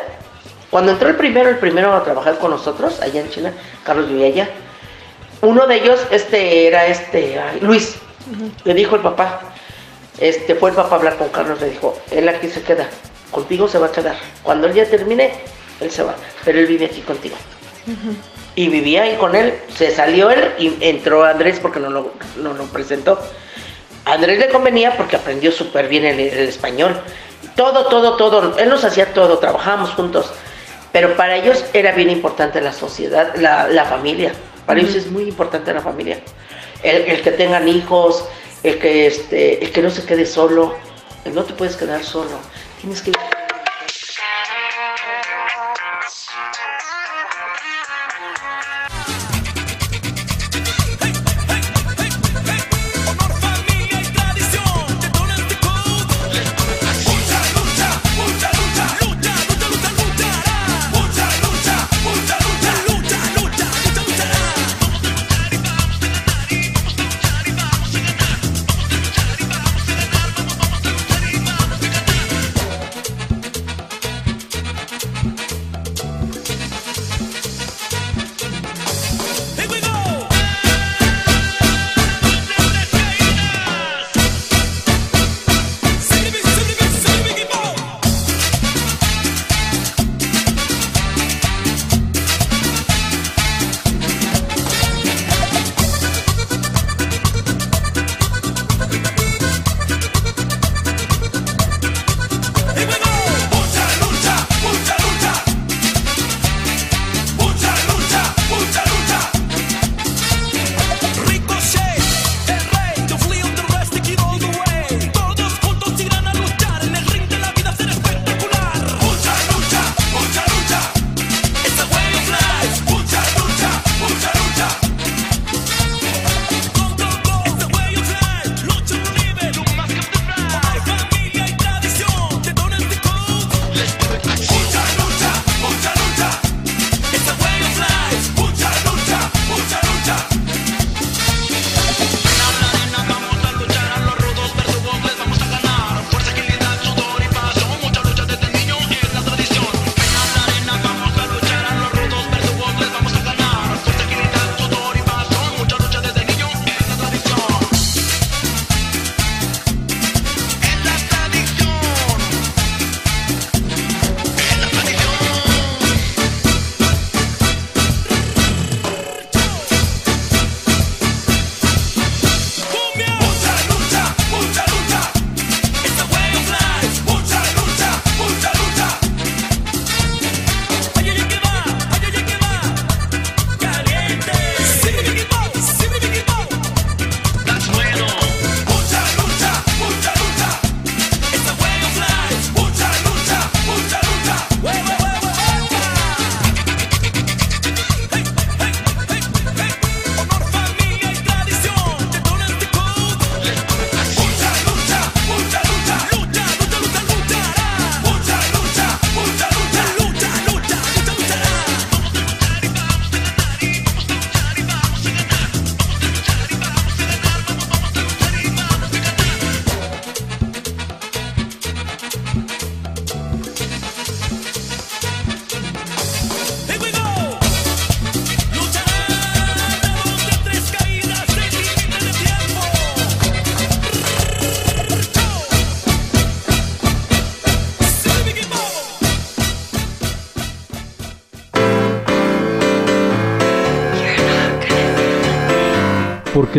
Cuando 0.70 0.92
entró 0.92 1.10
el 1.10 1.16
primero, 1.16 1.50
el 1.50 1.58
primero 1.58 1.94
a 1.94 2.04
trabajar 2.04 2.38
con 2.40 2.52
nosotros, 2.52 3.00
allá 3.02 3.22
en 3.22 3.30
China, 3.30 3.54
Carlos 3.84 4.08
vivía 4.08 4.28
allá. 4.28 4.50
Uno 5.44 5.68
de 5.68 5.76
ellos, 5.76 6.00
este, 6.10 6.68
era 6.68 6.88
este, 6.88 7.38
Luis. 7.60 7.96
Le 8.64 8.74
dijo 8.74 8.96
el 8.96 9.02
papá, 9.02 9.42
este, 10.18 10.56
fue 10.56 10.70
el 10.70 10.76
papá 10.78 10.96
a 10.96 10.98
hablar 11.00 11.18
con 11.18 11.28
Carlos, 11.30 11.60
le 11.60 11.70
dijo, 11.70 12.00
él 12.12 12.30
aquí 12.30 12.48
se 12.48 12.62
queda, 12.62 12.88
contigo 13.30 13.68
se 13.68 13.78
va 13.78 13.88
a 13.88 13.92
quedar. 13.92 14.16
Cuando 14.42 14.68
él 14.68 14.74
ya 14.74 14.86
termine, 14.86 15.34
él 15.82 15.92
se 15.92 16.02
va, 16.02 16.16
pero 16.46 16.60
él 16.60 16.66
vive 16.68 16.86
aquí 16.86 17.02
contigo. 17.02 17.36
Y 18.56 18.70
vivía 18.70 19.04
ahí 19.04 19.18
con 19.18 19.36
él, 19.36 19.54
se 19.76 19.94
salió 19.94 20.30
él 20.30 20.54
y 20.58 20.78
entró 20.80 21.26
Andrés 21.26 21.60
porque 21.60 21.82
no 21.82 21.90
lo, 21.90 22.14
no 22.38 22.54
lo 22.54 22.64
presentó. 22.68 23.20
A 24.06 24.14
Andrés 24.14 24.40
le 24.40 24.48
convenía 24.48 24.96
porque 24.96 25.18
aprendió 25.18 25.52
súper 25.52 25.90
bien 25.90 26.06
el, 26.06 26.22
el 26.22 26.48
español. 26.48 26.96
Todo, 27.58 27.88
todo, 27.88 28.16
todo, 28.16 28.58
él 28.58 28.70
nos 28.70 28.86
hacía 28.86 29.14
todo, 29.14 29.40
trabajábamos 29.40 29.90
juntos. 29.90 30.32
Pero 30.94 31.18
para 31.18 31.36
ellos 31.36 31.66
era 31.74 31.92
bien 31.92 32.10
importante 32.10 32.62
la 32.62 32.72
sociedad, 32.72 33.36
la, 33.36 33.68
la 33.68 33.84
familia. 33.84 34.32
Para 34.66 34.80
ellos 34.80 34.96
es 34.96 35.12
muy 35.12 35.24
importante 35.24 35.74
la 35.74 35.82
familia. 35.82 36.22
El, 36.82 37.04
el 37.04 37.22
que 37.22 37.32
tengan 37.32 37.68
hijos, 37.68 38.26
el 38.64 38.80
que, 38.80 39.08
este, 39.08 39.64
el 39.64 39.72
que 39.72 39.82
no 39.82 39.90
se 39.90 40.06
quede 40.06 40.26
solo. 40.26 40.76
El 41.26 41.36
no 41.36 41.44
te 41.44 41.54
puedes 41.54 41.76
quedar 41.76 42.04
solo. 42.04 42.38
Tienes 42.82 43.02
que 43.02 43.12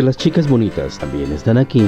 las 0.05 0.17
chicas 0.17 0.47
bonitas 0.47 0.99
también 0.99 1.31
están 1.31 1.57
aquí. 1.57 1.83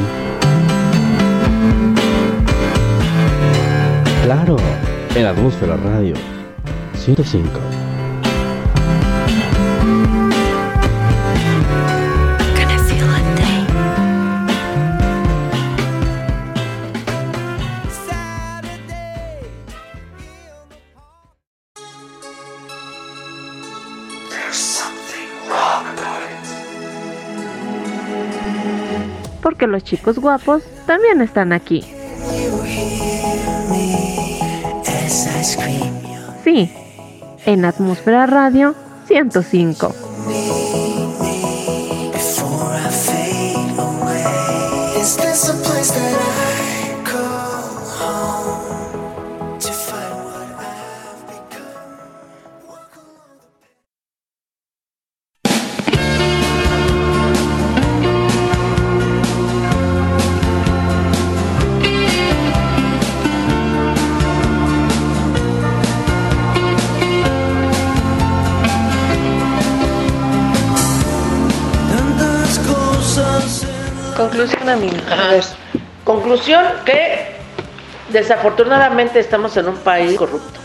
Claro, 4.23 4.57
en 5.15 5.25
Atmósfera 5.25 5.77
Radio 5.77 6.15
105. 6.95 7.76
Los 29.77 29.83
chicos 29.83 30.17
guapos 30.17 30.63
también 30.87 31.21
están 31.21 31.53
aquí. 31.53 31.85
Sí, 36.43 36.71
en 37.45 37.63
Atmósfera 37.63 38.25
Radio 38.25 38.73
105. 39.07 40.06
Conclusión, 74.37 74.69
amiga. 74.69 75.01
A 75.09 75.15
ver, 75.31 75.43
conclusión 76.03 76.63
que 76.85 77.25
desafortunadamente 78.09 79.19
estamos 79.19 79.57
en 79.57 79.69
un 79.69 79.77
país 79.77 80.15
corrupto. 80.15 80.59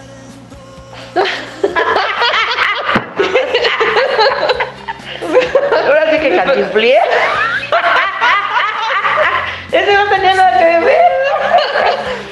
Ahora 5.86 6.10
sí 6.10 6.18
que 6.18 6.36
cantinflé. 6.36 6.98
Ese 9.72 9.94
no 9.94 10.06
tenía 10.10 10.34
nada 10.34 10.58
que 10.58 10.80
ver. 10.84 11.00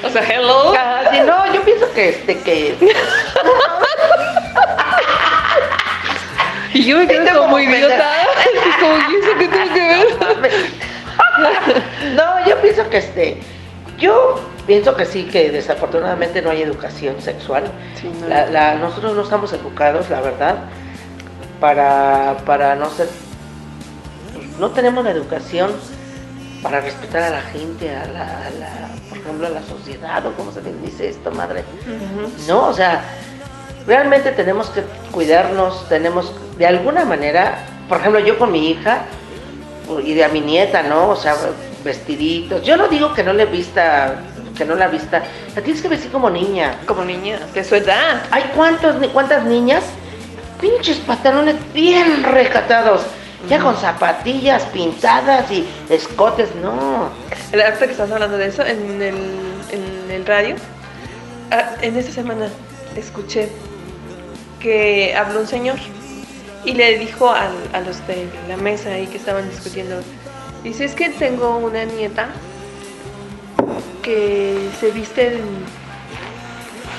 O 0.04 0.10
sea, 0.10 0.22
hello. 0.22 0.74
Ajá, 0.74 1.10
sí, 1.10 1.20
no, 1.20 1.50
yo 1.54 1.62
pienso 1.62 1.90
que 1.94 2.10
este 2.10 2.38
que. 2.42 2.76
Y 6.74 6.84
yo 6.84 6.98
me 6.98 7.06
quedé 7.06 7.32
como 7.32 7.58
idiota. 7.58 8.12
Así 8.12 8.70
como, 8.80 8.98
¿y 9.10 9.16
eso 9.16 9.30
qué 9.38 9.48
tiene 9.48 9.72
que 9.72 9.80
ver? 9.80 10.06
No, 12.14 12.46
yo 12.46 12.60
pienso 12.60 12.88
que 12.90 12.98
este. 12.98 13.40
Yo 13.98 14.40
pienso 14.66 14.96
que 14.96 15.04
sí, 15.04 15.24
que 15.24 15.50
desafortunadamente 15.50 16.40
no 16.42 16.50
hay 16.50 16.62
educación 16.62 17.20
sexual. 17.20 17.64
Sí, 18.00 18.10
no. 18.20 18.28
La- 18.28 18.46
la- 18.46 18.74
nosotros 18.76 19.14
no 19.14 19.22
estamos 19.22 19.52
educados, 19.52 20.08
la 20.10 20.20
verdad, 20.20 20.56
para, 21.60 22.36
para 22.46 22.74
no 22.76 22.88
ser. 22.90 23.08
no 24.58 24.70
tenemos 24.70 25.04
la 25.04 25.10
educación 25.10 25.72
para 26.62 26.80
respetar 26.80 27.22
a 27.22 27.30
la 27.30 27.40
gente, 27.42 27.94
a 27.94 28.06
la, 28.06 28.22
a 28.46 28.50
la- 28.58 28.88
por 29.08 29.18
ejemplo, 29.18 29.46
a 29.46 29.50
la 29.50 29.62
sociedad, 29.62 30.24
o 30.26 30.32
como 30.34 30.52
se 30.52 30.60
dice 30.82 31.08
esto, 31.08 31.30
madre. 31.30 31.64
No, 32.48 32.68
o 32.68 32.72
sea, 32.72 33.02
realmente 33.86 34.30
tenemos 34.32 34.68
que 34.70 34.82
cuidarnos, 35.10 35.88
tenemos, 35.88 36.32
de 36.58 36.66
alguna 36.66 37.04
manera, 37.04 37.58
por 37.88 37.98
ejemplo, 37.98 38.20
yo 38.20 38.38
con 38.38 38.52
mi 38.52 38.70
hija 38.70 39.02
y 39.98 40.14
de 40.14 40.24
a 40.24 40.28
mi 40.28 40.40
nieta, 40.40 40.82
¿no? 40.82 41.10
O 41.10 41.16
sea, 41.16 41.34
vestiditos. 41.82 42.62
Yo 42.62 42.76
no 42.76 42.88
digo 42.88 43.12
que 43.14 43.24
no 43.24 43.32
le 43.32 43.46
vista, 43.46 44.16
que 44.56 44.64
no 44.64 44.74
la 44.74 44.88
vista, 44.88 45.22
la 45.54 45.62
tienes 45.62 45.82
que 45.82 45.88
vestir 45.88 46.12
como 46.12 46.30
niña. 46.30 46.78
Como 46.86 47.04
niña, 47.04 47.40
de 47.52 47.64
su 47.64 47.74
edad. 47.74 48.22
Hay 48.30 48.44
cuántos, 48.54 48.94
cuántas 49.08 49.44
niñas, 49.44 49.84
pinches 50.60 50.98
pantalones 50.98 51.56
bien 51.72 52.22
recatados, 52.22 53.02
ya 53.48 53.58
con 53.58 53.76
zapatillas 53.76 54.62
pintadas 54.66 55.50
y 55.50 55.66
escotes, 55.88 56.54
no. 56.56 57.08
El 57.52 57.62
ahorita 57.62 57.86
que 57.86 57.92
estás 57.92 58.10
hablando 58.10 58.36
de 58.36 58.46
eso, 58.46 58.64
en 58.64 59.02
el, 59.02 59.14
en 59.70 60.10
el 60.10 60.26
radio, 60.26 60.56
ah, 61.50 61.70
en 61.80 61.96
esta 61.96 62.12
semana 62.12 62.48
escuché 62.96 63.48
que 64.60 65.14
habló 65.16 65.40
un 65.40 65.46
señor 65.46 65.76
y 66.64 66.72
le 66.74 66.98
dijo 66.98 67.30
al- 67.30 67.68
a 67.72 67.80
los 67.80 68.06
de 68.06 68.28
la 68.48 68.56
mesa 68.56 68.90
ahí 68.90 69.06
que 69.06 69.16
estaban 69.16 69.48
discutiendo, 69.48 70.00
dice, 70.62 70.84
es 70.84 70.94
que 70.94 71.08
tengo 71.10 71.56
una 71.58 71.84
nieta 71.84 72.28
que 74.02 74.68
se 74.80 74.90
viste 74.90 75.38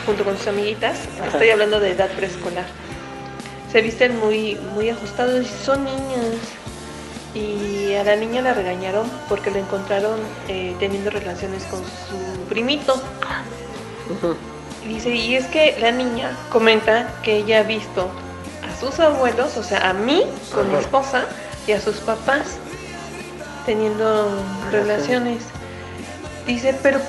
junto 0.05 0.23
con 0.23 0.37
sus 0.37 0.47
amiguitas, 0.47 0.97
estoy 1.25 1.49
hablando 1.49 1.79
de 1.79 1.91
edad 1.91 2.09
preescolar, 2.11 2.65
se 3.71 3.81
visten 3.81 4.17
muy, 4.19 4.55
muy 4.75 4.89
ajustados 4.89 5.45
y 5.45 5.65
son 5.65 5.83
niñas. 5.85 6.35
Y 7.33 7.93
a 7.93 8.03
la 8.03 8.17
niña 8.17 8.41
la 8.41 8.53
regañaron 8.53 9.09
porque 9.29 9.51
la 9.51 9.59
encontraron 9.59 10.19
eh, 10.49 10.75
teniendo 10.79 11.09
relaciones 11.11 11.63
con 11.65 11.79
su 11.79 12.43
primito. 12.49 13.01
Dice, 14.85 15.15
y 15.15 15.35
es 15.35 15.45
que 15.45 15.77
la 15.79 15.91
niña 15.91 16.35
comenta 16.51 17.07
que 17.23 17.37
ella 17.37 17.59
ha 17.59 17.63
visto 17.63 18.01
a 18.01 18.30
sus 18.81 18.99
abuelos, 18.99 19.55
o 19.57 19.63
sea, 19.63 19.89
a 19.89 19.93
mí 19.93 20.25
con 20.53 20.69
mi 20.71 20.77
esposa 20.77 21.23
y 21.67 21.71
a 21.71 21.79
sus 21.79 21.97
papás 21.97 22.57
teniendo 23.65 24.27
relaciones. 24.71 25.43
Dice, 26.47 26.75
pero 26.81 26.99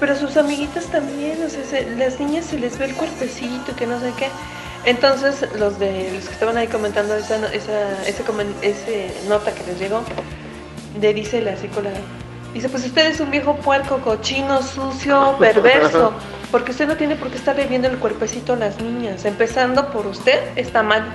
pero 0.00 0.16
sus 0.16 0.36
amiguitas 0.38 0.86
también, 0.86 1.38
o 1.44 1.50
sea, 1.50 1.62
se- 1.62 1.94
las 1.96 2.18
niñas 2.18 2.46
se 2.46 2.58
les 2.58 2.78
ve 2.78 2.86
el 2.86 2.94
cuerpecito, 2.94 3.76
que 3.76 3.86
no 3.86 4.00
sé 4.00 4.12
qué. 4.16 4.28
Entonces, 4.86 5.46
los 5.58 5.78
de 5.78 6.10
los 6.14 6.24
que 6.24 6.32
estaban 6.32 6.56
ahí 6.56 6.68
comentando 6.68 7.14
esa, 7.14 7.36
esa, 7.52 8.02
ese 8.06 9.12
nota 9.28 9.52
que 9.52 9.62
les 9.66 9.78
llegó, 9.78 10.00
le 10.98 11.12
dice 11.12 11.42
la 11.42 11.54
psicóloga, 11.54 11.98
dice, 12.54 12.70
pues 12.70 12.86
usted 12.86 13.10
es 13.10 13.20
un 13.20 13.30
viejo 13.30 13.56
puerco, 13.56 13.98
cochino, 13.98 14.62
sucio, 14.62 15.36
perverso, 15.38 16.14
porque 16.50 16.72
usted 16.72 16.88
no 16.88 16.96
tiene 16.96 17.16
por 17.16 17.30
qué 17.30 17.36
estarle 17.36 17.66
viendo 17.66 17.88
el 17.88 17.98
cuerpecito 17.98 18.54
a 18.54 18.56
las 18.56 18.80
niñas. 18.80 19.24
Empezando 19.24 19.90
por 19.90 20.06
usted, 20.06 20.40
está 20.56 20.82
mal. 20.82 21.12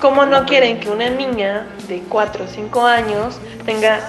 ¿Cómo 0.00 0.26
no 0.26 0.46
quieren 0.46 0.80
que 0.80 0.90
una 0.90 1.10
niña 1.10 1.66
de 1.86 2.02
4 2.08 2.44
o 2.44 2.48
5 2.48 2.86
años 2.86 3.38
tenga, 3.64 4.00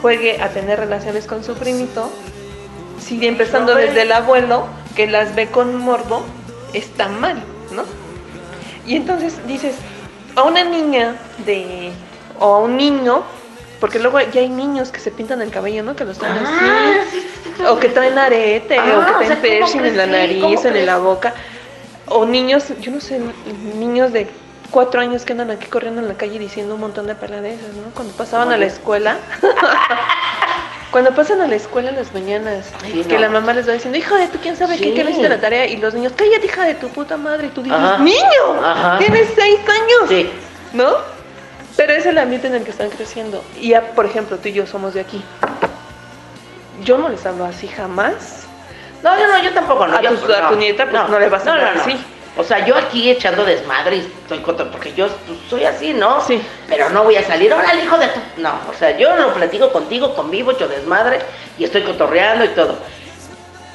juegue 0.00 0.40
a 0.40 0.48
tener 0.48 0.78
relaciones 0.78 1.26
con 1.26 1.44
su 1.44 1.54
primito? 1.54 2.10
Si 3.00 3.26
empezando 3.26 3.72
güey. 3.72 3.88
desde 3.88 4.02
el 4.02 4.12
abuelo, 4.12 4.66
que 4.94 5.06
las 5.06 5.34
ve 5.34 5.48
con 5.48 5.76
morbo, 5.76 6.22
está 6.72 7.08
mal, 7.08 7.42
¿no? 7.72 7.82
Y 8.86 8.96
entonces 8.96 9.46
dices, 9.46 9.74
a 10.36 10.44
una 10.44 10.64
niña 10.64 11.16
de, 11.44 11.90
o 12.38 12.54
a 12.54 12.58
un 12.60 12.76
niño, 12.76 13.22
porque 13.82 13.98
luego 13.98 14.20
ya 14.20 14.40
hay 14.42 14.48
niños 14.48 14.92
que 14.92 15.00
se 15.00 15.10
pintan 15.10 15.42
el 15.42 15.50
cabello, 15.50 15.82
¿no? 15.82 15.96
Que 15.96 16.04
los 16.04 16.16
traen 16.16 16.38
Ah, 16.46 17.00
así, 17.04 17.26
o 17.68 17.80
que 17.80 17.88
traen 17.88 18.16
arete, 18.16 18.78
Ah, 18.78 18.84
o 18.84 19.18
que 19.18 19.24
o 19.24 19.26
sea, 19.26 19.40
traen 19.40 19.58
¿cómo 19.60 19.72
piercing 19.72 19.84
en 19.84 19.96
la 19.96 20.06
nariz, 20.06 20.64
en 20.64 20.70
crees? 20.70 20.86
la 20.86 20.98
boca, 20.98 21.34
o 22.06 22.24
niños, 22.24 22.66
yo 22.80 22.92
no 22.92 23.00
sé, 23.00 23.20
niños 23.74 24.12
de 24.12 24.28
cuatro 24.70 25.00
años 25.00 25.24
que 25.24 25.32
andan 25.32 25.50
aquí 25.50 25.66
corriendo 25.66 26.00
en 26.00 26.06
la 26.06 26.14
calle 26.14 26.38
diciendo 26.38 26.76
un 26.76 26.80
montón 26.80 27.08
de 27.08 27.16
peladeces, 27.16 27.74
¿no? 27.74 27.90
Cuando 27.92 28.14
pasaban 28.14 28.52
a 28.52 28.56
la 28.56 28.66
escuela. 28.66 29.16
Cuando 30.92 31.14
pasan 31.14 31.40
a 31.40 31.46
la 31.48 31.56
escuela 31.56 31.88
en 31.88 31.96
las 31.96 32.12
mañanas, 32.12 32.66
que 32.82 33.14
no. 33.14 33.18
la 33.18 33.30
mamá 33.30 33.54
les 33.54 33.66
va 33.66 33.72
diciendo, 33.72 33.96
hija 33.98 34.14
de 34.16 34.28
tú, 34.28 34.38
quién 34.42 34.56
sabe 34.56 34.76
qué, 34.76 34.84
Sí. 34.84 34.94
que 34.94 35.02
no 35.02 35.08
hiciste 35.10 35.28
la 35.28 35.40
tarea, 35.40 35.66
y 35.66 35.78
los 35.78 35.94
niños, 35.94 36.12
cállate, 36.14 36.44
hija 36.44 36.64
de 36.66 36.74
tu 36.74 36.88
puta 36.90 37.16
madre, 37.16 37.46
y 37.46 37.50
tú 37.50 37.62
dices, 37.62 37.78
Ajá. 37.80 37.96
niño, 37.98 38.62
Ajá. 38.62 38.98
tienes 38.98 39.26
seis 39.34 39.58
años, 39.60 40.08
Sí. 40.10 40.30
¿no? 40.74 40.90
Pero 41.76 41.92
es 41.92 42.04
el 42.06 42.18
ambiente 42.18 42.46
en 42.48 42.54
el 42.54 42.64
que 42.64 42.70
están 42.70 42.90
creciendo. 42.90 43.42
Y 43.60 43.70
ya, 43.70 43.92
por 43.92 44.04
ejemplo, 44.06 44.36
tú 44.38 44.48
y 44.48 44.52
yo 44.52 44.66
somos 44.66 44.94
de 44.94 45.00
aquí. 45.00 45.22
Yo 46.84 46.98
no 46.98 47.08
les 47.08 47.24
hablo 47.26 47.44
así 47.44 47.68
jamás. 47.68 48.44
No, 49.02 49.18
yo 49.18 49.26
no, 49.26 49.42
yo 49.42 49.52
tampoco, 49.52 49.86
no. 49.86 49.96
A 49.96 50.02
yo- 50.02 50.14
tu- 50.14 50.32
a 50.32 50.48
tu 50.48 50.56
nieta, 50.56 50.88
pues, 50.88 51.08
no 51.08 51.18
le 51.18 51.28
vas 51.28 51.46
a 51.46 51.52
hablar 51.52 51.76
así. 51.78 51.96
O 52.36 52.42
sea, 52.42 52.64
yo 52.64 52.74
aquí 52.76 53.10
echando 53.10 53.44
desmadre 53.44 53.96
y 53.96 54.00
estoy 54.22 54.38
coto, 54.38 54.70
porque 54.70 54.94
yo 54.94 55.06
pues, 55.06 55.38
soy 55.50 55.64
así, 55.64 55.92
¿no? 55.92 56.18
Sí. 56.22 56.40
Pero 56.66 56.88
no 56.88 57.04
voy 57.04 57.16
a 57.16 57.22
salir, 57.26 57.52
órale, 57.52 57.84
hijo 57.84 57.98
de 57.98 58.06
tu... 58.08 58.20
No, 58.38 58.52
o 58.70 58.74
sea, 58.78 58.96
yo 58.96 59.14
lo 59.16 59.34
platico 59.34 59.70
contigo, 59.70 60.14
convivo, 60.14 60.52
echo 60.52 60.66
desmadre 60.66 61.18
y 61.58 61.64
estoy 61.64 61.82
cotorreando 61.82 62.44
y 62.44 62.48
todo. 62.48 62.78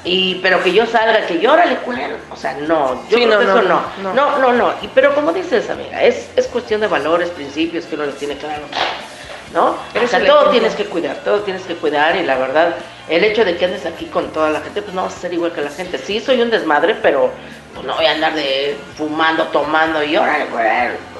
Y, 0.08 0.36
pero 0.42 0.62
que 0.62 0.72
yo 0.72 0.86
salga, 0.86 1.26
que 1.26 1.38
yo, 1.38 1.52
órale, 1.52 1.76
culero. 1.78 2.16
O 2.30 2.36
sea, 2.36 2.54
no, 2.54 2.94
yo 3.08 3.18
Sí, 3.18 3.24
creo 3.24 3.28
no, 3.34 3.38
que 3.40 3.44
no, 3.46 3.58
eso 3.58 3.62
no. 3.68 3.82
no. 4.02 4.14
No, 4.14 4.38
no, 4.38 4.52
no. 4.52 4.72
Y, 4.82 4.88
pero 4.88 5.14
como 5.14 5.32
dices, 5.32 5.68
amiga, 5.70 6.02
es, 6.02 6.30
es 6.36 6.46
cuestión 6.46 6.80
de 6.80 6.86
valores, 6.86 7.28
principios 7.30 7.84
que 7.84 7.94
uno 7.94 8.06
les 8.06 8.16
tiene 8.16 8.36
claro. 8.36 8.62
¿no? 9.52 9.76
Eres 9.94 10.08
o 10.08 10.10
sea, 10.10 10.18
el 10.20 10.26
todo 10.26 10.36
ejemplo. 10.40 10.52
tienes 10.60 10.74
que 10.74 10.84
cuidar, 10.84 11.16
todo 11.24 11.40
tienes 11.40 11.62
que 11.62 11.74
cuidar 11.74 12.16
y 12.16 12.22
la 12.22 12.36
verdad, 12.36 12.74
el 13.08 13.24
hecho 13.24 13.44
de 13.46 13.56
que 13.56 13.64
andes 13.64 13.86
aquí 13.86 14.04
con 14.06 14.30
toda 14.30 14.50
la 14.50 14.60
gente, 14.60 14.82
pues 14.82 14.94
no 14.94 15.02
vas 15.04 15.16
a 15.16 15.20
ser 15.20 15.32
igual 15.32 15.52
que 15.52 15.62
la 15.62 15.70
gente. 15.70 15.96
Sí, 15.98 16.20
soy 16.20 16.40
un 16.42 16.50
desmadre, 16.50 16.94
pero 17.02 17.30
pues 17.74 17.86
no 17.86 17.94
voy 17.96 18.04
a 18.06 18.12
andar 18.12 18.34
de 18.34 18.76
fumando, 18.96 19.44
tomando 19.44 20.02
y 20.02 20.16
güey. 20.16 20.26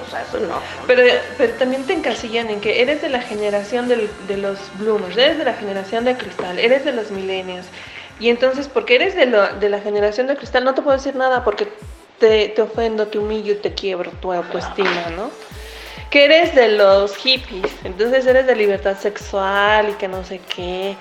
O 0.06 0.10
sea, 0.10 0.22
eso 0.28 0.38
no. 0.40 0.60
Pero, 0.86 1.02
pero 1.38 1.52
también 1.54 1.84
te 1.84 1.92
encasillan 1.94 2.50
en 2.50 2.60
que 2.60 2.82
eres 2.82 3.00
de 3.02 3.08
la 3.10 3.20
generación 3.20 3.88
del- 3.88 4.10
de 4.26 4.36
los 4.38 4.58
bloomers, 4.74 5.16
eres 5.16 5.38
de 5.38 5.44
la 5.44 5.54
generación 5.54 6.04
de 6.04 6.14
cristal, 6.16 6.58
eres 6.58 6.84
de 6.84 6.92
los 6.92 7.10
millennials. 7.10 7.66
Y 8.20 8.30
entonces, 8.30 8.68
porque 8.68 8.96
eres 8.96 9.14
de, 9.14 9.26
lo- 9.26 9.54
de 9.54 9.68
la 9.68 9.80
generación 9.80 10.26
de 10.26 10.36
cristal, 10.36 10.64
no 10.64 10.74
te 10.74 10.82
puedo 10.82 10.96
decir 10.96 11.14
nada 11.14 11.44
porque 11.44 11.68
te, 12.18 12.48
te 12.48 12.62
ofendo, 12.62 13.06
te 13.06 13.18
humillo 13.18 13.58
te 13.58 13.74
quiebro 13.74 14.10
tu 14.20 14.32
autoestima, 14.32 15.10
¿no? 15.16 15.30
Que 16.10 16.24
eres 16.24 16.54
de 16.54 16.68
los 16.68 17.14
hippies, 17.16 17.70
entonces 17.84 18.26
eres 18.26 18.46
de 18.46 18.56
libertad 18.56 18.96
sexual 18.98 19.90
y 19.90 19.92
que 19.92 20.08
no 20.08 20.24
sé 20.24 20.40
qué. 20.54 20.96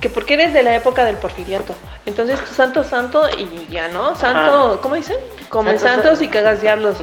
Que 0.00 0.10
porque 0.10 0.34
eres 0.34 0.52
de 0.52 0.62
la 0.62 0.74
época 0.74 1.04
del 1.04 1.16
porfiriato. 1.16 1.74
Entonces, 2.04 2.38
santo, 2.54 2.84
santo 2.84 3.22
y 3.38 3.66
ya, 3.70 3.88
¿no? 3.88 4.14
Santo, 4.16 4.72
Ajá. 4.72 4.80
¿cómo 4.82 4.94
dicen? 4.94 5.16
Come 5.48 5.70
Santo, 5.78 5.84
santos 5.86 6.10
santo. 6.18 6.24
y 6.24 6.28
cagas 6.28 6.60
diablos. 6.60 6.96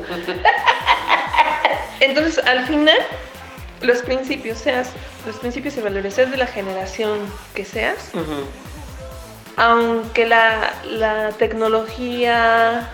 Entonces, 2.00 2.44
al 2.46 2.66
final, 2.68 2.98
los 3.82 4.00
principios, 4.02 4.58
seas, 4.58 4.90
los 5.26 5.38
principios 5.38 5.78
y 5.78 5.82
valores, 5.82 6.16
seas 6.16 6.32
de 6.32 6.38
la 6.38 6.48
generación 6.48 7.20
que 7.56 7.66
seas. 7.66 8.12
Aunque 9.58 10.26
la, 10.28 10.74
la 10.90 11.30
tecnología, 11.32 12.90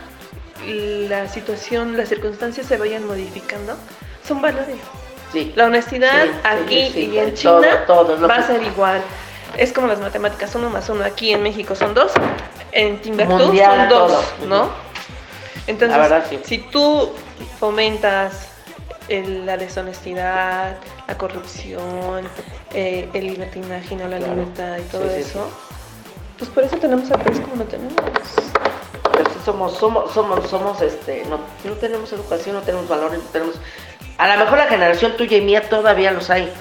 la 0.67 1.27
situación, 1.27 1.95
las 1.97 2.09
circunstancias 2.09 2.67
se 2.67 2.77
vayan 2.77 3.05
modificando, 3.05 3.75
son 4.27 4.41
valores. 4.41 4.77
Sí. 5.31 5.53
La 5.55 5.65
honestidad 5.65 6.23
Sí, 6.23 6.29
aquí 6.43 6.89
sí, 6.91 7.11
y 7.13 7.19
en 7.19 7.33
China 7.35 7.85
todo 7.85 8.19
va 8.27 8.35
a 8.35 8.47
ser 8.47 8.63
igual. 8.63 9.01
Es 9.57 9.71
como 9.73 9.87
las 9.87 9.99
matemáticas, 9.99 10.53
uno 10.55 10.69
más 10.69 10.89
uno. 10.89 11.03
Aquí 11.03 11.31
en 11.33 11.43
México 11.43 11.75
son 11.75 11.93
dos, 11.93 12.11
en 12.71 12.99
Timbuktu 13.01 13.37
son 13.55 13.89
dos, 13.89 14.11
todo. 14.11 14.23
¿no? 14.47 14.69
Entonces, 15.67 15.97
La 15.97 16.03
verdad, 16.03 16.25
sí. 16.29 16.39
si 16.43 16.57
tú 16.57 17.11
fomentas 17.59 18.47
el- 19.07 19.45
la 19.45 19.57
deshonestidad, 19.57 20.77
la 21.07 21.17
corrupción, 21.17 22.27
eh, 22.73 23.07
el 23.13 23.27
libertinaje 23.27 23.95
no 23.95 24.07
la 24.07 24.17
Claro. 24.17 24.33
libertad 24.35 24.77
y 24.77 24.81
todo 24.91 25.09
eso, 25.09 25.49
pues 26.39 26.49
por 26.51 26.63
eso 26.63 26.77
tenemos 26.77 27.11
al 27.11 27.21
país 27.21 27.39
como 27.41 27.57
lo 27.57 27.65
tenemos. 27.65 27.93
Pero 29.11 29.29
sí 29.29 29.39
somos, 29.43 29.77
somos, 29.77 30.11
somos, 30.11 30.49
somos, 30.49 30.81
este, 30.81 31.25
no, 31.25 31.39
no 31.65 31.75
tenemos 31.75 32.11
educación, 32.13 32.55
no 32.55 32.61
tenemos 32.61 32.87
valores, 32.87 33.19
no 33.19 33.29
tenemos. 33.29 33.55
A 34.17 34.27
lo 34.33 34.43
mejor 34.43 34.57
la 34.57 34.67
generación 34.67 35.17
tuya 35.17 35.37
y 35.37 35.41
mía 35.41 35.67
todavía 35.69 36.11
los 36.11 36.29
hay, 36.29 36.51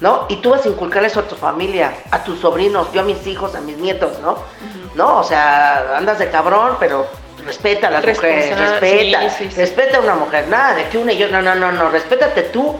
¿no? 0.00 0.26
Y 0.30 0.36
tú 0.36 0.50
vas 0.50 0.64
a 0.64 0.68
inculcar 0.68 1.04
eso 1.04 1.20
a 1.20 1.24
tu 1.24 1.36
familia, 1.36 1.92
a 2.10 2.24
tus 2.24 2.40
sobrinos, 2.40 2.90
yo 2.92 3.02
a 3.02 3.04
mis 3.04 3.26
hijos, 3.26 3.54
a 3.54 3.60
mis 3.60 3.76
nietos, 3.76 4.18
¿no? 4.20 4.38
¿No? 4.94 5.18
O 5.18 5.24
sea, 5.24 5.98
andas 5.98 6.18
de 6.18 6.30
cabrón, 6.30 6.76
pero 6.80 7.06
respeta 7.44 7.88
a 7.88 7.90
las 7.90 8.06
mujeres, 8.06 8.58
respeta, 8.58 9.30
sí, 9.30 9.44
sí, 9.44 9.50
sí. 9.50 9.60
respeta 9.60 9.98
a 9.98 10.00
una 10.00 10.14
mujer, 10.14 10.48
nada 10.48 10.74
de 10.74 10.88
que 10.88 10.98
una 10.98 11.12
y 11.12 11.18
yo, 11.18 11.28
no, 11.28 11.42
no, 11.42 11.54
no, 11.54 11.72
no, 11.72 11.90
respétate 11.90 12.42
tú. 12.44 12.76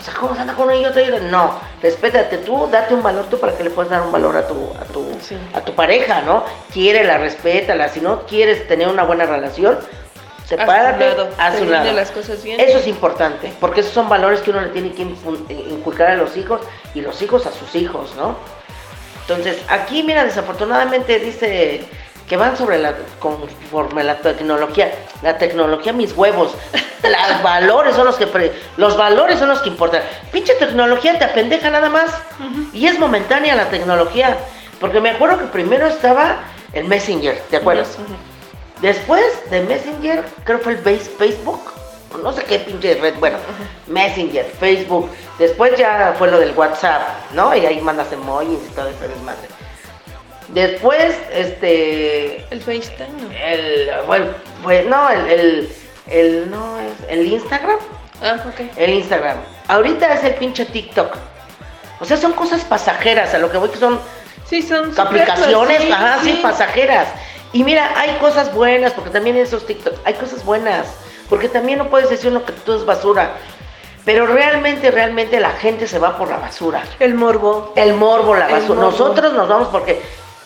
O 0.00 0.02
sea, 0.02 0.14
¿cómo 0.14 0.34
se 0.34 0.40
anda 0.40 0.54
con 0.54 0.64
una 0.64 0.76
y 0.76 0.84
otra? 0.86 1.02
y? 1.02 1.10
No, 1.30 1.60
respétate 1.82 2.38
tú, 2.38 2.66
date 2.72 2.94
un 2.94 3.02
valor 3.02 3.26
tú 3.26 3.38
para 3.38 3.54
que 3.54 3.62
le 3.62 3.68
puedas 3.68 3.90
dar 3.90 4.00
un 4.00 4.10
valor 4.10 4.34
a 4.34 4.46
tu, 4.46 4.72
a 4.80 4.84
tu, 4.84 5.06
a 5.52 5.60
tu 5.60 5.74
pareja, 5.74 6.22
¿no? 6.22 6.42
Quiérela, 6.72 7.18
respétala, 7.18 7.88
si 7.88 8.00
no 8.00 8.22
quieres 8.26 8.66
tener 8.66 8.88
una 8.88 9.04
buena 9.04 9.26
relación, 9.26 9.78
sepárate, 10.46 11.04
haz 11.36 11.60
un 11.60 11.70
lado. 11.70 11.92
las 11.92 12.10
cosas 12.12 12.42
bien. 12.42 12.58
Eso 12.58 12.78
es 12.78 12.86
importante, 12.86 13.52
porque 13.60 13.80
esos 13.80 13.92
son 13.92 14.08
valores 14.08 14.40
que 14.40 14.50
uno 14.50 14.62
le 14.62 14.68
tiene 14.70 14.92
que 14.92 15.02
eh, 15.02 15.66
inculcar 15.68 16.12
a 16.12 16.16
los 16.16 16.34
hijos 16.34 16.62
y 16.94 17.02
los 17.02 17.20
hijos 17.20 17.44
a 17.44 17.52
sus 17.52 17.74
hijos, 17.74 18.14
¿no? 18.16 18.36
Entonces, 19.20 19.62
aquí, 19.68 20.02
mira, 20.02 20.24
desafortunadamente 20.24 21.18
dice 21.18 21.84
que 22.30 22.36
van 22.36 22.56
sobre 22.56 22.78
la, 22.78 22.94
conforme 23.18 24.04
la 24.04 24.18
tecnología, 24.20 24.90
la 25.20 25.36
tecnología, 25.36 25.92
mis 25.92 26.16
huevos, 26.16 26.54
los 27.02 27.42
valores 27.42 27.96
son 27.96 28.06
los 28.06 28.14
que, 28.14 28.28
pre- 28.28 28.52
los 28.76 28.96
valores 28.96 29.40
son 29.40 29.48
los 29.48 29.58
que 29.60 29.68
importan. 29.68 30.00
Pinche 30.30 30.54
tecnología 30.54 31.18
te 31.18 31.24
apendeja 31.24 31.68
nada 31.70 31.88
más, 31.88 32.10
y 32.72 32.86
es 32.86 33.00
momentánea 33.00 33.56
la 33.56 33.68
tecnología, 33.68 34.36
porque 34.80 35.00
me 35.00 35.10
acuerdo 35.10 35.38
que 35.38 35.46
primero 35.46 35.88
estaba 35.88 36.36
el 36.72 36.84
Messenger, 36.84 37.36
¿te 37.50 37.56
acuerdas? 37.56 37.98
Después 38.80 39.24
de 39.50 39.62
Messenger, 39.62 40.24
creo 40.44 40.58
que 40.58 40.64
fue 40.64 40.72
el 40.74 40.78
Face- 40.78 41.10
Facebook, 41.18 41.60
no 42.22 42.32
sé 42.32 42.44
qué 42.44 42.60
pinche 42.60 42.94
red, 42.94 43.14
bueno, 43.18 43.38
Messenger, 43.88 44.46
Facebook. 44.60 45.10
Después 45.38 45.76
ya 45.76 46.14
fue 46.16 46.30
lo 46.30 46.38
del 46.38 46.52
WhatsApp, 46.56 47.02
¿no? 47.34 47.54
Y 47.56 47.66
ahí 47.66 47.80
mandas 47.80 48.12
emojis 48.12 48.58
y 48.70 48.74
todo 48.74 48.88
ese 48.88 49.08
desmadre. 49.08 49.48
Después, 50.52 51.14
este. 51.32 52.44
El 52.50 52.60
FaceTime. 52.60 53.36
El. 53.44 53.90
Bueno, 54.06 54.26
pues 54.62 54.86
no, 54.86 55.08
el. 55.10 55.26
el, 55.30 55.72
el- 56.08 56.50
no, 56.50 56.78
es 56.80 56.92
el 57.08 57.26
Instagram. 57.26 57.76
Ah, 58.22 58.36
ok. 58.46 58.76
El 58.76 58.94
Instagram. 58.94 59.36
Ahorita 59.68 60.12
es 60.14 60.24
el 60.24 60.34
pinche 60.34 60.64
TikTok. 60.66 61.16
O 62.00 62.04
sea, 62.04 62.16
son 62.16 62.32
cosas 62.32 62.64
pasajeras, 62.64 63.34
a 63.34 63.38
lo 63.38 63.50
que 63.50 63.58
voy 63.58 63.68
que 63.68 63.78
son 63.78 64.00
Sí, 64.46 64.62
son 64.62 64.92
aplicaciones, 64.98 65.80
sí, 65.82 65.92
ajá, 65.92 66.18
sí, 66.24 66.32
sí. 66.32 66.40
pasajeras. 66.42 67.06
Y 67.52 67.62
mira, 67.62 67.92
hay 67.96 68.16
cosas 68.16 68.52
buenas, 68.52 68.92
porque 68.92 69.10
también 69.10 69.36
en 69.36 69.42
esos 69.42 69.64
TikToks 69.64 70.00
hay 70.04 70.14
cosas 70.14 70.44
buenas, 70.44 70.88
porque 71.28 71.48
también 71.48 71.78
no 71.78 71.88
puedes 71.88 72.10
decir 72.10 72.30
uno 72.30 72.44
que 72.44 72.52
todo 72.52 72.76
es 72.78 72.84
basura. 72.84 73.34
Pero 74.04 74.26
realmente, 74.26 74.90
realmente 74.90 75.38
la 75.38 75.50
gente 75.50 75.86
se 75.86 75.98
va 76.00 76.16
por 76.18 76.28
la 76.30 76.38
basura. 76.38 76.82
El 76.98 77.14
morbo. 77.14 77.72
El 77.76 77.94
morbo, 77.94 78.34
la 78.34 78.48
basura. 78.48 78.80
morbo. 78.80 78.90
Nosotros 78.90 79.32
nos 79.34 79.46
vamos 79.48 79.68
porque, 79.68 80.00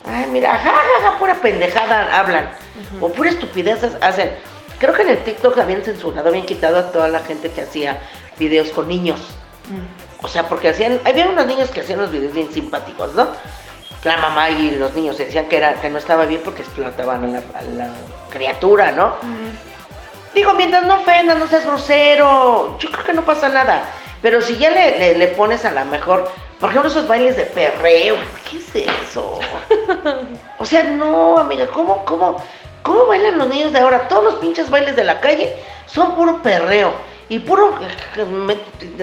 ay, 0.06 0.26
mira, 0.30 0.50
ja, 0.58 0.70
ja, 0.70 1.10
ja, 1.10 1.18
pura 1.18 1.34
pendejada 1.34 2.18
hablan. 2.18 2.50
O 3.00 3.08
pura 3.10 3.30
estupidez 3.30 3.82
hacen. 4.00 4.30
Creo 4.78 4.92
que 4.92 5.02
en 5.02 5.10
el 5.10 5.18
TikTok 5.24 5.56
habían 5.58 5.82
censurado, 5.82 6.28
habían 6.28 6.44
quitado 6.46 6.78
a 6.78 6.90
toda 6.92 7.08
la 7.08 7.20
gente 7.20 7.50
que 7.50 7.62
hacía 7.62 8.00
videos 8.38 8.68
con 8.70 8.88
niños. 8.88 9.20
O 10.22 10.28
sea, 10.28 10.48
porque 10.48 10.68
hacían, 10.70 11.00
había 11.04 11.26
unos 11.26 11.46
niños 11.46 11.70
que 11.70 11.80
hacían 11.80 11.98
unos 12.00 12.10
videos 12.10 12.32
bien 12.34 12.52
simpáticos, 12.52 13.14
¿no? 13.14 13.28
La 14.04 14.16
mamá 14.18 14.50
y 14.50 14.72
los 14.72 14.92
niños 14.94 15.16
decían 15.16 15.46
que 15.46 15.56
era 15.56 15.74
que 15.74 15.88
no 15.88 15.98
estaba 15.98 16.26
bien 16.26 16.42
porque 16.44 16.62
explotaban 16.62 17.24
a 17.24 17.26
la, 17.28 17.38
a 17.38 17.62
la 17.62 17.88
criatura, 18.30 18.92
¿no? 18.92 19.14
Digo, 20.34 20.52
mientras 20.54 20.84
no 20.84 20.96
ofendas, 21.00 21.38
no 21.38 21.46
seas 21.46 21.64
grosero, 21.64 22.76
yo 22.78 22.90
creo 22.90 23.04
que 23.04 23.12
no 23.14 23.24
pasa 23.24 23.48
nada. 23.48 23.84
Pero 24.20 24.40
si 24.42 24.56
ya 24.56 24.70
le, 24.70 24.98
le- 24.98 25.14
le 25.18 25.28
pones 25.28 25.64
a 25.64 25.70
la 25.70 25.84
mejor, 25.84 26.30
por 26.64 26.70
ejemplo, 26.70 26.90
esos 26.90 27.06
bailes 27.06 27.36
de 27.36 27.44
perreo, 27.44 28.16
¿qué 28.50 28.56
es 28.56 28.88
eso? 28.88 29.38
O 30.58 30.64
sea, 30.64 30.82
no, 30.84 31.36
amiga, 31.36 31.66
¿cómo, 31.66 32.06
cómo, 32.06 32.42
cómo 32.80 33.04
bailan 33.04 33.36
los 33.36 33.48
niños 33.48 33.70
de 33.70 33.80
ahora? 33.80 34.08
Todos 34.08 34.24
los 34.24 34.34
pinches 34.36 34.70
bailes 34.70 34.96
de 34.96 35.04
la 35.04 35.20
calle 35.20 35.54
son 35.84 36.14
puro 36.14 36.42
perreo 36.42 36.94
y 37.28 37.38
puro, 37.40 37.78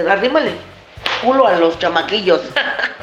arrímale 0.09 0.53
culo 1.23 1.45
a 1.45 1.55
los 1.57 1.77
chamaquillos. 1.77 2.41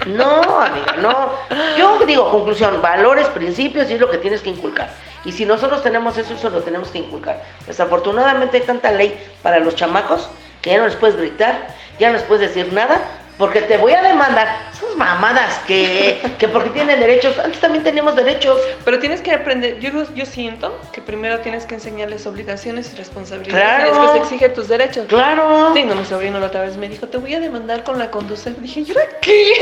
No, 0.07 0.41
amiga, 0.61 0.97
no. 0.99 1.35
Yo 1.77 2.01
digo, 2.05 2.29
conclusión, 2.29 2.83
valores, 2.83 3.29
principios 3.29 3.89
y 3.91 3.95
es 3.95 4.01
lo 4.01 4.11
que 4.11 4.19
tienes 4.19 4.41
que 4.41 4.51
inculcar. 4.51 4.91
Y 5.25 5.31
si 5.31 5.47
nosotros 5.47 5.85
tenemos 5.85 6.19
eso, 6.19 6.35
eso 6.35 6.51
lo 6.51 6.63
tenemos 6.63 6.89
que 6.89 6.99
inculcar. 6.99 7.45
Desafortunadamente 7.65 8.57
hay 8.57 8.65
tanta 8.65 8.91
ley 8.91 9.17
para 9.41 9.61
los 9.61 9.77
chamacos 9.77 10.29
que 10.63 10.71
ya 10.71 10.79
no 10.79 10.87
les 10.87 10.97
puedes 10.97 11.17
gritar, 11.17 11.69
ya 12.01 12.09
no 12.09 12.15
les 12.15 12.25
puedes 12.25 12.53
decir 12.53 12.73
nada, 12.73 13.01
porque 13.39 13.63
te 13.63 13.77
voy 13.77 13.93
a 13.93 14.03
demandar. 14.03 14.49
Son 14.79 14.99
mamadas 14.99 15.61
que, 15.67 16.21
que 16.39 16.49
porque 16.49 16.71
tienen 16.71 16.99
derechos, 17.01 17.39
antes 17.39 17.61
también 17.61 17.85
teníamos 17.85 18.17
derechos. 18.17 18.61
Pero 18.85 18.99
tienes 18.99 19.21
que 19.21 19.33
aprender, 19.33 19.79
yo, 19.79 19.91
yo 20.15 20.27
siento 20.27 20.79
que 20.93 21.01
primero 21.01 21.39
tienes 21.41 21.65
que 21.65 21.77
enseñarles 21.77 22.27
obligaciones 22.27 22.93
y 22.93 22.97
responsabilidades 22.97 23.49
Claro. 23.65 23.89
y 23.89 24.01
después 24.01 24.23
exige 24.23 24.49
tus 24.51 24.69
derechos. 24.69 25.07
Claro. 25.09 25.73
Sí, 25.75 25.85
no, 25.85 25.95
mi 25.95 26.05
sobrino 26.05 26.39
la 26.41 26.47
otra 26.47 26.63
vez 26.63 26.77
me 26.77 26.89
dijo, 26.89 27.07
te 27.07 27.17
voy 27.19 27.35
a 27.35 27.41
demandar 27.41 27.85
con 27.85 27.99
la 27.99 28.11
conducir. 28.11 28.57
Dije, 28.61 28.81
¿y 28.81 28.91
ahora 28.91 29.07
qué? 29.23 29.53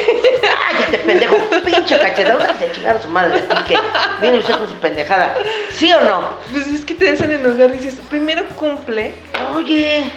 Cállate, 0.73 0.99
pendejo, 0.99 1.37
pinche 1.65 1.99
cachetado, 1.99 2.39
de 2.39 2.73
chingar 2.73 2.97
a 2.97 3.03
su 3.03 3.09
madre, 3.09 3.39
y 3.39 3.65
que 3.69 3.79
viene 4.21 4.39
usted 4.39 4.57
con 4.57 4.69
su 4.69 4.75
pendejada. 4.77 5.35
¿Sí 5.73 5.93
o 5.93 6.01
no? 6.01 6.31
Pues 6.51 6.67
es 6.69 6.85
que 6.85 6.95
te 6.95 7.11
hacen 7.11 7.31
enojar, 7.31 7.71
dices, 7.73 7.97
primero 8.09 8.45
cumple. 8.57 9.15
Oye. 9.55 10.11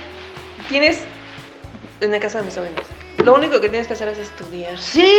Tienes, 0.69 1.01
en 1.99 2.13
el 2.13 2.19
caso 2.21 2.37
de 2.37 2.43
mis 2.43 2.53
sobrinos, 2.53 2.83
lo 3.29 3.35
único 3.37 3.59
que 3.61 3.69
tienes 3.69 3.87
que 3.87 3.93
hacer 3.93 4.07
es 4.09 4.17
estudiar. 4.19 4.77
Sí. 4.77 5.11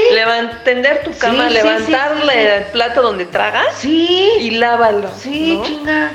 Tender 0.65 1.03
tu 1.05 1.17
cama, 1.19 1.49
Sí, 1.49 1.55
levantarle 1.55 2.33
sí, 2.33 2.39
el 2.39 2.65
plato 2.73 3.03
donde 3.03 3.25
tragas. 3.27 3.75
Sí. 3.77 4.31
Y 4.39 4.51
lávalo. 4.53 5.09
Sí, 5.19 5.57
¿no? 5.57 5.65
chinga. 5.65 6.11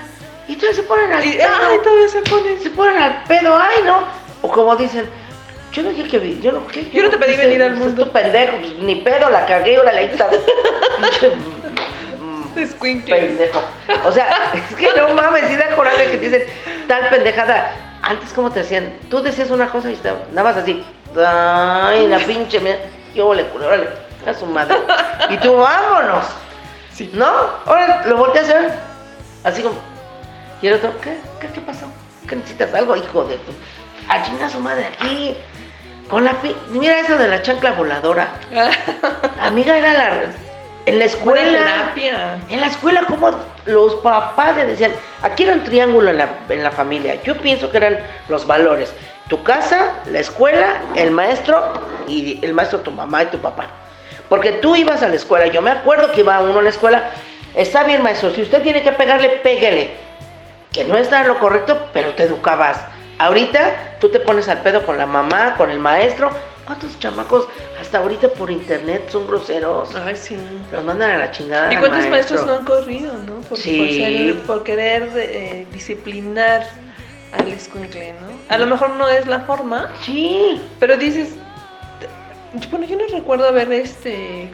Y 0.47 0.55
todavía 0.55 0.75
se 0.75 0.83
ponen 0.83 1.13
al 1.13 1.25
Y, 1.25 1.31
pedo. 1.33 1.47
ay, 1.69 1.77
todavía 1.83 2.07
se 2.07 2.21
ponen. 2.21 2.61
Se 2.61 2.69
ponen 2.69 2.97
al 3.01 3.23
pedo, 3.23 3.57
ay, 3.57 3.83
no. 3.85 4.03
O 4.43 4.51
como 4.51 4.75
dicen, 4.75 5.09
yo 5.71 5.83
no 5.83 5.89
dije 5.89 6.07
que 6.07 6.19
vi, 6.19 6.39
yo 6.41 6.51
no, 6.51 6.67
¿qué? 6.67 6.87
Yo 6.91 7.03
no 7.03 7.09
te 7.09 7.17
pedí 7.17 7.35
venir 7.35 7.61
al 7.63 7.71
"Pues, 7.71 7.79
mundo". 7.87 8.05
tú 8.05 8.11
pendejo, 8.11 8.57
ni 8.79 8.95
pedo, 8.97 9.29
la 9.29 9.45
cagué, 9.45 9.77
ahora 9.77 9.91
la. 9.91 10.01
Escuincle. 12.55 13.15
pendejo. 13.15 13.61
O 14.05 14.11
sea, 14.11 14.51
es 14.53 14.75
que 14.77 14.89
no 14.95 15.09
mames, 15.13 15.45
sí 15.49 15.55
da 15.55 15.75
coraje 15.75 16.05
que 16.11 16.17
te 16.17 16.29
dicen 16.29 16.43
tal 16.87 17.09
pendejada. 17.09 17.73
Antes, 18.01 18.31
¿cómo 18.33 18.51
te 18.51 18.59
decían? 18.59 18.93
Tú 19.09 19.21
decías 19.21 19.49
una 19.49 19.67
cosa 19.69 19.89
y 19.89 19.93
estaba- 19.95 20.19
nada 20.31 20.49
más 20.53 20.57
así. 20.61 20.83
Ay, 21.17 22.07
la 22.07 22.19
pinche, 22.19 22.59
mira, 22.59 22.77
yo 23.13 23.33
le 23.33 23.45
curo, 23.47 23.67
órale, 23.67 23.89
a 24.27 24.33
su 24.33 24.45
madre. 24.45 24.75
Y 25.29 25.37
tú, 25.37 25.55
vámonos. 25.55 26.25
¿No? 27.13 27.27
Ahora 27.65 28.03
lo 28.05 28.17
volteé 28.17 28.41
a 28.41 28.43
hacer. 28.43 28.73
Así 29.43 29.61
como. 29.61 29.75
Y 30.61 30.67
el 30.67 30.73
otro, 30.75 30.91
¿qué? 31.01 31.17
¿Qué, 31.39 31.47
qué 31.47 31.61
pasó? 31.61 31.85
¿Qué 32.27 32.35
necesitas 32.37 32.73
algo, 32.73 32.95
hijo 32.95 33.23
de 33.25 33.35
tu? 33.37 33.51
A 34.09 34.23
chingar 34.23 34.45
a 34.45 34.49
su 34.49 34.59
madre 34.59 34.85
aquí. 34.87 35.35
Con 36.09 36.23
la 36.23 36.33
pi- 36.33 36.55
Mira 36.69 36.99
eso 36.99 37.17
de 37.17 37.27
la 37.27 37.41
chancla 37.41 37.71
voladora. 37.73 38.29
Amiga, 39.41 39.77
era 39.77 39.93
la. 39.93 40.11
En 40.85 40.99
la 40.99 41.05
escuela. 41.05 41.91
En 42.49 42.61
la 42.61 42.67
escuela, 42.67 43.03
como 43.07 43.31
los 43.65 43.95
papás 43.95 44.55
le 44.55 44.65
decían, 44.67 44.91
aquí 45.23 45.43
era 45.43 45.53
un 45.53 45.63
triángulo 45.63 46.11
en 46.11 46.19
la, 46.19 46.29
en 46.47 46.63
la 46.63 46.71
familia. 46.71 47.21
Yo 47.23 47.35
pienso 47.37 47.71
que 47.71 47.77
eran 47.77 47.97
los 48.29 48.45
valores. 48.45 48.93
Tu 49.29 49.41
casa, 49.43 49.93
la 50.11 50.19
escuela, 50.19 50.81
el 50.95 51.11
maestro 51.11 51.73
y 52.07 52.39
el 52.45 52.53
maestro 52.53 52.79
tu 52.81 52.91
mamá 52.91 53.23
y 53.23 53.25
tu 53.27 53.39
papá. 53.39 53.67
Porque 54.29 54.53
tú 54.53 54.75
ibas 54.75 55.01
a 55.01 55.07
la 55.09 55.15
escuela, 55.15 55.47
yo 55.47 55.61
me 55.61 55.71
acuerdo 55.71 56.11
que 56.11 56.21
iba 56.21 56.39
uno 56.41 56.59
a 56.59 56.61
la 56.61 56.69
escuela, 56.69 57.11
está 57.55 57.83
bien 57.83 58.03
maestro, 58.03 58.31
si 58.31 58.41
usted 58.43 58.61
tiene 58.61 58.83
que 58.83 58.91
pegarle, 58.91 59.29
pégale. 59.43 59.91
Que 60.71 60.83
no 60.83 60.97
es 60.97 61.09
nada 61.09 61.23
lo 61.25 61.39
correcto, 61.39 61.87
pero 61.93 62.13
te 62.13 62.23
educabas. 62.23 62.79
Ahorita 63.17 63.95
tú 63.99 64.09
te 64.09 64.19
pones 64.19 64.47
al 64.49 64.59
pedo 64.61 64.85
con 64.85 64.97
la 64.97 65.05
mamá, 65.05 65.55
con 65.55 65.71
el 65.71 65.79
maestro. 65.79 66.29
¿Cuántos 66.65 66.99
chamacos 66.99 67.47
hasta 67.79 67.99
ahorita 67.99 68.27
por 68.29 68.49
internet 68.51 69.07
son 69.09 69.25
groseros? 69.27 69.95
Ay, 69.95 70.15
sí. 70.15 70.35
Los 70.71 70.83
mandan 70.83 71.11
a 71.11 71.17
la 71.19 71.31
chingada. 71.31 71.71
¿Y 71.71 71.77
cuántos 71.77 72.07
maestro. 72.09 72.11
maestros 72.11 72.45
no 72.47 72.53
han 72.55 72.65
corrido, 72.65 73.13
no? 73.25 73.35
Por, 73.41 73.57
Sí. 73.57 73.77
por 73.77 73.87
ser- 73.87 74.47
por 74.47 74.63
querer 74.63 75.09
eh, 75.15 75.67
disciplinar 75.71 76.65
al 77.39 77.47
escuincle, 77.51 78.13
¿no? 78.13 78.27
A 78.53 78.57
lo 78.57 78.65
mejor 78.67 78.91
no 78.91 79.07
es 79.09 79.25
la 79.27 79.41
forma. 79.41 79.89
Sí. 80.03 80.61
Pero 80.79 80.97
dices, 80.97 81.29
bueno, 82.71 82.85
yo 82.85 82.97
no 82.97 83.03
recuerdo 83.11 83.47
haber 83.47 83.71
este 83.73 84.49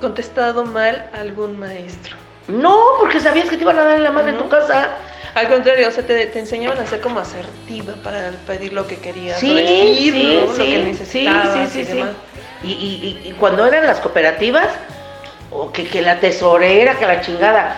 contestado 0.00 0.64
mal 0.64 1.10
a 1.14 1.20
algún 1.20 1.58
maestro. 1.58 2.16
No, 2.48 2.78
porque 3.00 3.20
sabías 3.20 3.48
que 3.48 3.56
te 3.56 3.62
iban 3.62 3.78
a 3.78 3.84
dar 3.84 3.96
en 3.96 4.04
la 4.04 4.10
madre 4.12 4.30
en 4.30 4.38
tu 4.38 4.48
casa. 4.48 4.90
Al 5.34 5.48
contrario, 5.48 5.88
o 5.88 5.90
sea, 5.90 6.06
te, 6.06 6.26
te 6.26 6.38
enseñaban 6.38 6.78
a 6.78 6.86
ser 6.86 7.00
como 7.00 7.20
asertiva 7.20 7.94
para 8.02 8.30
pedir 8.46 8.72
lo 8.72 8.86
que 8.86 8.96
querías, 8.96 9.38
Sí, 9.40 9.54
decir, 9.54 10.12
sí, 10.14 10.34
¿no? 10.46 10.52
lo 10.52 10.64
que 10.64 10.78
necesitabas 10.78 11.52
sí, 11.72 11.80
y 11.80 11.84
sí, 11.84 11.90
sí. 11.90 11.96
demás. 11.98 12.10
Y, 12.62 12.68
y- 12.72 13.20
y- 13.24 13.28
y 13.28 13.32
cuando 13.32 13.66
eran 13.66 13.86
las 13.86 14.00
cooperativas, 14.00 14.68
o 15.50 15.70
que, 15.72 15.86
que 15.86 16.00
la 16.02 16.20
tesorera, 16.20 16.98
que 16.98 17.06
la 17.06 17.20
chingada. 17.20 17.76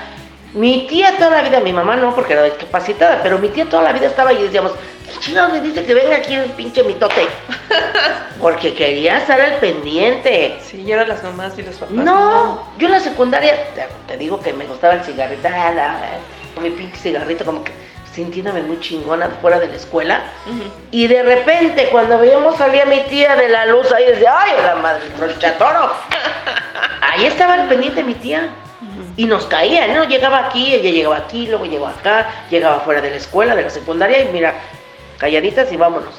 Mi 0.54 0.86
tía 0.86 1.16
toda 1.16 1.30
la 1.30 1.42
vida, 1.42 1.60
mi 1.60 1.72
mamá 1.72 1.96
no, 1.96 2.14
porque 2.14 2.32
era 2.32 2.42
discapacitada, 2.44 3.20
pero 3.22 3.38
mi 3.38 3.48
tía 3.48 3.66
toda 3.66 3.82
la 3.82 3.92
vida 3.92 4.06
estaba 4.06 4.32
y 4.32 4.42
decíamos, 4.42 4.72
¿qué 4.72 5.18
chingados 5.20 5.52
le 5.52 5.60
dice 5.60 5.84
que 5.84 5.94
venga 5.94 6.16
aquí 6.16 6.34
el 6.34 6.50
pinche 6.52 6.82
mitote? 6.82 7.28
Porque 8.40 8.72
quería 8.72 9.18
estar 9.18 9.40
al 9.40 9.54
pendiente. 9.56 10.58
Sí, 10.62 10.82
y 10.82 10.92
ahora 10.92 11.06
las 11.08 11.22
mamás 11.24 11.58
y 11.58 11.62
los 11.62 11.74
papás. 11.74 11.90
No, 11.92 12.68
yo 12.78 12.86
en 12.86 12.92
la 12.92 13.00
secundaria, 13.00 13.52
te, 14.06 14.16
digo 14.16 14.40
que 14.40 14.52
me 14.52 14.64
gustaba 14.64 14.94
el 14.94 15.02
cigarrito, 15.02 15.48
ah, 15.48 15.72
la- 15.74 15.98
con 16.54 16.62
mi 16.62 16.70
pinche 16.70 16.96
cigarrito, 16.98 17.44
como 17.44 17.64
que 17.64 17.72
sintiéndome 18.12 18.62
muy 18.62 18.78
chingona 18.80 19.28
fuera 19.40 19.58
de 19.58 19.66
la 19.66 19.74
escuela. 19.74 20.22
Y 20.92 21.08
de 21.08 21.22
repente, 21.24 21.88
cuando 21.90 22.16
veíamos 22.18 22.56
salía 22.56 22.84
mi 22.84 23.00
tía 23.02 23.34
de 23.34 23.48
la 23.48 23.66
luz, 23.66 23.90
ahí 23.92 24.04
decía, 24.06 24.32
¡ay, 24.38 24.52
la 24.64 24.76
madre, 24.76 25.02
el 25.20 25.38
chatoro! 25.38 25.92
Ahí 27.00 27.26
estaba 27.26 27.54
al 27.54 27.68
pendiente 27.68 28.02
mi 28.04 28.14
tía. 28.14 28.48
Y 29.16 29.24
nos 29.26 29.46
caía, 29.46 29.86
¿no? 29.88 30.04
Llegaba 30.04 30.46
aquí, 30.46 30.74
ella 30.74 30.90
llegaba 30.90 31.16
aquí, 31.16 31.46
luego 31.46 31.64
llegaba 31.66 31.90
acá, 31.90 32.44
llegaba 32.50 32.80
fuera 32.80 33.00
de 33.00 33.10
la 33.10 33.16
escuela, 33.16 33.54
de 33.56 33.62
la 33.62 33.70
secundaria, 33.70 34.22
y 34.22 34.28
mira, 34.32 34.54
calladitas 35.18 35.70
y 35.72 35.76
vámonos. 35.76 36.14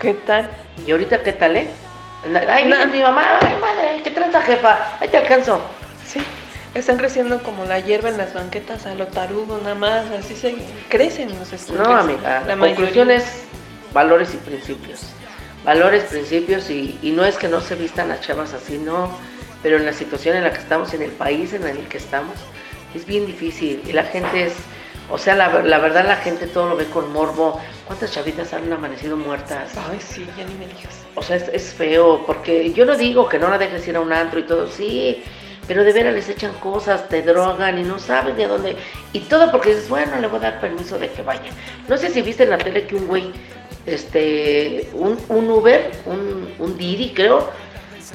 ¿Qué 0.00 0.14
tal? 0.14 0.50
¿Y 0.86 0.90
ahorita 0.92 1.22
qué 1.22 1.32
tal, 1.32 1.56
eh? 1.56 1.68
Ay, 2.48 2.64
mira, 2.64 2.86
mi 2.86 3.00
mamá, 3.02 3.38
ay, 3.40 3.56
madre, 3.60 4.00
¿qué 4.02 4.10
tranza, 4.10 4.40
jefa? 4.42 4.96
Ahí 5.00 5.08
te 5.08 5.16
alcanzo. 5.18 5.60
Sí, 6.06 6.20
están 6.74 6.96
creciendo 6.96 7.42
como 7.42 7.64
la 7.64 7.80
hierba 7.80 8.08
en 8.08 8.16
las 8.18 8.32
banquetas 8.34 8.86
a 8.86 8.94
lo 8.94 9.06
tarugo 9.08 9.58
nada 9.58 9.74
más, 9.74 10.04
así 10.18 10.34
se 10.36 10.54
crecen 10.88 11.36
los 11.38 11.52
escuincles. 11.52 11.88
No, 11.88 11.96
amiga, 11.96 12.42
La 12.46 12.54
la 12.56 12.66
conclusión 12.66 13.08
mayoría. 13.08 13.26
es 13.26 13.44
valores 13.92 14.34
y 14.34 14.36
principios. 14.38 15.00
Valores, 15.64 16.02
principios, 16.04 16.68
y, 16.70 16.98
y 17.02 17.10
no 17.12 17.24
es 17.24 17.36
que 17.36 17.46
no 17.46 17.60
se 17.60 17.76
vistan 17.76 18.08
las 18.08 18.20
chavas 18.20 18.52
así, 18.52 18.78
no, 18.78 19.10
pero 19.62 19.76
en 19.76 19.86
la 19.86 19.92
situación 19.92 20.36
en 20.36 20.44
la 20.44 20.52
que 20.52 20.58
estamos, 20.58 20.92
en 20.94 21.02
el 21.02 21.10
país 21.10 21.52
en 21.52 21.66
el 21.66 21.78
que 21.88 21.98
estamos, 21.98 22.34
es 22.94 23.06
bien 23.06 23.26
difícil. 23.26 23.82
Y 23.86 23.92
la 23.92 24.04
gente 24.04 24.46
es, 24.46 24.54
o 25.10 25.18
sea, 25.18 25.34
la, 25.34 25.62
la 25.62 25.78
verdad 25.78 26.06
la 26.06 26.16
gente 26.16 26.46
todo 26.46 26.68
lo 26.70 26.76
ve 26.76 26.86
con 26.86 27.12
morbo. 27.12 27.60
¿Cuántas 27.86 28.12
chavitas 28.12 28.52
han 28.52 28.72
amanecido 28.72 29.16
muertas? 29.16 29.72
Ay, 29.76 29.98
sí, 30.00 30.26
ya 30.36 30.44
ni 30.44 30.54
me 30.54 30.66
digas. 30.66 31.04
O 31.14 31.22
sea, 31.22 31.36
es, 31.36 31.48
es 31.48 31.74
feo, 31.74 32.24
porque 32.26 32.72
yo 32.72 32.84
no 32.84 32.96
digo 32.96 33.28
que 33.28 33.38
no 33.38 33.48
la 33.48 33.58
dejes 33.58 33.86
ir 33.86 33.96
a 33.96 34.00
un 34.00 34.12
antro 34.12 34.40
y 34.40 34.44
todo, 34.44 34.66
sí, 34.66 35.22
pero 35.68 35.84
de 35.84 35.92
veras 35.92 36.14
les 36.14 36.28
echan 36.28 36.52
cosas, 36.54 37.08
te 37.08 37.22
drogan 37.22 37.78
y 37.78 37.82
no 37.82 37.98
saben 37.98 38.36
de 38.36 38.46
dónde. 38.46 38.76
Y 39.12 39.20
todo 39.20 39.50
porque 39.50 39.70
dices, 39.70 39.88
bueno, 39.88 40.18
le 40.18 40.26
voy 40.26 40.38
a 40.38 40.50
dar 40.50 40.60
permiso 40.60 40.98
de 40.98 41.10
que 41.10 41.22
vaya. 41.22 41.50
No 41.88 41.96
sé 41.96 42.10
si 42.10 42.22
viste 42.22 42.42
en 42.44 42.50
la 42.50 42.58
tele 42.58 42.86
que 42.86 42.96
un 42.96 43.06
güey, 43.06 43.30
este, 43.86 44.88
un, 44.94 45.18
un 45.28 45.50
Uber, 45.50 45.90
un, 46.06 46.52
un 46.58 46.78
Didi, 46.78 47.10
creo, 47.14 47.50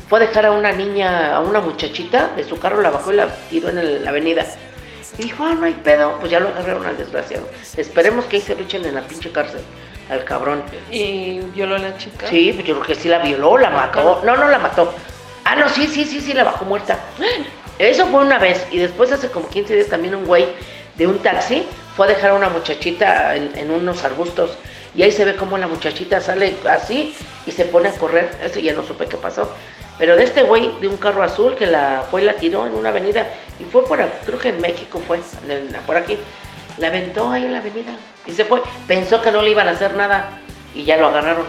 fue 0.09 0.19
a 0.19 0.27
dejar 0.27 0.45
a 0.45 0.51
una 0.51 0.71
niña, 0.71 1.35
a 1.35 1.39
una 1.41 1.59
muchachita 1.59 2.29
de 2.35 2.43
su 2.43 2.57
carro, 2.59 2.81
la 2.81 2.89
bajó 2.91 3.11
y 3.11 3.17
la 3.17 3.27
tiró 3.49 3.69
en 3.69 3.77
el- 3.77 4.03
la 4.03 4.09
avenida. 4.11 4.45
Y 5.17 5.23
dijo, 5.23 5.43
ah, 5.43 5.53
no 5.55 5.65
hay 5.65 5.73
pedo, 5.73 6.17
pues 6.19 6.31
ya 6.31 6.39
lo 6.39 6.49
agarraron 6.49 6.85
al 6.85 6.97
desgraciado. 6.97 7.47
Esperemos 7.75 8.25
que 8.25 8.37
ahí 8.37 8.41
se 8.41 8.55
lo 8.55 8.61
echen 8.61 8.85
en 8.85 8.95
la 8.95 9.01
pinche 9.01 9.31
cárcel, 9.31 9.61
al 10.09 10.23
cabrón. 10.23 10.61
Y 10.91 11.39
violó 11.55 11.75
a 11.75 11.79
la 11.79 11.97
chica. 11.97 12.27
Sí, 12.27 12.51
pues 12.53 12.65
yo 12.67 12.75
creo 12.75 12.85
que 12.87 12.95
sí 12.95 13.09
la 13.09 13.19
violó, 13.19 13.57
la 13.57 13.69
mató. 13.69 14.21
No, 14.23 14.35
no 14.37 14.47
la 14.47 14.59
mató. 14.59 14.93
Ah, 15.43 15.55
no, 15.55 15.67
sí, 15.69 15.87
sí, 15.87 16.05
sí, 16.05 16.21
sí, 16.21 16.33
la 16.33 16.43
bajó 16.43 16.65
muerta. 16.65 16.99
Eso 17.79 18.05
fue 18.07 18.21
una 18.21 18.37
vez. 18.37 18.65
Y 18.71 18.77
después, 18.77 19.11
hace 19.11 19.29
como 19.29 19.47
15 19.49 19.75
días, 19.75 19.87
también 19.87 20.13
un 20.15 20.25
güey 20.25 20.45
de 20.95 21.07
un 21.07 21.19
taxi 21.19 21.63
fue 21.95 22.05
a 22.05 22.09
dejar 22.09 22.31
a 22.31 22.33
una 22.35 22.49
muchachita 22.49 23.35
en, 23.35 23.51
en 23.57 23.71
unos 23.71 24.03
arbustos. 24.03 24.51
Y 24.95 25.03
ahí 25.03 25.11
se 25.11 25.25
ve 25.25 25.35
como 25.35 25.57
la 25.57 25.67
muchachita 25.67 26.19
sale 26.21 26.55
así 26.69 27.15
y 27.45 27.51
se 27.51 27.65
pone 27.65 27.89
a 27.89 27.91
correr. 27.93 28.29
Eso 28.43 28.59
ya 28.59 28.73
no 28.73 28.83
supe 28.83 29.05
qué 29.07 29.17
pasó. 29.17 29.51
Pero 29.97 30.15
de 30.15 30.23
este 30.23 30.43
güey 30.43 30.71
de 30.79 30.87
un 30.87 30.97
carro 30.97 31.23
azul 31.23 31.55
que 31.55 31.65
la 31.65 32.05
fue 32.09 32.21
y 32.21 32.25
la 32.25 32.33
tiró 32.33 32.67
en 32.67 32.73
una 32.73 32.89
avenida. 32.89 33.27
Y 33.59 33.63
fue 33.63 33.83
por, 33.85 33.99
creo 34.25 34.39
que 34.39 34.49
en 34.49 34.61
México 34.61 35.01
fue, 35.07 35.19
por 35.85 35.97
aquí. 35.97 36.17
La 36.77 36.87
aventó 36.87 37.31
ahí 37.31 37.45
en 37.45 37.53
la 37.53 37.59
avenida. 37.59 37.93
Y 38.27 38.31
se 38.31 38.45
fue. 38.45 38.61
Pensó 38.87 39.21
que 39.21 39.31
no 39.31 39.41
le 39.41 39.49
iban 39.51 39.67
a 39.67 39.71
hacer 39.71 39.95
nada. 39.95 40.39
Y 40.75 40.83
ya 40.83 40.97
lo 40.97 41.07
agarraron. 41.07 41.45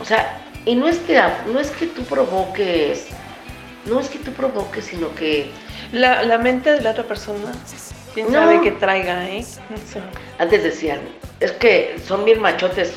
O 0.00 0.04
sea, 0.04 0.38
y 0.64 0.74
no 0.74 0.88
es 0.88 0.98
que 0.98 1.20
no 1.46 1.60
es 1.60 1.70
que 1.70 1.86
tú 1.86 2.02
provoques, 2.04 3.06
no 3.84 4.00
es 4.00 4.08
que 4.08 4.18
tú 4.18 4.32
provoques, 4.32 4.84
sino 4.86 5.14
que 5.14 5.50
La, 5.92 6.22
la 6.24 6.38
mente 6.38 6.72
de 6.72 6.80
la 6.80 6.90
otra 6.90 7.04
persona, 7.04 7.52
quién 8.12 8.26
No. 8.32 8.40
sabe 8.40 8.60
qué 8.62 8.72
traiga, 8.72 9.24
¿eh? 9.28 9.44
Antes 10.38 10.64
decían, 10.64 10.98
es 11.38 11.52
que 11.52 11.96
son 12.04 12.24
bien 12.24 12.40
machotes, 12.40 12.94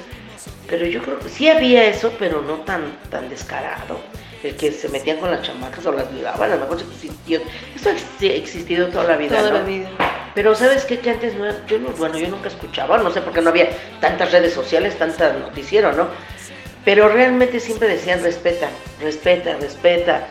pero 0.68 0.88
yo 0.88 1.02
creo 1.04 1.20
que 1.20 1.30
sí 1.30 1.48
había 1.48 1.86
eso, 1.86 2.12
pero 2.18 2.42
no 2.42 2.56
tan 2.62 2.98
tan 3.12 3.30
descarado. 3.30 4.00
El 4.44 4.56
que 4.56 4.72
se 4.72 4.88
metían 4.90 5.18
con 5.18 5.30
las 5.32 5.42
chamacas 5.42 5.86
o 5.86 5.92
las 5.92 6.10
violaban, 6.14 6.50
a 6.52 6.56
lo 6.56 6.62
mejor 6.62 6.80
existió. 6.82 7.42
Eso 7.76 7.90
ha 7.90 7.94
exi- 7.94 8.32
existido 8.36 8.88
toda 8.88 9.04
la 9.04 9.18
vida. 9.18 9.38
toda 9.38 9.50
¿no? 9.52 9.58
la 9.58 9.64
vida. 9.64 9.90
Pero 10.34 10.56
sabes 10.56 10.86
qué? 10.86 11.00
que 11.00 11.10
antes 11.10 11.36
no, 11.36 11.46
era- 11.46 11.66
yo 11.68 11.78
no, 11.80 11.90
bueno, 11.90 12.18
yo 12.18 12.28
nunca 12.30 12.48
escuchaba, 12.48 12.98
no 13.00 13.12
sé 13.12 13.22
por 13.22 13.34
qué 13.34 13.42
no 13.42 13.50
había 13.50 13.70
tantas 14.00 14.32
redes 14.32 14.54
sociales, 14.54 14.98
tantas 14.98 15.38
noticiero, 15.38 15.92
¿no? 15.92 16.08
Pero 16.86 17.10
realmente 17.10 17.60
siempre 17.60 17.90
decían 17.90 18.24
respeta, 18.24 18.70
respeta, 19.02 19.56
respeta. 19.60 20.28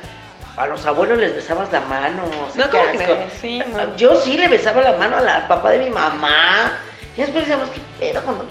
A 0.56 0.66
los 0.66 0.84
abuelos 0.86 1.18
les 1.18 1.34
besabas 1.36 1.70
la 1.70 1.80
mano. 1.82 2.24
o 2.24 2.52
sea, 2.52 2.64
No, 2.64 2.70
qué 2.72 2.78
¿cómo 2.78 2.90
asco. 2.90 3.14
crees? 3.14 3.32
Sí, 3.40 3.62
no. 3.70 3.96
Yo 3.96 4.16
sí 4.20 4.36
le 4.38 4.48
besaba 4.48 4.80
la 4.80 4.92
mano 4.96 5.18
a 5.18 5.20
la- 5.20 5.46
papá 5.46 5.70
de 5.70 5.78
mi 5.80 5.90
mamá. 5.90 6.72
Y 7.16 7.20
después 7.20 7.44
decíamos, 7.44 7.68
¿qué 7.70 7.80
pedo 8.00 8.22
cuando 8.22 8.44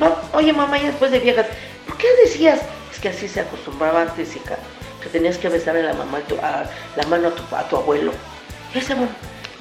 no, 0.00 0.16
Oye, 0.32 0.52
mamá, 0.52 0.78
y 0.78 0.86
después 0.86 1.10
de 1.10 1.18
viejas, 1.20 1.46
¿por 1.86 1.96
qué 1.98 2.06
decías? 2.24 2.60
Es 2.92 2.98
que 2.98 3.10
así 3.10 3.28
se 3.28 3.40
acostumbraba 3.40 4.02
antes, 4.02 4.34
hija, 4.34 4.56
que 5.02 5.08
tenías 5.08 5.38
que 5.38 5.48
besarle 5.48 5.82
la 5.82 5.94
mamá 5.94 6.18
a 6.18 6.20
tu- 6.22 6.36
a- 6.42 6.64
la 6.96 7.06
mano 7.06 7.28
a 7.28 7.30
tu, 7.32 7.56
a 7.56 7.62
tu 7.68 7.76
abuelo. 7.76 8.12
Ese 8.74 8.94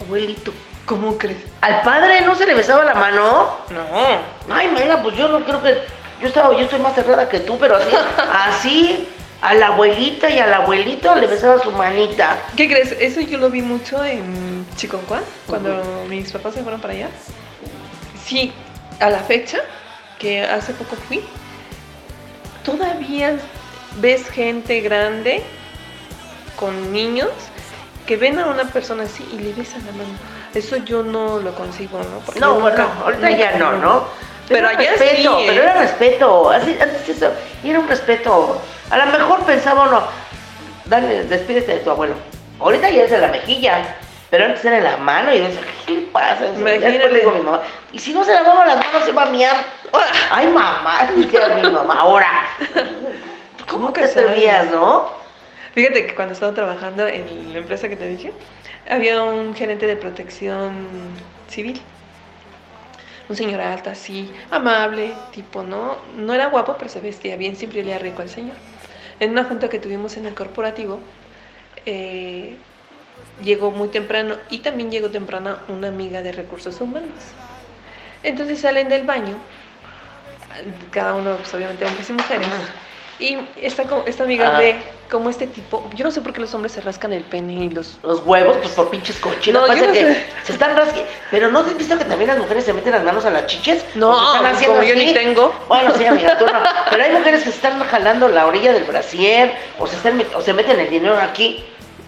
abuelito. 0.04 0.54
¿Cómo 0.86 1.18
crees? 1.18 1.38
¿Al 1.62 1.82
padre 1.82 2.22
no 2.22 2.34
se 2.36 2.46
le 2.46 2.54
besaba 2.54 2.86
la 2.86 2.94
mano? 2.94 3.58
No. 3.70 3.86
Ay, 4.54 4.70
mira, 4.70 5.02
pues 5.04 5.16
yo 5.18 5.28
no 5.28 5.44
creo 5.44 5.62
que. 5.62 5.78
Yo 6.22 6.28
estaba, 6.30 6.54
yo 6.54 6.62
estoy 6.62 6.80
más 6.80 6.96
cerrada 6.96 7.28
que 7.30 7.42
tú, 7.42 7.58
pero 7.60 7.76
así, 7.76 7.90
así, 8.34 9.08
a 9.42 9.54
la 9.54 9.68
abuelita 9.68 10.30
y 10.30 10.40
al 10.40 10.54
abuelito 10.54 11.14
le 11.16 11.28
besaba 11.28 11.62
su 11.62 11.72
manita. 11.72 12.38
¿Qué 12.56 12.68
crees? 12.70 12.94
Eso 12.94 13.20
yo 13.22 13.38
lo 13.38 13.50
vi 13.50 13.62
mucho 13.62 14.04
en 14.04 14.66
Chiconcuá, 14.78 15.20
cuando 15.46 15.84
mis 16.10 16.32
papás 16.32 16.54
se 16.56 16.64
fueron 16.64 16.80
para 16.80 16.94
allá. 16.94 17.10
Sí, 18.26 18.54
a 19.00 19.10
la 19.10 19.20
fecha, 19.20 19.60
que 20.18 20.42
hace 20.44 20.74
poco 20.74 20.96
fui, 21.08 21.22
todavía 22.64 23.38
ves 23.98 24.30
gente 24.30 24.80
grande 24.82 25.44
con 26.56 26.92
niños 26.92 27.30
que 28.06 28.16
ven 28.18 28.40
a 28.40 28.46
una 28.48 28.64
persona 28.66 29.04
así 29.04 29.28
y 29.34 29.38
le 29.40 29.54
besan 29.54 29.86
la 29.86 29.92
mano. 29.92 30.18
Eso 30.54 30.78
yo 30.78 31.04
no 31.04 31.40
lo 31.40 31.54
consigo, 31.54 32.00
¿no? 32.00 32.20
Porque 32.26 32.40
No, 32.40 32.60
nunca- 32.60 32.88
ahorita 33.04 33.30
ya 33.32 33.52
no, 33.58 33.74
¿no? 33.74 34.06
Pero 34.48 34.70
allá 34.70 34.92
respeto, 34.92 35.38
sí, 35.38 35.44
¿eh? 35.44 35.46
pero 35.50 35.62
era 35.64 35.74
respeto. 35.74 36.50
Así, 36.50 36.78
antes 36.82 37.10
eso, 37.10 37.32
y 37.64 37.70
era 37.70 37.80
un 37.80 37.88
respeto. 37.88 38.62
A 38.90 38.98
lo 38.98 39.06
mejor 39.08 39.42
pensaba 39.44 39.84
uno, 39.90 40.04
dale, 40.86 41.26
despídete 41.26 41.74
de 41.74 41.80
tu 41.80 41.92
abuelo. 41.92 42.14
Ahorita 42.60 42.90
ya 42.90 43.04
es 43.04 43.12
de 43.12 43.18
la 43.18 43.28
mejilla, 43.28 43.98
pero 44.30 44.46
antes 44.46 44.64
era 44.64 44.78
en 44.78 44.84
la 44.86 44.98
mano 44.98 45.34
y 45.34 45.40
yo 45.40 45.44
decía, 45.44 45.62
¿qué 45.86 45.92
le 45.92 46.02
pasa? 46.04 46.46
Después 46.46 46.78
Imagínate. 46.78 47.10
le 47.10 47.20
digo 47.20 47.32
a 47.32 47.34
mi 47.34 47.42
mamá, 47.42 47.62
y 47.92 48.00
si 48.00 48.14
no 48.14 48.24
se 48.24 48.34
lavaba 48.34 48.66
las 48.66 48.78
manos 48.78 49.04
se 49.04 49.12
va 49.12 49.24
a 49.24 49.30
miar. 49.30 49.58
Ay, 50.32 50.48
mamá, 50.48 51.10
decía 51.14 51.48
mi 51.62 51.70
mamá, 51.70 51.96
ahora. 52.00 52.32
¿Cómo 53.70 53.94
sabes? 53.94 54.18
atrevías, 54.18 54.72
no? 54.72 55.10
Fíjate 55.74 56.08
que 56.08 56.16
cuando 56.16 56.34
estaba 56.34 56.54
trabajando 56.54 57.08
en 57.08 57.54
la 57.54 57.60
empresa 57.60 57.90
que 57.90 57.96
te 57.96 58.08
dije, 58.08 58.34
había 58.90 59.22
un 59.24 59.54
gerente 59.54 59.86
de 59.86 59.96
protección 59.96 60.88
civil. 61.50 61.82
Un 63.30 63.36
señor 63.36 63.60
alto, 63.60 63.90
así, 63.90 64.32
amable, 64.50 65.14
tipo, 65.32 65.62
¿no? 65.62 65.98
No 66.16 66.34
era 66.34 66.48
guapo, 66.48 66.76
pero 66.78 66.90
se 66.90 67.02
vestía 67.02 67.36
bien, 67.36 67.56
siempre 67.58 67.82
olía 67.82 68.00
rico 68.00 68.22
al 68.22 68.30
señor. 68.30 68.56
En 69.20 69.32
una 69.32 69.44
junta 69.44 69.70
que 69.70 69.80
tuvimos 69.80 70.16
en 70.16 70.26
el 70.26 70.34
corporativo, 70.34 71.00
eh, 71.86 72.56
llegó 73.44 73.72
muy 73.72 73.90
temprano 73.90 74.36
y 74.50 74.60
también 74.60 74.92
llegó 74.92 75.10
temprano 75.10 75.58
una 75.68 75.90
amiga 75.90 76.22
de 76.22 76.32
recursos 76.32 76.80
humanos. 76.80 77.12
Entonces 78.24 78.62
salen 78.62 78.90
del 78.90 79.04
baño, 79.04 79.38
cada 80.92 81.14
uno, 81.14 81.36
pues 81.36 81.54
obviamente 81.54 81.86
hombres 81.86 82.10
y 82.10 82.14
mujeres, 82.14 82.48
y 83.20 83.38
esta, 83.62 83.84
esta 84.06 84.24
amiga 84.24 84.50
Ajá. 84.50 84.58
ve 84.60 84.76
como 85.10 85.30
este 85.30 85.48
tipo, 85.48 85.90
yo 85.96 86.04
no 86.06 86.12
sé 86.12 86.22
por 86.22 86.34
qué 86.34 86.42
los 86.42 86.54
hombres 86.54 86.74
se 86.74 86.82
rascan 86.82 87.14
el 87.14 87.24
pene 87.24 87.54
y 87.66 87.70
los... 87.70 87.98
Los 88.04 88.26
huevos, 88.26 88.58
pues 88.58 88.74
por 88.74 88.90
pinches 88.90 89.16
cochinos. 89.18 89.62
No, 89.62 89.68
Parece 89.68 89.88
no 89.88 89.94
que 89.94 90.00
sé. 90.02 90.26
se 90.44 90.52
están 90.54 90.76
rasque. 90.76 91.06
Pero 91.32 91.50
¿no 91.50 91.60
has 91.60 91.78
visto 91.78 91.98
que 91.98 92.04
también 92.06 92.28
las 92.30 92.38
mujeres 92.40 92.66
se 92.66 92.74
meten 92.74 92.92
las 92.92 93.04
manos 93.04 93.24
a 93.26 93.30
las 93.30 93.46
chiches? 93.48 93.86
No, 93.96 94.10
¿O 94.12 94.32
se 94.32 94.38
están 94.38 94.52
pues, 94.56 94.68
como 94.68 94.84
yo 94.84 94.96
ni 94.96 95.14
tengo. 95.14 95.54
Bueno, 95.70 95.94
sí, 95.98 96.06
amiga, 96.06 96.38
tú 96.38 96.46
no. 96.46 96.60
Pero 96.90 97.04
hay 97.04 97.12
mujeres 97.14 97.44
que 97.44 97.52
se 97.52 97.56
están 97.56 97.80
jalando 97.86 98.28
la 98.28 98.46
orilla 98.48 98.74
del 98.74 98.84
brasier 98.84 99.54
o 99.80 99.88
se, 99.88 99.96
están, 99.96 100.22
o 100.36 100.42
se 100.42 100.54
meten 100.54 100.78
el 100.80 100.90
dinero 100.90 101.18
aquí. 101.18 101.64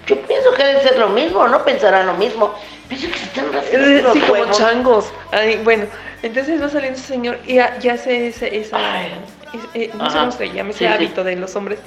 Yo 0.05 0.19
pienso 0.23 0.51
que 0.53 0.63
debe 0.65 0.81
ser 0.83 0.97
lo 0.97 1.07
mismo, 1.09 1.47
no 1.47 1.63
pensarán 1.63 2.05
lo 2.07 2.15
mismo. 2.15 2.53
Pienso 2.89 3.07
que 3.07 3.17
se 3.17 3.25
están 3.25 3.53
rascando 3.53 3.87
Eh, 3.87 4.01
los 4.01 4.13
Sí, 4.13 4.19
como 4.21 4.33
huevos. 4.33 4.57
changos. 4.57 5.05
Ay, 5.31 5.61
bueno, 5.63 5.85
entonces 6.21 6.61
va 6.61 6.67
saliendo 6.67 6.99
ese 6.99 7.07
señor 7.07 7.37
y 7.45 7.55
ya, 7.55 7.77
ya 7.79 7.93
hace 7.93 8.27
ese, 8.27 8.57
esa, 8.57 9.03
es- 9.03 9.13
eh, 9.73 9.91
no 9.95 10.09
sé 10.09 10.17
cómo 10.17 10.31
se 10.31 10.49
llama, 10.51 10.69
ese 10.71 10.79
Sí, 10.79 10.85
sí. 10.85 10.91
hábito 10.93 11.23
de 11.23 11.35
los 11.35 11.55
hombres. 11.55 11.79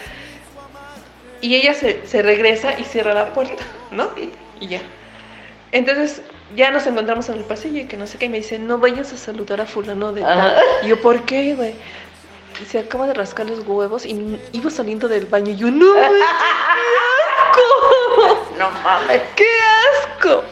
Y 1.41 1.57
ella 1.57 1.75
se, 1.75 2.07
se 2.07 2.23
regresa 2.23 2.79
y 2.79 2.85
cierra 2.85 3.15
la 3.15 3.33
puerta, 3.33 3.63
¿no? 3.91 4.11
Y 4.61 4.69
ya. 4.69 4.81
Entonces 5.73 6.23
ya 6.55 6.71
nos 6.71 6.87
encontramos 6.87 7.29
en 7.31 7.39
el 7.39 7.45
pasillo 7.45 7.81
y 7.81 7.87
que 7.87 7.97
no 7.97 8.07
sé 8.07 8.19
qué, 8.19 8.27
y 8.27 8.29
me 8.29 8.39
dice, 8.39 8.59
no 8.59 8.79
vayas 8.79 9.13
a 9.13 9.17
saludar 9.17 9.61
a 9.61 9.67
fulano 9.67 10.13
de 10.13 10.21
tal. 10.23 10.57
Y 10.85 10.89
yo, 10.89 11.01
¿por 11.01 11.23
qué, 11.23 11.55
güey? 11.55 11.75
Se 12.69 12.79
acaba 12.79 13.07
de 13.07 13.15
rascar 13.15 13.49
los 13.49 13.61
huevos 13.67 14.05
y 14.05 14.39
iba 14.53 14.71
saliendo 14.71 15.09
del 15.09 15.25
baño 15.27 15.53
y 15.53 15.57
yo, 15.57 15.71
no, 15.71 15.95
güey, 15.95 16.11
qué 16.11 16.23
asco. 16.23 18.49
No 18.59 18.71
mames. 18.71 19.23
¡Qué 19.35 19.47
asco! 20.03 20.45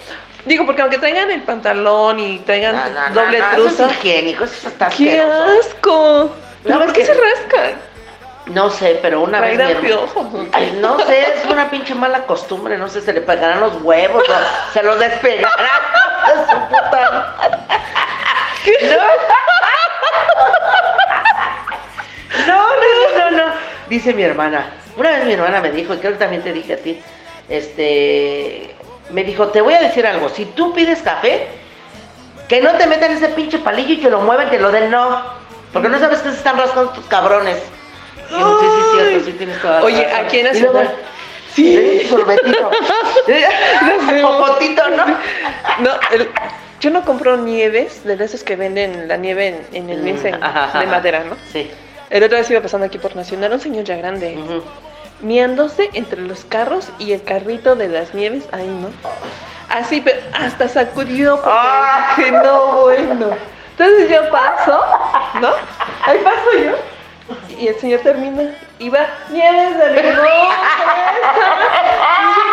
Digo, 0.46 0.64
porque 0.64 0.80
aunque 0.82 0.98
traigan 0.98 1.30
el 1.30 1.42
pantalón 1.42 2.18
y 2.18 2.38
traigan 2.40 2.74
No, 2.74 2.88
no, 2.88 3.08
no, 3.10 3.14
doble 3.14 3.38
no, 3.38 3.44
eso 3.52 3.62
truza. 3.62 3.86
es 3.86 3.92
higiénico, 3.98 4.44
eso 4.44 4.68
está 4.68 4.88
¡Qué 4.88 5.20
asqueroso. 5.20 5.60
asco! 5.60 6.34
¿Pero 6.62 6.78
No, 6.78 6.84
por 6.84 6.92
qué 6.92 7.04
se 7.06 7.14
rascan? 7.14 7.80
No 8.46 8.70
sé, 8.70 8.98
pero 9.00 9.20
una 9.22 9.40
vez. 9.40 9.58
Piojos. 9.78 10.26
Ay, 10.52 10.78
no 10.80 10.98
sé, 11.06 11.20
es 11.20 11.44
una 11.48 11.70
pinche 11.70 11.94
mala 11.94 12.26
costumbre, 12.26 12.76
no 12.76 12.88
sé, 12.88 13.00
se 13.00 13.12
le 13.12 13.20
pegarán 13.20 13.60
los 13.60 13.80
huevos 13.82 14.24
o 14.28 14.72
se 14.72 14.82
los 14.82 14.98
despegarán 14.98 15.82
de 16.26 16.52
su 16.52 16.58
puta. 16.68 17.34
No. 18.82 18.96
No, 22.46 22.56
no, 22.56 23.18
no, 23.18 23.30
no, 23.30 23.36
no. 23.36 23.52
Dice 23.88 24.14
mi 24.14 24.22
hermana. 24.22 24.70
Una 24.96 25.10
vez 25.10 25.24
mi 25.24 25.32
hermana 25.32 25.60
me 25.60 25.70
dijo, 25.70 25.94
y 25.94 25.98
creo 25.98 26.12
que 26.12 26.18
también 26.18 26.42
te 26.42 26.52
dije 26.52 26.74
a 26.74 26.76
ti, 26.76 27.00
este, 27.48 28.74
me 29.10 29.24
dijo, 29.24 29.48
te 29.48 29.60
voy 29.60 29.74
a 29.74 29.80
decir 29.80 30.06
algo, 30.06 30.28
si 30.28 30.44
tú 30.46 30.72
pides 30.74 31.00
café, 31.02 31.46
que 32.48 32.60
no 32.60 32.72
te 32.72 32.86
metan 32.86 33.12
ese 33.12 33.28
pinche 33.28 33.58
palillo 33.58 33.94
y 33.94 34.00
que 34.00 34.10
lo 34.10 34.20
mueven, 34.20 34.50
que 34.50 34.58
lo 34.58 34.70
den, 34.72 34.90
no. 34.90 35.39
Porque 35.72 35.88
no 35.88 35.98
sabes 35.98 36.20
que 36.20 36.30
se 36.30 36.36
están 36.36 36.56
rascando 36.58 36.90
tus 36.92 37.04
cabrones. 37.06 37.58
Yo, 38.30 38.60
sí, 38.60 38.66
sí, 38.66 38.82
cierto, 38.96 39.24
sí 39.26 39.32
tienes 39.32 39.60
toda 39.60 39.80
la 39.80 39.86
Oye, 39.86 40.06
Y 40.32 40.42
luego, 40.42 40.52
Nacional. 40.52 40.94
Sí. 41.54 42.06
Sorbetito. 42.08 42.70
Popotito, 44.22 44.88
¿no? 44.90 45.06
No, 45.80 45.90
el- 46.12 46.30
yo 46.80 46.90
no 46.90 47.04
compro 47.04 47.36
nieves 47.36 48.04
de 48.04 48.14
esas 48.24 48.42
que 48.42 48.56
venden 48.56 49.06
la 49.08 49.16
nieve 49.16 49.48
en, 49.48 49.84
en 49.84 49.90
el 49.90 50.02
mes 50.02 50.20
Mm, 50.22 50.78
de 50.78 50.86
madera, 50.86 51.24
¿no? 51.24 51.36
Sí. 51.52 51.70
El 52.08 52.22
otro 52.24 52.38
vez 52.38 52.50
iba 52.50 52.60
pasando 52.60 52.86
aquí 52.86 52.98
por 52.98 53.14
Nacional, 53.16 53.52
un 53.52 53.60
señor 53.60 53.84
ya 53.84 53.96
grande, 53.96 54.38
miándose 55.20 55.90
entre 55.92 56.22
los 56.22 56.44
carros 56.44 56.88
y 56.98 57.12
el 57.12 57.22
carrito 57.22 57.76
de 57.76 57.88
las 57.88 58.14
nieves, 58.14 58.44
ahí, 58.52 58.66
¿no? 58.66 58.88
Así, 59.68 60.00
pero 60.00 60.18
hasta 60.32 60.68
sacudió 60.68 61.36
porque 61.36 61.50
Ah. 61.52 62.14
dije, 62.16 62.30
no, 62.32 62.80
bueno. 62.82 63.30
Entonces 63.80 64.10
yo 64.10 64.30
paso, 64.30 64.84
¿no? 65.40 65.52
Ahí 66.04 66.18
paso 66.18 66.50
yo. 66.62 66.72
Y 67.58 67.68
el 67.68 67.80
señor 67.80 68.00
termina 68.00 68.54
y 68.78 68.90
va, 68.90 69.06
nieves 69.30 69.78
de 69.78 70.02
limón, 70.02 70.16
fresa". 70.16 70.54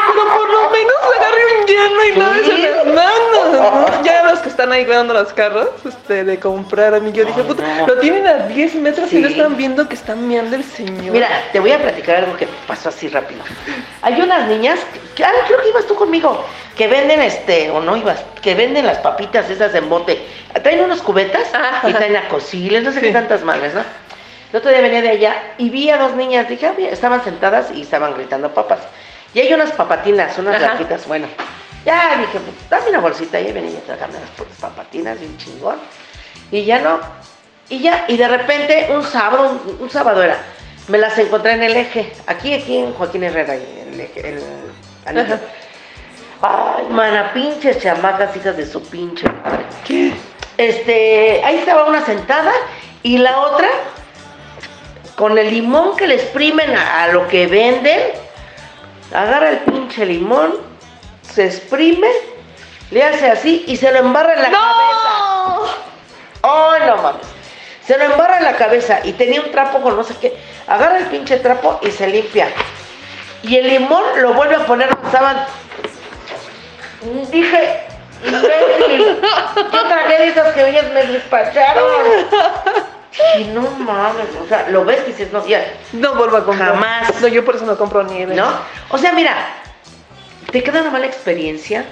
Pero 0.07 0.37
por 0.37 0.49
lo 0.49 0.66
menos 0.77 0.95
agarre 1.17 1.41
un 1.59 1.67
hielo 1.67 2.05
y 2.05 2.17
no 2.17 2.55
Sí. 2.55 2.61
las 2.61 2.85
manos, 2.85 3.51
¿no? 3.53 4.03
Ya 4.03 4.23
los 4.23 4.39
que 4.39 4.49
están 4.49 4.71
ahí 4.71 4.85
cuidando 4.85 5.13
los 5.13 5.33
carros, 5.33 5.69
este, 5.85 6.23
de 6.23 6.39
comprar 6.39 6.93
a 6.93 6.99
mí, 6.99 7.11
yo 7.11 7.25
dije, 7.25 7.43
puta, 7.43 7.63
lo 7.85 7.97
tienen 7.99 8.27
a 8.27 8.33
10 8.47 8.75
metros 8.75 9.11
y 9.13 9.17
no 9.19 9.27
están 9.27 9.57
viendo 9.57 9.87
que 9.89 9.95
están 9.95 10.27
meando 10.27 10.55
el 10.55 10.63
señor. 10.63 11.13
Mira, 11.13 11.27
te 11.51 11.59
voy 11.59 11.71
a 11.71 11.79
platicar 11.79 12.17
algo 12.17 12.37
que 12.37 12.47
pasó 12.67 12.89
así 12.89 13.07
rápido. 13.07 13.41
Hay 14.01 14.21
unas 14.21 14.47
niñas, 14.47 14.79
que, 15.15 15.23
ah, 15.23 15.31
creo 15.47 15.61
que 15.61 15.69
ibas 15.69 15.85
tú 15.87 15.95
conmigo, 15.95 16.43
que 16.75 16.87
venden 16.87 17.21
este, 17.21 17.69
o 17.71 17.81
no 17.81 17.97
ibas, 17.97 18.23
que 18.41 18.53
venden 18.55 18.85
las 18.85 18.99
papitas 18.99 19.49
esas 19.49 19.73
en 19.75 19.89
bote. 19.89 20.25
Traen 20.61 20.81
unos 20.81 21.01
cubetas 21.01 21.47
y 21.87 21.93
traen 21.93 22.15
acosiles, 22.15 22.83
no 22.83 22.91
sé 22.91 23.01
qué 23.01 23.11
tantas 23.11 23.43
madres, 23.43 23.73
¿no? 23.73 23.81
El 24.51 24.57
otro 24.59 24.69
día 24.71 24.79
venía 24.79 25.01
de 25.01 25.09
allá 25.09 25.35
y 25.57 25.69
vi 25.69 25.89
a 25.89 25.97
dos 25.97 26.13
niñas, 26.15 26.47
dije, 26.47 26.67
ah, 26.67 26.73
estaban 26.89 27.21
sentadas 27.23 27.67
y 27.73 27.81
estaban 27.81 28.13
gritando 28.15 28.53
papas. 28.53 28.79
Y 29.33 29.39
hay 29.39 29.53
unas 29.53 29.71
papatinas, 29.71 30.37
unas 30.37 30.55
Ajá. 30.55 30.65
blanquitas, 30.65 31.07
bueno. 31.07 31.27
Ya 31.85 32.17
dije, 32.17 32.39
pues 32.39 32.69
dame 32.69 32.89
una 32.89 32.99
bolsita 32.99 33.39
y 33.39 33.51
venía 33.51 33.79
tragando 33.85 34.19
las 34.19 34.29
putas 34.31 34.57
papatinas, 34.59 35.19
bien 35.19 35.37
chingón. 35.37 35.77
Y 36.51 36.65
ya 36.65 36.79
no. 36.79 36.99
Y 37.69 37.79
ya, 37.79 38.05
y 38.07 38.17
de 38.17 38.27
repente, 38.27 38.87
un 38.89 39.03
sábado, 39.03 39.59
un, 39.65 39.77
un 39.81 39.89
sábado 39.89 40.23
era, 40.23 40.37
me 40.87 40.97
las 40.97 41.17
encontré 41.17 41.51
en 41.53 41.63
el 41.63 41.75
eje, 41.75 42.13
aquí, 42.27 42.53
aquí 42.53 42.77
en 42.77 42.93
Joaquín 42.93 43.23
Herrera, 43.23 43.55
en 43.55 43.93
el 43.93 43.99
eje, 43.99 44.29
el 44.29 44.43
anillo. 45.05 45.37
Ay, 46.41 46.85
mana, 46.89 47.33
pinches 47.33 47.81
chamacas, 47.81 48.35
hijas 48.37 48.55
de 48.55 48.65
su 48.65 48.81
pinche 48.83 49.27
madre. 49.43 49.65
¿Qué? 49.85 50.13
Este, 50.57 51.41
ahí 51.43 51.57
estaba 51.57 51.85
una 51.85 52.05
sentada 52.05 52.51
y 53.03 53.17
la 53.17 53.39
otra 53.39 53.67
con 55.15 55.37
el 55.37 55.49
limón 55.49 55.97
que 55.97 56.07
le 56.07 56.15
exprimen 56.15 56.75
a, 56.75 57.03
a 57.03 57.07
lo 57.09 57.27
que 57.27 57.47
venden, 57.47 57.99
agarra 59.13 59.49
el 59.49 59.57
pinche 59.59 60.05
limón, 60.05 60.55
se 61.21 61.45
exprime, 61.45 62.09
le 62.91 63.03
hace 63.03 63.29
así 63.29 63.63
y 63.67 63.77
se 63.77 63.91
lo 63.91 63.99
embarra 63.99 64.33
en 64.33 64.41
la 64.41 64.51
cabeza. 64.51 65.77
¡Ay, 66.43 66.81
no 66.87 66.97
mames! 66.97 67.27
Se 67.85 67.97
lo 67.97 68.03
embarra 68.03 68.37
en 68.37 68.43
la 68.43 68.55
cabeza 68.57 68.99
y 69.03 69.13
tenía 69.13 69.41
un 69.41 69.51
trapo 69.51 69.81
con 69.81 69.95
no 69.95 70.03
sé 70.03 70.15
qué. 70.19 70.37
Agarra 70.67 70.97
el 70.97 71.05
pinche 71.05 71.37
trapo 71.37 71.79
y 71.81 71.91
se 71.91 72.07
limpia. 72.07 72.49
Y 73.43 73.55
el 73.55 73.67
limón 73.67 74.03
lo 74.17 74.33
vuelve 74.33 74.55
a 74.55 74.65
poner 74.65 74.89
donde 74.89 75.07
estaban. 75.07 75.45
Dije, 77.31 77.87
imbécil, 78.25 79.21
de 80.07 80.27
esas 80.27 80.53
que 80.53 80.69
ellas 80.69 80.85
me 80.93 81.05
despacharon. 81.05 81.85
Y 83.39 83.45
no 83.45 83.61
mames, 83.61 84.27
o 84.43 84.47
sea, 84.47 84.69
lo 84.69 84.85
ves 84.85 85.01
y 85.05 85.11
dices, 85.11 85.31
no, 85.31 85.45
ya. 85.45 85.65
No 85.93 86.15
vuelvo 86.15 86.37
a 86.37 86.45
comprar. 86.45 86.73
Jamás. 86.73 87.21
No, 87.21 87.27
yo 87.27 87.43
por 87.43 87.55
eso 87.55 87.65
no 87.65 87.77
compro 87.77 88.03
nieve. 88.03 88.35
¿No? 88.35 88.47
O 88.89 88.97
sea, 88.97 89.11
mira, 89.13 89.35
te 90.51 90.63
queda 90.63 90.81
una 90.81 90.91
mala 90.91 91.07
experiencia, 91.07 91.85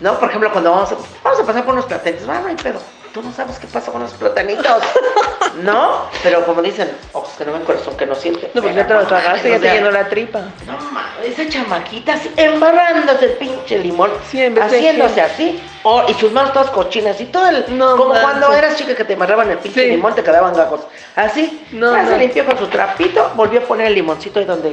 ¿no? 0.00 0.18
Por 0.18 0.28
ejemplo, 0.28 0.50
cuando 0.52 0.70
vamos 0.70 0.92
a, 0.92 0.96
vamos 1.22 1.40
a 1.40 1.46
pasar 1.46 1.64
por 1.64 1.74
unos 1.74 1.86
platanitos, 1.86 2.28
ah, 2.28 2.40
no 2.40 2.48
hay 2.48 2.56
pedo. 2.56 2.80
Tú 3.14 3.22
no 3.22 3.32
sabes 3.32 3.60
qué 3.60 3.68
pasa 3.68 3.92
con 3.92 4.02
los 4.02 4.10
platanitos, 4.14 4.82
¿no? 5.62 6.06
Pero 6.24 6.44
como 6.44 6.60
dicen, 6.60 6.90
ojos 7.12 7.32
que 7.38 7.44
no 7.44 7.52
ven, 7.52 7.62
corazón 7.62 7.96
que 7.96 8.06
no 8.06 8.14
siente. 8.16 8.50
No, 8.54 8.60
porque 8.60 8.74
ya 8.74 8.88
te 8.88 8.94
lo 8.94 9.06
tragaste, 9.06 9.50
ya 9.50 9.60
te 9.60 9.72
llenó 9.72 9.92
la 9.92 10.08
tripa. 10.08 10.40
No 10.66 10.76
mames, 10.90 11.38
esa 11.38 11.48
chamaquita 11.48 12.14
así, 12.14 12.28
embarrándose 12.36 13.26
el 13.26 13.32
pinche 13.34 13.78
limón, 13.78 14.10
de 14.32 14.60
haciéndose 14.60 15.20
así, 15.20 15.62
o- 15.84 16.02
y 16.08 16.14
sus 16.14 16.32
manos 16.32 16.52
todas 16.52 16.70
cochinas, 16.70 17.20
y 17.20 17.26
todo 17.26 17.48
el, 17.50 17.78
No 17.78 17.96
como 17.96 18.14
cuando 18.20 18.52
eras 18.52 18.74
chica 18.76 18.96
que 18.96 19.04
te 19.04 19.12
embarraban 19.12 19.48
el 19.48 19.58
pinche 19.58 19.82
Sí. 19.84 19.90
limón, 19.90 20.16
te 20.16 20.24
quedaban 20.24 20.52
gajos. 20.56 20.80
Así, 21.14 21.64
No, 21.70 21.94
ya 21.94 22.02
no. 22.02 22.08
se 22.10 22.18
limpió 22.18 22.44
con 22.44 22.58
su 22.58 22.66
trapito, 22.66 23.30
volvió 23.36 23.60
a 23.60 23.62
poner 23.62 23.86
el 23.86 23.94
limoncito 23.94 24.40
ahí 24.40 24.44
donde, 24.44 24.72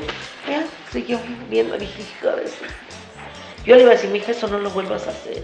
ya, 0.49 0.63
siguió 0.91 1.19
viendo, 1.47 1.77
dije, 1.77 2.01
hija 2.01 2.31
de 2.35 2.45
Yo 3.65 3.75
le 3.75 3.81
iba 3.83 3.91
a 3.91 3.93
decir, 3.93 4.09
mija, 4.09 4.31
eso 4.31 4.47
no 4.47 4.57
lo 4.57 4.71
vuelvas 4.71 5.05
a 5.07 5.11
hacer. 5.11 5.43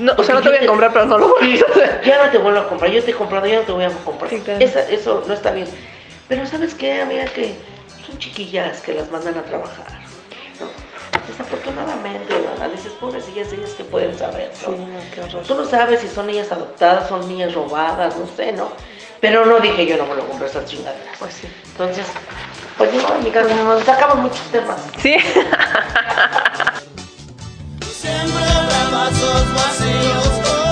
No, 0.00 0.12
o 0.16 0.22
sea, 0.22 0.34
no 0.34 0.42
te 0.42 0.48
voy 0.48 0.58
a 0.58 0.66
comprar, 0.66 0.92
pero 0.92 1.06
no 1.06 1.18
lo 1.18 1.28
voy 1.28 1.58
a 1.58 1.70
hacer. 1.70 2.02
Ya 2.04 2.24
no 2.24 2.30
te 2.30 2.38
vuelvo 2.38 2.60
a 2.60 2.68
comprar, 2.68 2.90
yo 2.90 3.02
te 3.02 3.12
he 3.12 3.14
comprado, 3.14 3.46
ya 3.46 3.60
no 3.60 3.62
te 3.62 3.72
voy 3.72 3.84
a 3.84 3.90
comprar. 3.90 4.32
eso 4.32 5.24
no 5.26 5.32
está 5.32 5.52
bien. 5.52 5.68
Pero 6.28 6.46
¿sabes 6.46 6.74
qué, 6.74 7.00
amiga? 7.00 7.24
Que 7.26 7.54
son 8.04 8.18
chiquillas 8.18 8.80
que 8.80 8.94
las 8.94 9.10
mandan 9.10 9.38
a 9.38 9.42
trabajar. 9.42 9.86
¿no? 10.60 10.68
Desafortunadamente, 11.28 12.34
¿verdad? 12.34 12.70
Dices, 12.70 12.92
pobrecillas, 12.92 13.52
ellas 13.52 13.70
que 13.70 13.84
pueden 13.84 14.16
saber, 14.18 14.50
¿no? 14.66 15.42
Tú 15.42 15.54
no 15.54 15.64
sabes 15.64 16.00
si 16.00 16.08
son 16.08 16.26
niñas 16.26 16.50
adoptadas, 16.50 17.08
son 17.08 17.26
niñas 17.28 17.54
robadas, 17.54 18.16
no 18.16 18.26
sé, 18.26 18.52
¿no? 18.52 18.70
Pero 19.20 19.46
no 19.46 19.60
dije 19.60 19.86
yo 19.86 19.96
no 19.96 20.06
me 20.06 20.14
lo 20.14 20.26
compré 20.26 20.46
esas 20.46 20.66
chingaderas. 20.66 21.16
Pues 21.18 21.34
sí. 21.34 21.48
Entonces, 21.72 22.06
pues 22.76 22.92
no, 22.92 23.08
amigas, 23.08 23.46
nos 23.48 23.82
sacamos 23.84 24.18
muchos 24.18 24.42
temas. 24.50 24.80
Sí. 24.98 25.16
Siempre 28.06 28.46
vasos 28.92 29.52
vacíos. 29.52 30.65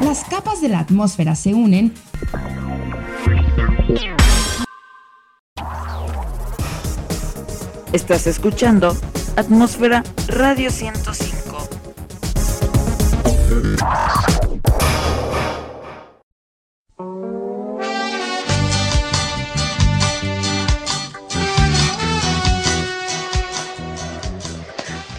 Las 0.00 0.24
capas 0.24 0.62
de 0.62 0.70
la 0.70 0.78
atmósfera 0.78 1.34
se 1.34 1.52
unen 1.52 1.92
Estás 7.92 8.26
escuchando 8.26 8.96
Atmósfera 9.36 10.02
Radio 10.28 10.70
105. 10.70 11.68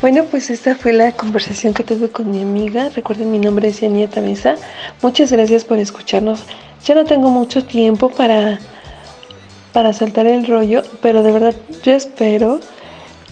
Bueno, 0.05 0.25
pues 0.25 0.51
esta 0.51 0.75
fue 0.75 0.93
la 0.93 1.13
conversación 1.13 1.73
que 1.73 1.83
tuve 1.83 2.09
con 2.09 2.29
mi 2.29 2.39
amiga. 2.39 2.89
Recuerden, 2.89 3.31
mi 3.31 3.39
nombre 3.39 3.69
es 3.69 3.81
Yanieta 3.81 4.21
Mesa. 4.21 4.53
Muchas 5.01 5.31
gracias 5.31 5.65
por 5.65 5.79
escucharnos. 5.79 6.43
Ya 6.85 6.93
no 6.93 7.05
tengo 7.05 7.31
mucho 7.31 7.65
tiempo 7.65 8.09
para, 8.09 8.59
para 9.73 9.93
saltar 9.93 10.27
el 10.27 10.45
rollo, 10.45 10.83
pero 11.01 11.23
de 11.23 11.31
verdad 11.31 11.55
yo 11.81 11.93
espero 11.93 12.59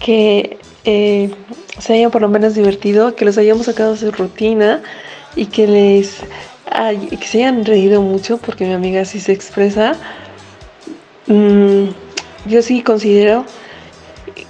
que 0.00 0.58
eh, 0.84 1.30
se 1.78 1.92
hayan 1.92 2.10
por 2.10 2.22
lo 2.22 2.28
menos 2.28 2.56
divertido, 2.56 3.14
que 3.14 3.24
los 3.24 3.38
hayamos 3.38 3.66
sacado 3.66 3.92
de 3.92 3.98
su 3.98 4.10
rutina 4.10 4.82
y 5.36 5.46
que 5.46 5.68
les 5.68 6.22
se 7.20 7.38
hayan 7.38 7.64
reído 7.64 8.02
mucho 8.02 8.38
porque 8.38 8.64
mi 8.64 8.72
amiga 8.72 9.02
así 9.02 9.20
se 9.20 9.30
expresa. 9.30 9.94
Mm, 11.28 11.90
yo 12.46 12.62
sí 12.62 12.82
considero 12.82 13.44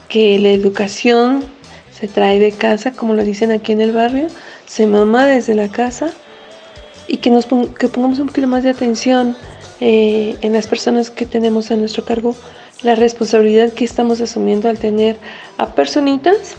que 0.08 0.38
la 0.38 0.48
educación 0.48 1.52
se 2.04 2.12
trae 2.12 2.38
de 2.38 2.52
casa, 2.52 2.92
como 2.92 3.14
lo 3.14 3.24
dicen 3.24 3.50
aquí 3.50 3.72
en 3.72 3.80
el 3.80 3.92
barrio, 3.92 4.26
se 4.66 4.86
mama 4.86 5.24
desde 5.24 5.54
la 5.54 5.68
casa 5.68 6.12
y 7.06 7.16
que, 7.16 7.30
nos 7.30 7.46
que 7.46 7.88
pongamos 7.88 8.18
un 8.18 8.26
poquito 8.26 8.46
más 8.46 8.62
de 8.62 8.68
atención 8.68 9.34
eh, 9.80 10.36
en 10.42 10.52
las 10.52 10.66
personas 10.66 11.10
que 11.10 11.24
tenemos 11.24 11.70
a 11.70 11.76
nuestro 11.76 12.04
cargo, 12.04 12.36
la 12.82 12.94
responsabilidad 12.94 13.72
que 13.72 13.86
estamos 13.86 14.20
asumiendo 14.20 14.68
al 14.68 14.78
tener 14.78 15.16
a 15.56 15.74
personitas 15.74 16.56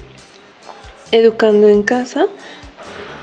educando 1.12 1.68
en 1.68 1.84
casa, 1.84 2.26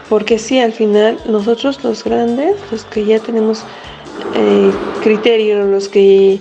porque 0.08 0.38
si 0.38 0.60
al 0.60 0.72
final 0.72 1.18
nosotros 1.26 1.82
los 1.82 2.04
grandes, 2.04 2.54
los 2.70 2.84
que 2.84 3.04
ya 3.04 3.18
tenemos 3.18 3.64
eh, 4.36 4.70
criterio, 5.02 5.64
los 5.64 5.88
que 5.88 6.40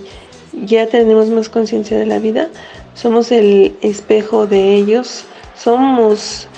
ya 0.64 0.86
tenemos 0.86 1.26
más 1.26 1.48
conciencia 1.48 1.98
de 1.98 2.06
la 2.06 2.20
vida, 2.20 2.50
somos 2.94 3.32
el 3.32 3.76
espejo 3.80 4.46
de 4.46 4.76
ellos 4.76 5.24
somos, 5.54 6.48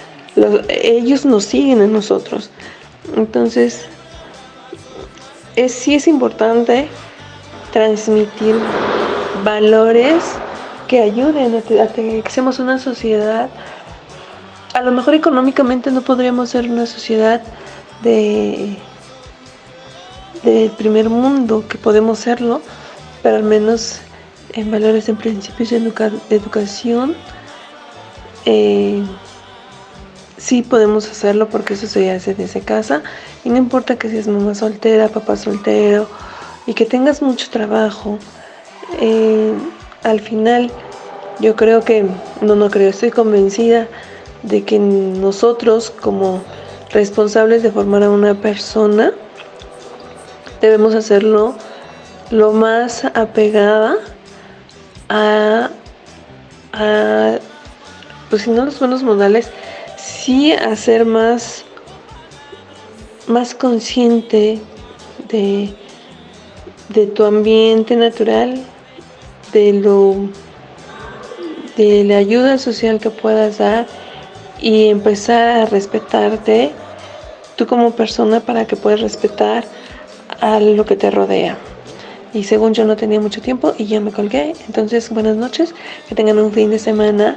ellos 0.68 1.24
nos 1.24 1.44
siguen 1.44 1.82
a 1.82 1.86
nosotros. 1.86 2.50
Entonces, 3.16 3.86
es, 5.56 5.72
sí 5.72 5.94
es 5.94 6.06
importante 6.08 6.88
transmitir 7.72 8.56
valores 9.44 10.24
que 10.88 11.00
ayuden 11.00 11.56
a, 11.56 11.62
que 11.92 12.22
seamos 12.28 12.58
una 12.58 12.78
sociedad. 12.78 13.48
A 14.74 14.82
lo 14.82 14.92
mejor 14.92 15.14
económicamente 15.14 15.90
no 15.90 16.02
podríamos 16.02 16.50
ser 16.50 16.68
una 16.70 16.86
sociedad 16.86 17.42
de 18.02 18.76
del 20.44 20.70
primer 20.72 21.08
mundo, 21.08 21.64
que 21.68 21.78
podemos 21.78 22.18
serlo, 22.18 22.60
pero 23.22 23.36
al 23.36 23.42
menos 23.42 24.00
en 24.52 24.70
valores, 24.70 25.08
en 25.08 25.16
principios 25.16 25.70
de 25.70 25.76
educación, 26.30 27.16
eh, 28.44 29.02
sí 30.36 30.62
podemos 30.62 31.10
hacerlo 31.10 31.48
porque 31.48 31.74
eso 31.74 31.86
se 31.86 32.10
hace 32.10 32.34
desde 32.34 32.60
casa 32.60 33.02
y 33.44 33.50
no 33.50 33.56
importa 33.56 33.96
que 33.96 34.10
seas 34.10 34.28
mamá 34.28 34.54
soltera, 34.54 35.08
papá 35.08 35.36
soltero 35.36 36.08
y 36.66 36.74
que 36.74 36.84
tengas 36.84 37.22
mucho 37.22 37.50
trabajo. 37.50 38.18
Eh, 39.00 39.54
al 40.02 40.20
final 40.20 40.70
yo 41.40 41.56
creo 41.56 41.82
que, 41.82 42.06
no, 42.40 42.54
no 42.54 42.70
creo, 42.70 42.90
estoy 42.90 43.10
convencida 43.10 43.88
de 44.42 44.62
que 44.64 44.78
nosotros 44.78 45.90
como 45.90 46.42
responsables 46.90 47.62
de 47.62 47.72
formar 47.72 48.02
a 48.02 48.10
una 48.10 48.34
persona 48.34 49.12
debemos 50.60 50.94
hacerlo 50.94 51.54
lo 52.30 52.52
más 52.52 53.04
apegada 53.14 53.96
a, 55.08 55.70
a 56.72 57.38
pues 58.30 58.42
si 58.42 58.50
no 58.50 58.64
los 58.64 58.78
buenos 58.78 59.02
modales, 59.02 59.50
sí 59.96 60.52
hacer 60.52 61.04
más, 61.04 61.64
más 63.26 63.54
consciente 63.54 64.60
de, 65.28 65.74
de 66.88 67.06
tu 67.06 67.24
ambiente 67.24 67.96
natural, 67.96 68.62
de 69.52 69.72
lo 69.72 70.28
de 71.76 72.04
la 72.04 72.18
ayuda 72.18 72.58
social 72.58 73.00
que 73.00 73.10
puedas 73.10 73.58
dar 73.58 73.86
y 74.60 74.88
empezar 74.88 75.48
a 75.48 75.66
respetarte 75.66 76.70
tú 77.56 77.66
como 77.66 77.92
persona 77.92 78.40
para 78.40 78.66
que 78.66 78.76
puedas 78.76 79.00
respetar 79.00 79.64
a 80.40 80.60
lo 80.60 80.84
que 80.84 80.96
te 80.96 81.10
rodea. 81.10 81.56
Y 82.32 82.44
según 82.44 82.74
yo 82.74 82.84
no 82.84 82.96
tenía 82.96 83.20
mucho 83.20 83.40
tiempo 83.40 83.74
y 83.78 83.86
ya 83.86 84.00
me 84.00 84.10
colgué. 84.10 84.54
Entonces, 84.66 85.08
buenas 85.10 85.36
noches, 85.36 85.74
que 86.08 86.14
tengan 86.14 86.38
un 86.38 86.52
fin 86.52 86.70
de 86.70 86.78
semana 86.78 87.36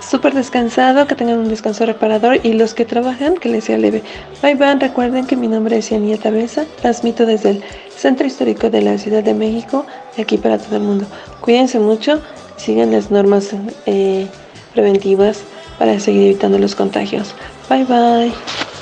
súper 0.00 0.34
descansado, 0.34 1.06
que 1.06 1.14
tengan 1.14 1.38
un 1.38 1.48
descanso 1.48 1.86
reparador 1.86 2.40
y 2.42 2.52
los 2.52 2.74
que 2.74 2.84
trabajan, 2.84 3.36
que 3.36 3.48
les 3.48 3.64
sea 3.64 3.78
leve. 3.78 4.02
Bye 4.42 4.54
bye, 4.54 4.76
recuerden 4.76 5.26
que 5.26 5.36
mi 5.36 5.48
nombre 5.48 5.78
es 5.78 5.90
Yanieta 5.90 6.30
Besa, 6.30 6.66
transmito 6.80 7.26
desde 7.26 7.50
el 7.50 7.64
Centro 7.96 8.26
Histórico 8.26 8.70
de 8.70 8.82
la 8.82 8.98
Ciudad 8.98 9.22
de 9.22 9.34
México, 9.34 9.86
aquí 10.18 10.38
para 10.38 10.58
todo 10.58 10.76
el 10.76 10.82
mundo. 10.82 11.06
Cuídense 11.40 11.78
mucho, 11.78 12.20
sigan 12.56 12.92
las 12.92 13.10
normas 13.10 13.50
eh, 13.86 14.26
preventivas 14.74 15.40
para 15.78 15.98
seguir 16.00 16.22
evitando 16.22 16.58
los 16.58 16.74
contagios. 16.74 17.34
Bye 17.68 17.84
bye. 17.84 18.75